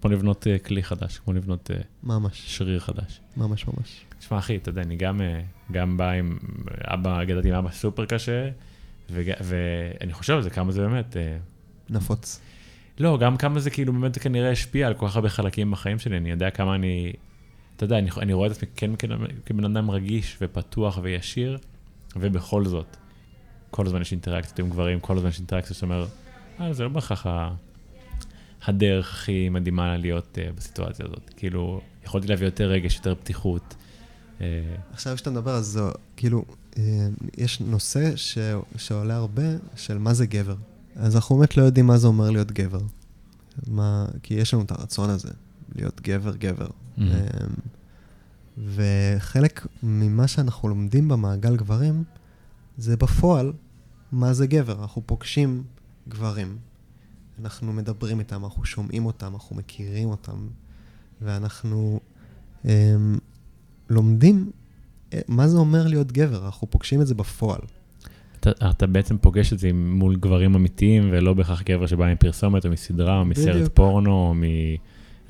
כמו 0.01 0.11
לבנות 0.11 0.47
אה, 0.47 0.59
כלי 0.59 0.83
חדש, 0.83 1.19
כמו 1.19 1.35
לבנות 1.35 1.71
אה, 1.71 1.77
ממש, 2.03 2.57
שריר 2.57 2.81
חדש. 2.81 3.21
ממש 3.37 3.67
ממש. 3.67 4.05
תשמע, 4.19 4.39
אחי, 4.39 4.57
אתה 4.57 4.69
יודע, 4.69 4.83
אני 4.83 4.97
גם, 4.97 5.21
אה, 5.21 5.41
גם 5.73 5.97
בא 5.97 6.11
עם 6.11 6.39
אבא, 6.85 7.25
גדלתי 7.25 7.49
עם 7.49 7.55
אבא 7.55 7.71
סופר 7.71 8.07
קשה, 8.07 8.49
ואני 9.11 10.12
חושב 10.12 10.35
על 10.35 10.43
זה, 10.43 10.51
כמה 10.51 10.73
זה 10.73 10.81
באמת... 10.81 11.17
נפוץ. 11.91 12.41
לא, 12.99 13.19
גם 13.19 13.37
כמה 13.37 13.61
זה 13.61 13.71
כאילו 13.71 13.93
באמת 13.93 14.19
כנראה 14.19 14.51
השפיע 14.51 14.87
על 14.87 14.95
כל 14.95 15.09
כך 15.09 15.17
הרבה 15.17 15.29
חלקים 15.29 15.71
בחיים 15.71 15.99
שלי, 15.99 16.17
אני 16.17 16.31
יודע 16.31 16.51
כמה 16.51 16.75
אני... 16.75 17.12
אתה 17.77 17.85
יודע, 17.85 17.99
אני, 17.99 18.11
אני 18.19 18.33
רואה 18.33 18.47
את 18.47 18.53
עצמי 18.53 18.69
כן 18.77 18.91
כבן 19.47 19.64
אדם 19.64 19.91
רגיש 19.91 20.37
ופתוח 20.41 20.99
וישיר, 21.03 21.59
ובכל 22.17 22.64
זאת, 22.64 22.97
כל 23.71 23.87
הזמן 23.87 24.01
יש 24.01 24.12
אינטראקציות 24.12 24.59
עם 24.59 24.71
גברים, 24.71 25.01
כל 25.01 25.17
הזמן 25.17 25.29
יש 25.29 25.39
אינטראקציות 25.39 25.77
שאתה 25.77 25.87
אומר, 25.87 26.07
אה, 26.61 26.73
זה 26.73 26.83
לא 26.83 26.89
בהכרח 26.89 27.27
הדרך 28.65 29.13
הכי 29.13 29.49
מדהימה 29.49 29.97
להיות 29.97 30.39
uh, 30.39 30.57
בסיטואציה 30.57 31.07
הזאת. 31.07 31.31
כאילו, 31.37 31.81
יכולתי 32.05 32.29
להביא 32.29 32.47
יותר 32.47 32.71
רגש, 32.71 32.97
יותר 32.97 33.15
פתיחות. 33.15 33.75
Uh, 34.39 34.43
עכשיו 34.93 35.15
כשאתה 35.15 35.31
מדבר, 35.31 35.55
אז 35.55 35.67
זו, 35.67 35.91
כאילו, 36.17 36.45
uh, 36.75 36.79
יש 37.39 37.61
נושא 37.61 38.17
ש, 38.17 38.39
שעולה 38.77 39.17
הרבה, 39.17 39.43
של 39.77 39.99
מה 39.99 40.15
זה 40.15 40.27
גבר. 40.27 40.57
אז 40.97 41.17
אנחנו 41.17 41.37
באמת 41.37 41.57
לא 41.57 41.63
יודעים 41.63 41.87
מה 41.87 41.99
זה 41.99 42.07
אומר 42.07 42.31
להיות 42.31 42.53
גבר. 42.53 42.81
מה, 43.67 44.07
כי 44.23 44.35
יש 44.35 44.55
לנו 44.55 44.63
את 44.63 44.71
הרצון 44.71 45.11
הזה, 45.11 45.31
להיות 45.75 46.01
גבר, 46.01 46.37
גבר. 46.37 46.67
Mm-hmm. 46.67 47.03
וחלק 48.59 49.67
ממה 49.83 50.29
שאנחנו 50.29 50.69
לומדים 50.69 51.09
במעגל 51.09 51.57
גברים, 51.57 52.05
זה 52.79 52.97
בפועל 52.97 53.53
מה 54.13 54.33
זה 54.33 54.47
גבר. 54.47 54.83
אנחנו 54.83 55.03
פוגשים 55.07 55.63
גברים, 56.09 56.59
אנחנו 57.41 57.72
מדברים 57.72 58.18
איתם, 58.18 58.45
אנחנו 58.45 58.64
שומעים 58.64 59.07
אותם, 59.07 59.34
אנחנו 59.34 59.57
מכירים 59.57 60.09
אותם, 60.09 60.49
ואנחנו 61.22 62.01
um, 62.64 62.68
לומדים 63.91 64.51
אה, 65.14 65.20
מה 65.28 65.49
זה 65.49 65.57
אומר 65.57 65.87
להיות 65.87 66.12
גבר, 66.12 66.47
אנחנו 66.47 66.70
פוגשים 66.70 67.01
את 67.01 67.07
זה 67.07 67.14
בפועל. 67.14 67.61
אתה, 68.41 68.70
אתה 68.70 68.87
בעצם 68.87 69.18
פוגש 69.18 69.53
את 69.53 69.59
זה 69.59 69.70
מול 69.72 70.16
גברים 70.16 70.55
אמיתיים, 70.55 71.09
ולא 71.12 71.34
בהכרח 71.34 71.62
גבר 71.62 71.87
שבא 71.87 72.12
מפרסומת 72.12 72.64
או 72.64 72.70
מסדרה 72.70 73.18
או 73.18 73.24
מסרט 73.24 73.55
בדיוק. 73.55 73.72
פורנו 73.74 74.12
או 74.12 74.34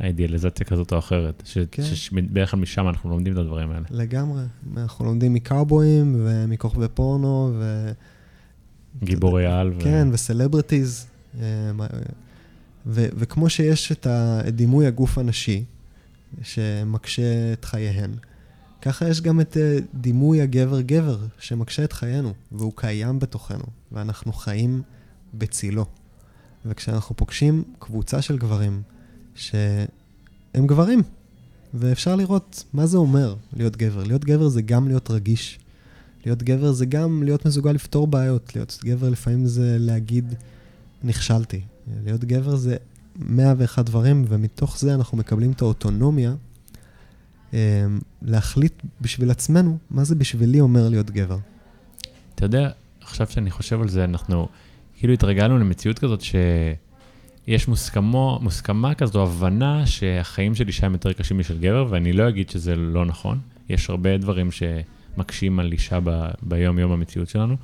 מהאידיאליזציה 0.01 0.67
כזאת 0.67 0.93
או 0.93 0.99
אחרת. 0.99 1.43
ש, 1.47 1.59
כן. 1.71 1.83
שבדרך 1.83 2.51
כלל 2.51 2.61
משם 2.61 2.89
אנחנו 2.89 3.11
לומדים 3.11 3.33
את 3.33 3.39
הדברים 3.39 3.71
האלה. 3.71 3.87
לגמרי. 3.91 4.43
אנחנו 4.77 5.05
לומדים 5.05 5.35
מקאובויים 5.35 6.15
ומכוכבי 6.19 6.87
פורנו 6.95 7.51
ו... 7.55 7.91
גיבורי 9.05 9.47
על. 9.47 9.73
כן, 9.79 10.09
ו... 10.11 10.15
וסלבריטיז. 10.15 11.07
אה, 11.41 11.71
ו- 12.87 13.09
וכמו 13.17 13.51
שיש 13.51 13.93
את 13.93 14.07
הדימוי 14.11 14.87
הגוף 14.87 15.19
הנשי, 15.19 15.65
שמקשה 16.43 17.53
את 17.53 17.65
חייהן, 17.65 18.11
ככה 18.83 19.09
יש 19.09 19.21
גם 19.21 19.41
את 19.41 19.57
אה, 19.57 19.79
דימוי 19.95 20.41
הגבר-גבר, 20.41 21.19
שמקשה 21.39 21.85
את 21.85 21.93
חיינו, 21.93 22.33
והוא 22.53 22.73
קיים 22.77 23.19
בתוכנו, 23.19 23.65
ואנחנו 23.93 24.33
חיים 24.33 24.83
בצילו. 25.35 25.87
וכשאנחנו 26.67 27.17
פוגשים 27.17 27.65
קבוצה 27.79 28.23
של 28.23 28.39
גברים, 28.39 28.83
שהם 29.35 30.67
גברים, 30.67 31.03
ואפשר 31.75 32.17
לראות 32.17 32.65
מה 32.73 32.87
זה 32.87 32.97
אומר 32.97 33.35
להיות 33.57 33.77
גבר. 33.77 34.05
להיות 34.05 34.25
גבר 34.25 34.49
זה 34.49 34.63
גם 34.63 34.89
להיות 34.89 35.11
רגיש. 35.11 35.59
להיות 36.27 36.43
גבר 36.43 36.73
זה 36.73 36.87
גם 36.87 37.23
להיות 37.23 37.47
מסוגל 37.47 37.73
לפתור 37.73 38.07
בעיות. 38.07 38.57
להיות 38.57 38.79
גבר 38.85 39.09
לפעמים 39.09 39.47
זה 39.47 39.77
להגיד... 39.81 40.35
נכשלתי. 41.07 41.61
להיות 42.05 42.25
גבר 42.25 42.57
זה 42.57 42.77
101 43.17 43.85
דברים, 43.85 44.25
ומתוך 44.29 44.79
זה 44.79 44.95
אנחנו 44.95 45.19
מקבלים 45.19 45.53
את 45.53 45.63
האוטונומיה 45.63 46.35
אה, 47.55 47.59
להחליט 48.23 48.83
בשביל 49.01 49.31
עצמנו 49.31 49.79
מה 49.91 50.05
זה 50.05 50.15
בשבילי 50.15 50.61
אומר 50.61 50.89
להיות 50.89 51.11
גבר. 51.11 51.39
אתה 52.35 52.45
יודע, 52.45 52.71
עכשיו 53.01 53.27
שאני 53.31 53.51
חושב 53.51 53.81
על 53.81 53.89
זה, 53.89 54.05
אנחנו 54.05 54.49
כאילו 54.99 55.13
התרגלנו 55.13 55.59
למציאות 55.59 55.99
כזאת 55.99 56.21
שיש 56.21 57.69
מוסכמו, 57.69 58.39
מוסכמה 58.43 58.95
כזו, 58.95 59.23
הבנה 59.23 59.87
שהחיים 59.87 60.55
של 60.55 60.67
אישה 60.69 60.87
הם 60.87 60.93
יותר 60.93 61.13
קשים 61.13 61.39
משל 61.39 61.59
גבר, 61.59 61.87
ואני 61.91 62.13
לא 62.13 62.29
אגיד 62.29 62.51
שזה 62.51 62.77
לא 62.77 63.05
נכון. 63.05 63.39
יש 63.69 63.91
הרבה 63.91 64.19
דברים 64.19 64.49
שמקשים 64.51 65.61
על 65.61 65.73
אישה 65.73 65.99
ב, 66.05 66.29
ביום-יום 66.43 66.93
המציאות 66.93 67.29
שלנו. 67.29 67.57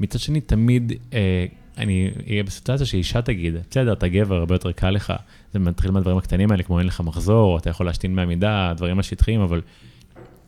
מצד 0.00 0.18
שני, 0.18 0.40
תמיד 0.40 0.92
אה, 1.12 1.46
אני 1.80 2.10
אהיה 2.28 2.42
בסיטואציה 2.42 2.86
שאישה 2.86 3.22
תגיד, 3.22 3.54
בסדר, 3.70 3.92
אתה 3.92 4.08
גבר, 4.08 4.34
הרבה 4.36 4.54
יותר 4.54 4.72
קל 4.72 4.90
לך. 4.90 5.12
זה 5.52 5.58
מתחיל 5.58 5.90
מהדברים 5.90 6.16
הקטנים 6.18 6.50
האלה, 6.50 6.62
כמו 6.62 6.78
אין 6.78 6.86
לך 6.86 7.00
מחזור, 7.00 7.58
אתה 7.58 7.70
יכול 7.70 7.86
להשתין 7.86 8.14
מעמידה, 8.14 8.72
דברים 8.76 8.98
השטחיים, 8.98 9.40
אבל 9.40 9.60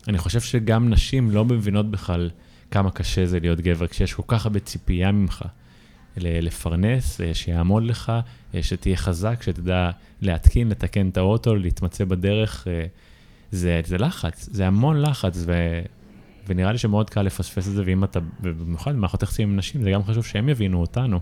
אני 0.07 0.17
חושב 0.17 0.41
שגם 0.41 0.89
נשים 0.89 1.31
לא 1.31 1.45
מבינות 1.45 1.91
בכלל 1.91 2.29
כמה 2.71 2.91
קשה 2.91 3.25
זה 3.25 3.39
להיות 3.39 3.61
גבר, 3.61 3.87
כשיש 3.87 4.13
כל 4.13 4.23
כך 4.27 4.45
הרבה 4.45 4.59
ציפייה 4.59 5.11
ממך 5.11 5.43
לפרנס, 6.17 7.21
אה, 7.21 7.33
שיעמוד 7.33 7.83
לך, 7.83 8.11
אה, 8.55 8.63
שתהיה 8.63 8.95
חזק, 8.95 9.41
שתדע 9.41 9.89
להתקין, 10.21 10.69
לתקן 10.69 11.09
את 11.09 11.17
האוטו, 11.17 11.55
להתמצא 11.55 12.05
בדרך. 12.05 12.67
אה, 12.67 12.85
זה, 13.51 13.81
זה 13.85 13.97
לחץ, 13.97 14.49
זה 14.51 14.67
המון 14.67 15.01
לחץ, 15.01 15.43
ו... 15.45 15.81
ונראה 16.47 16.71
לי 16.71 16.77
שמאוד 16.77 17.09
קל 17.09 17.21
לפספס 17.21 17.67
את 17.67 17.73
זה, 17.73 17.83
ואם 17.85 18.03
אתה, 18.03 18.19
במיוחד 18.39 18.95
במערכות 18.95 19.23
יחסים 19.23 19.49
עם 19.49 19.57
נשים, 19.57 19.83
זה 19.83 19.91
גם 19.91 20.03
חשוב 20.03 20.25
שהם 20.25 20.49
יבינו 20.49 20.81
אותנו. 20.81 21.19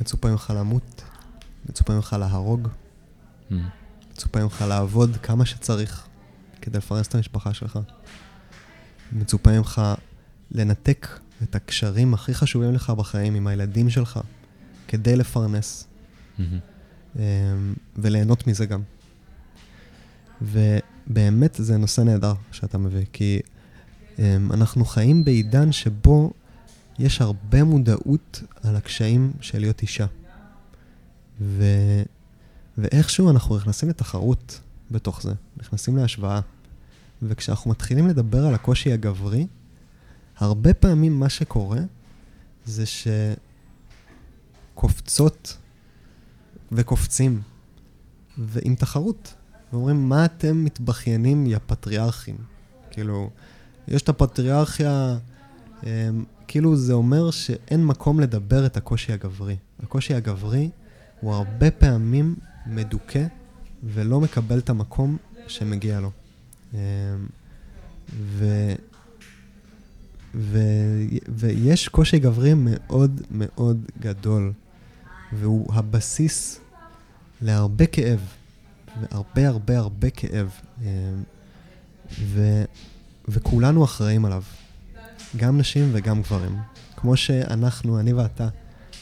מצופה 0.00 0.30
ממך 0.30 0.52
למות, 0.56 1.02
מצופה 1.68 1.94
ממך 1.94 2.16
להרוג, 2.18 2.68
mm. 2.68 3.54
מצופה 4.12 4.42
ממך 4.42 4.64
לעבוד 4.68 5.16
כמה 5.22 5.46
שצריך 5.46 6.06
כדי 6.62 6.78
לפרנס 6.78 7.06
את 7.06 7.14
המשפחה 7.14 7.54
שלך. 7.54 7.78
מצופה 9.12 9.58
ממך 9.58 9.82
לנתק 10.50 11.08
את 11.42 11.54
הקשרים 11.54 12.14
הכי 12.14 12.34
חשובים 12.34 12.74
לך 12.74 12.90
בחיים 12.90 13.34
עם 13.34 13.46
הילדים 13.46 13.90
שלך, 13.90 14.20
כדי 14.88 15.16
לפרנס, 15.16 15.86
mm-hmm. 16.38 16.42
אמ, 17.16 17.22
וליהנות 17.96 18.46
מזה 18.46 18.66
גם. 18.66 18.82
ובאמת 20.42 21.54
זה 21.58 21.76
נושא 21.76 22.00
נהדר 22.00 22.34
שאתה 22.52 22.78
מביא, 22.78 23.04
כי 23.12 23.40
אנחנו 24.50 24.84
חיים 24.84 25.24
בעידן 25.24 25.72
שבו 25.72 26.32
יש 26.98 27.20
הרבה 27.20 27.64
מודעות 27.64 28.42
על 28.62 28.76
הקשיים 28.76 29.32
של 29.40 29.58
להיות 29.58 29.82
אישה. 29.82 30.06
ו... 31.40 31.64
ואיכשהו 32.78 33.30
אנחנו 33.30 33.56
נכנסים 33.56 33.88
לתחרות 33.88 34.60
בתוך 34.90 35.22
זה, 35.22 35.32
נכנסים 35.56 35.96
להשוואה. 35.96 36.40
וכשאנחנו 37.22 37.70
מתחילים 37.70 38.08
לדבר 38.08 38.46
על 38.46 38.54
הקושי 38.54 38.92
הגברי, 38.92 39.46
הרבה 40.36 40.74
פעמים 40.74 41.20
מה 41.20 41.28
שקורה 41.28 41.80
זה 42.64 42.84
שקופצות 44.76 45.56
וקופצים, 46.72 47.42
ועם 48.38 48.74
תחרות, 48.74 49.34
ואומרים, 49.72 50.08
מה 50.08 50.24
אתם 50.24 50.64
מתבכיינים, 50.64 51.46
יא 51.46 51.58
פטריארכים? 51.66 52.36
כאילו, 52.90 53.30
יש 53.88 54.02
את 54.02 54.08
הפטריארכיה, 54.08 55.16
אמ, 55.82 55.88
כאילו 56.48 56.76
זה 56.76 56.92
אומר 56.92 57.30
שאין 57.30 57.86
מקום 57.86 58.20
לדבר 58.20 58.66
את 58.66 58.76
הקושי 58.76 59.12
הגברי. 59.12 59.56
הקושי 59.82 60.14
הגברי 60.14 60.70
הוא 61.20 61.34
הרבה 61.34 61.70
פעמים 61.70 62.36
מדוכא 62.66 63.26
ולא 63.84 64.20
מקבל 64.20 64.58
את 64.58 64.70
המקום 64.70 65.16
שמגיע 65.46 66.00
לו. 66.00 66.10
אמ, 66.74 66.78
ו... 68.12 68.46
ו... 70.34 70.58
ויש 71.28 71.88
קושי 71.88 72.18
גברי 72.18 72.52
מאוד 72.56 73.20
מאוד 73.30 73.84
גדול, 74.00 74.52
והוא 75.32 75.74
הבסיס 75.74 76.60
להרבה 77.42 77.86
כאב, 77.86 78.20
והרבה 79.00 79.48
הרבה 79.48 79.78
הרבה 79.78 80.10
כאב. 80.10 80.50
אמ, 80.82 80.86
ו... 82.12 82.64
וכולנו 83.30 83.84
אחראים 83.84 84.24
עליו, 84.24 84.42
גם 85.36 85.58
נשים 85.58 85.90
וגם 85.92 86.22
גברים. 86.22 86.56
כמו 86.96 87.16
שאנחנו, 87.16 88.00
אני 88.00 88.12
ואתה, 88.12 88.48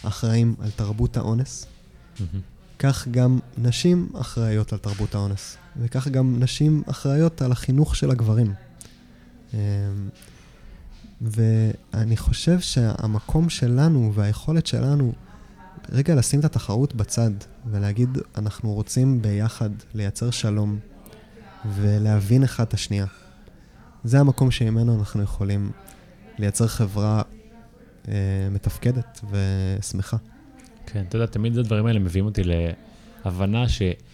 אחראים 0.03 0.55
על 0.61 0.71
תרבות 0.71 1.17
האונס, 1.17 1.67
mm-hmm. 1.67 2.23
כך 2.79 3.09
גם 3.09 3.39
נשים 3.59 4.09
אחראיות 4.21 4.73
על 4.73 4.79
תרבות 4.79 5.15
האונס, 5.15 5.57
וכך 5.77 6.09
גם 6.09 6.37
נשים 6.39 6.83
אחראיות 6.87 7.43
על 7.43 7.53
החינוך 7.53 7.97
של 7.97 8.11
הגברים. 8.11 8.55
אמ, 9.55 9.59
ואני 11.21 12.17
חושב 12.17 12.61
שהמקום 12.61 13.49
שלנו 13.49 14.13
והיכולת 14.15 14.67
שלנו 14.67 15.13
רגע 15.93 16.15
לשים 16.15 16.41
את 16.41 16.45
התחרות 16.45 16.95
בצד 16.95 17.31
ולהגיד, 17.71 18.19
אנחנו 18.37 18.73
רוצים 18.73 19.23
ביחד 19.23 19.71
לייצר 19.95 20.31
שלום 20.31 20.79
ולהבין 21.75 22.45
אחד 22.45 22.65
את 22.65 22.75
השנייה. 22.75 23.07
זה 24.05 24.21
המקום 24.21 24.51
שממנו 24.51 24.99
אנחנו 24.99 25.23
יכולים 25.23 25.71
לייצר 26.39 26.67
חברה 26.67 27.23
אה, 28.09 28.15
מתפקדת 28.51 29.21
ושמחה. 29.31 30.17
כן, 30.87 31.05
אתה 31.09 31.17
יודע, 31.17 31.27
תמיד 31.27 31.59
הדברים 31.59 31.87
האלה 31.87 31.99
מביאים 31.99 32.25
אותי 32.25 32.43
להבנה 33.25 33.65
שאם 33.69 34.05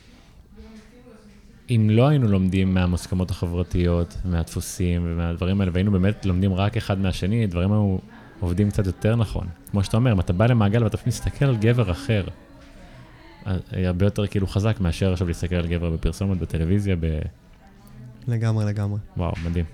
לא 1.90 2.08
היינו 2.08 2.28
לומדים 2.28 2.74
מהמוסכמות 2.74 3.30
החברתיות, 3.30 4.16
מהדפוסים 4.24 5.02
ומהדברים 5.04 5.60
האלה, 5.60 5.72
והיינו 5.74 5.92
באמת 5.92 6.26
לומדים 6.26 6.54
רק 6.54 6.76
אחד 6.76 6.98
מהשני, 6.98 7.46
דברים 7.46 7.72
היו 7.72 7.96
עובדים 8.40 8.70
קצת 8.70 8.86
יותר 8.86 9.16
נכון. 9.16 9.46
כמו 9.70 9.84
שאתה 9.84 9.96
אומר, 9.96 10.12
אם 10.12 10.20
אתה 10.20 10.32
בא 10.32 10.46
למעגל 10.46 10.84
ואתה 10.84 10.96
מסתכל 11.06 11.44
על 11.44 11.56
גבר 11.56 11.90
אחר, 11.90 12.24
אז 13.44 13.60
הרבה 13.72 14.06
יותר 14.06 14.26
כאילו 14.26 14.46
חזק 14.46 14.80
מאשר 14.80 15.12
עכשיו 15.12 15.28
להסתכל 15.28 15.54
על 15.54 15.66
גבר 15.66 15.90
בפרסומת, 15.90 16.38
בטלוויזיה, 16.38 16.96
ב... 17.00 17.18
לגמרי, 18.28 18.64
לגמרי. 18.64 18.98
וואו, 19.16 19.32
מדהים. 19.44 19.64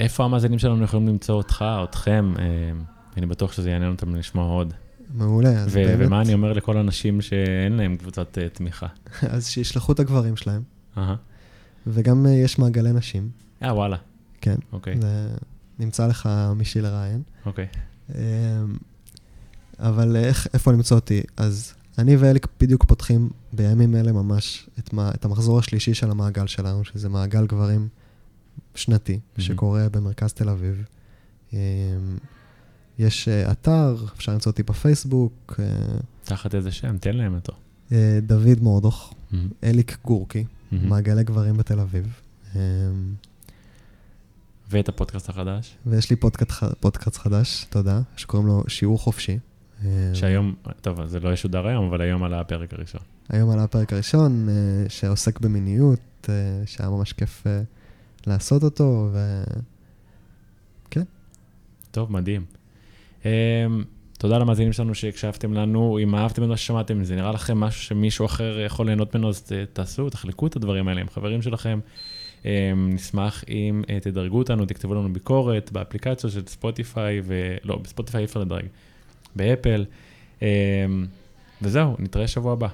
איפה 0.00 0.24
המאזינים 0.24 0.58
שלנו 0.58 0.84
יכולים 0.84 1.08
למצוא 1.08 1.34
אותך, 1.34 1.64
אתכם? 1.84 2.34
אה, 2.38 2.44
אני 3.16 3.26
בטוח 3.26 3.52
שזה 3.52 3.70
יעניין 3.70 3.92
אותם 3.92 4.14
לשמוע 4.14 4.44
עוד. 4.44 4.74
מעולה, 5.14 5.48
אז 5.48 5.76
ו- 5.76 5.84
באמת... 5.84 6.06
ומה 6.06 6.20
אני 6.20 6.34
אומר 6.34 6.52
לכל 6.52 6.76
האנשים 6.76 7.20
שאין 7.20 7.72
להם 7.72 7.96
קבוצת 7.96 8.38
uh, 8.38 8.56
תמיכה? 8.56 8.86
אז 9.34 9.46
שישלחו 9.48 9.92
את 9.92 10.00
הגברים 10.00 10.36
שלהם, 10.36 10.62
אהה. 10.98 11.14
וגם 11.86 12.26
אה, 12.26 12.30
יש 12.30 12.58
מעגלי 12.58 12.92
נשים, 12.92 13.30
אה, 13.62 13.74
וואלה. 13.74 13.96
כן. 14.40 14.56
אוקיי, 14.72 14.96
זה... 15.00 15.28
נמצא 15.78 16.06
לך 16.06 16.28
מישהי 16.56 16.80
לראיין. 16.80 17.22
אוקיי. 17.46 17.66
אמ, 18.14 18.16
אבל 19.78 20.16
איך, 20.16 20.46
איפה 20.54 20.72
למצוא 20.72 20.96
אותי? 20.96 21.22
אז 21.36 21.74
אני 21.98 22.16
ואליק 22.16 22.46
בדיוק 22.60 22.84
פותחים 22.84 23.30
בימים 23.52 23.94
אלה 23.94 24.12
ממש 24.12 24.68
את, 24.78 24.92
מה, 24.92 25.10
את 25.14 25.24
המחזור 25.24 25.58
השלישי 25.58 25.94
של 25.94 26.10
המעגל 26.10 26.46
שלנו, 26.46 26.84
שזה 26.84 27.08
מעגל 27.08 27.46
גברים 27.46 27.88
שנתי, 28.74 29.12
מהמם. 29.12 29.40
שקורה 29.40 29.88
במרכז 29.88 30.32
תל 30.32 30.48
אביב. 30.48 30.84
אמ, 31.52 31.58
יש 32.98 33.28
אה, 33.28 33.52
אתר, 33.52 33.96
אפשר 34.16 34.32
למצוא 34.32 34.52
אותי 34.52 34.62
בפייסבוק, 34.62 35.54
אה, 35.58 35.64
תחת 36.24 36.54
איזה 36.54 36.72
שם, 36.72 36.98
תן 36.98 37.16
להם 37.16 37.34
אותו. 37.34 37.52
אה, 37.92 38.18
דוד 38.22 38.60
מורדוך, 38.60 39.14
מהמם, 39.30 39.48
אליק 39.64 39.98
גורקי, 40.04 40.44
מהמם. 40.72 40.88
מעגלי 40.88 41.24
גברים 41.24 41.56
בתל 41.56 41.80
אביב. 41.80 42.20
אמ, 42.54 42.60
ואת 44.70 44.88
הפודקאסט 44.88 45.28
החדש, 45.28 45.76
ויש 45.86 46.10
לי 46.10 46.16
פודקאסט 46.80 47.16
חדש, 47.16 47.66
תודה, 47.70 48.00
שקוראים 48.16 48.48
לו 48.48 48.64
שיעור 48.68 48.98
חופשי. 48.98 49.38
אמ, 49.84 50.14
שהיום, 50.14 50.54
טוב, 50.80 51.06
זה 51.06 51.20
לא 51.20 51.32
ישודר 51.32 51.66
היום, 51.66 51.88
אבל 51.88 52.00
היום 52.00 52.22
עלה 52.22 52.40
הפרק 52.40 52.72
הראשון. 52.74 53.00
היום 53.28 53.50
עלה 53.50 53.64
הפרק 53.64 53.92
הראשון, 53.92 54.48
אה, 54.48 54.54
שעוסק 54.88 55.40
במיניות, 55.40 56.28
אה, 56.28 56.34
שהיה 56.66 56.90
ממש 56.90 57.12
כיף 57.12 57.46
אה, 57.46 57.62
לעשות 58.26 58.62
אותו, 58.62 59.08
ו... 59.12 59.42
טוב, 61.92 62.12
מדהים. 62.12 62.44
Um, 63.22 63.26
תודה 64.18 64.38
למאזינים 64.38 64.72
שלנו 64.72 64.94
שהקשבתם 64.94 65.54
לנו, 65.54 65.98
אם 66.02 66.14
אהבתם 66.14 66.42
את 66.42 66.48
מה 66.48 66.56
ששמעתם, 66.56 66.96
אם 66.96 67.04
זה 67.04 67.16
נראה 67.16 67.32
לכם 67.32 67.60
משהו 67.60 67.82
שמישהו 67.82 68.26
אחר 68.26 68.60
יכול 68.60 68.86
ליהנות 68.86 69.14
ממנו, 69.14 69.28
אז 69.28 69.52
תעשו, 69.72 70.10
תחלקו 70.10 70.46
את 70.46 70.56
הדברים 70.56 70.88
האלה 70.88 71.00
עם 71.00 71.08
חברים 71.08 71.42
שלכם. 71.42 71.80
Um, 72.42 72.46
נשמח 72.76 73.44
אם 73.48 73.82
תדרגו 74.02 74.38
אותנו, 74.38 74.66
תכתבו 74.66 74.94
לנו 74.94 75.12
ביקורת 75.12 75.72
באפליקציות 75.72 76.32
של 76.32 76.46
ספוטיפיי, 76.46 77.20
ולא, 77.24 77.76
בספוטיפיי 77.76 78.20
אי 78.20 78.24
אפשר 78.24 78.40
לדרג, 78.40 78.64
באפל. 79.36 79.84
Um, 80.40 80.42
וזהו, 81.62 81.96
נתראה 81.98 82.28
שבוע 82.28 82.52
הבא. 82.52 82.68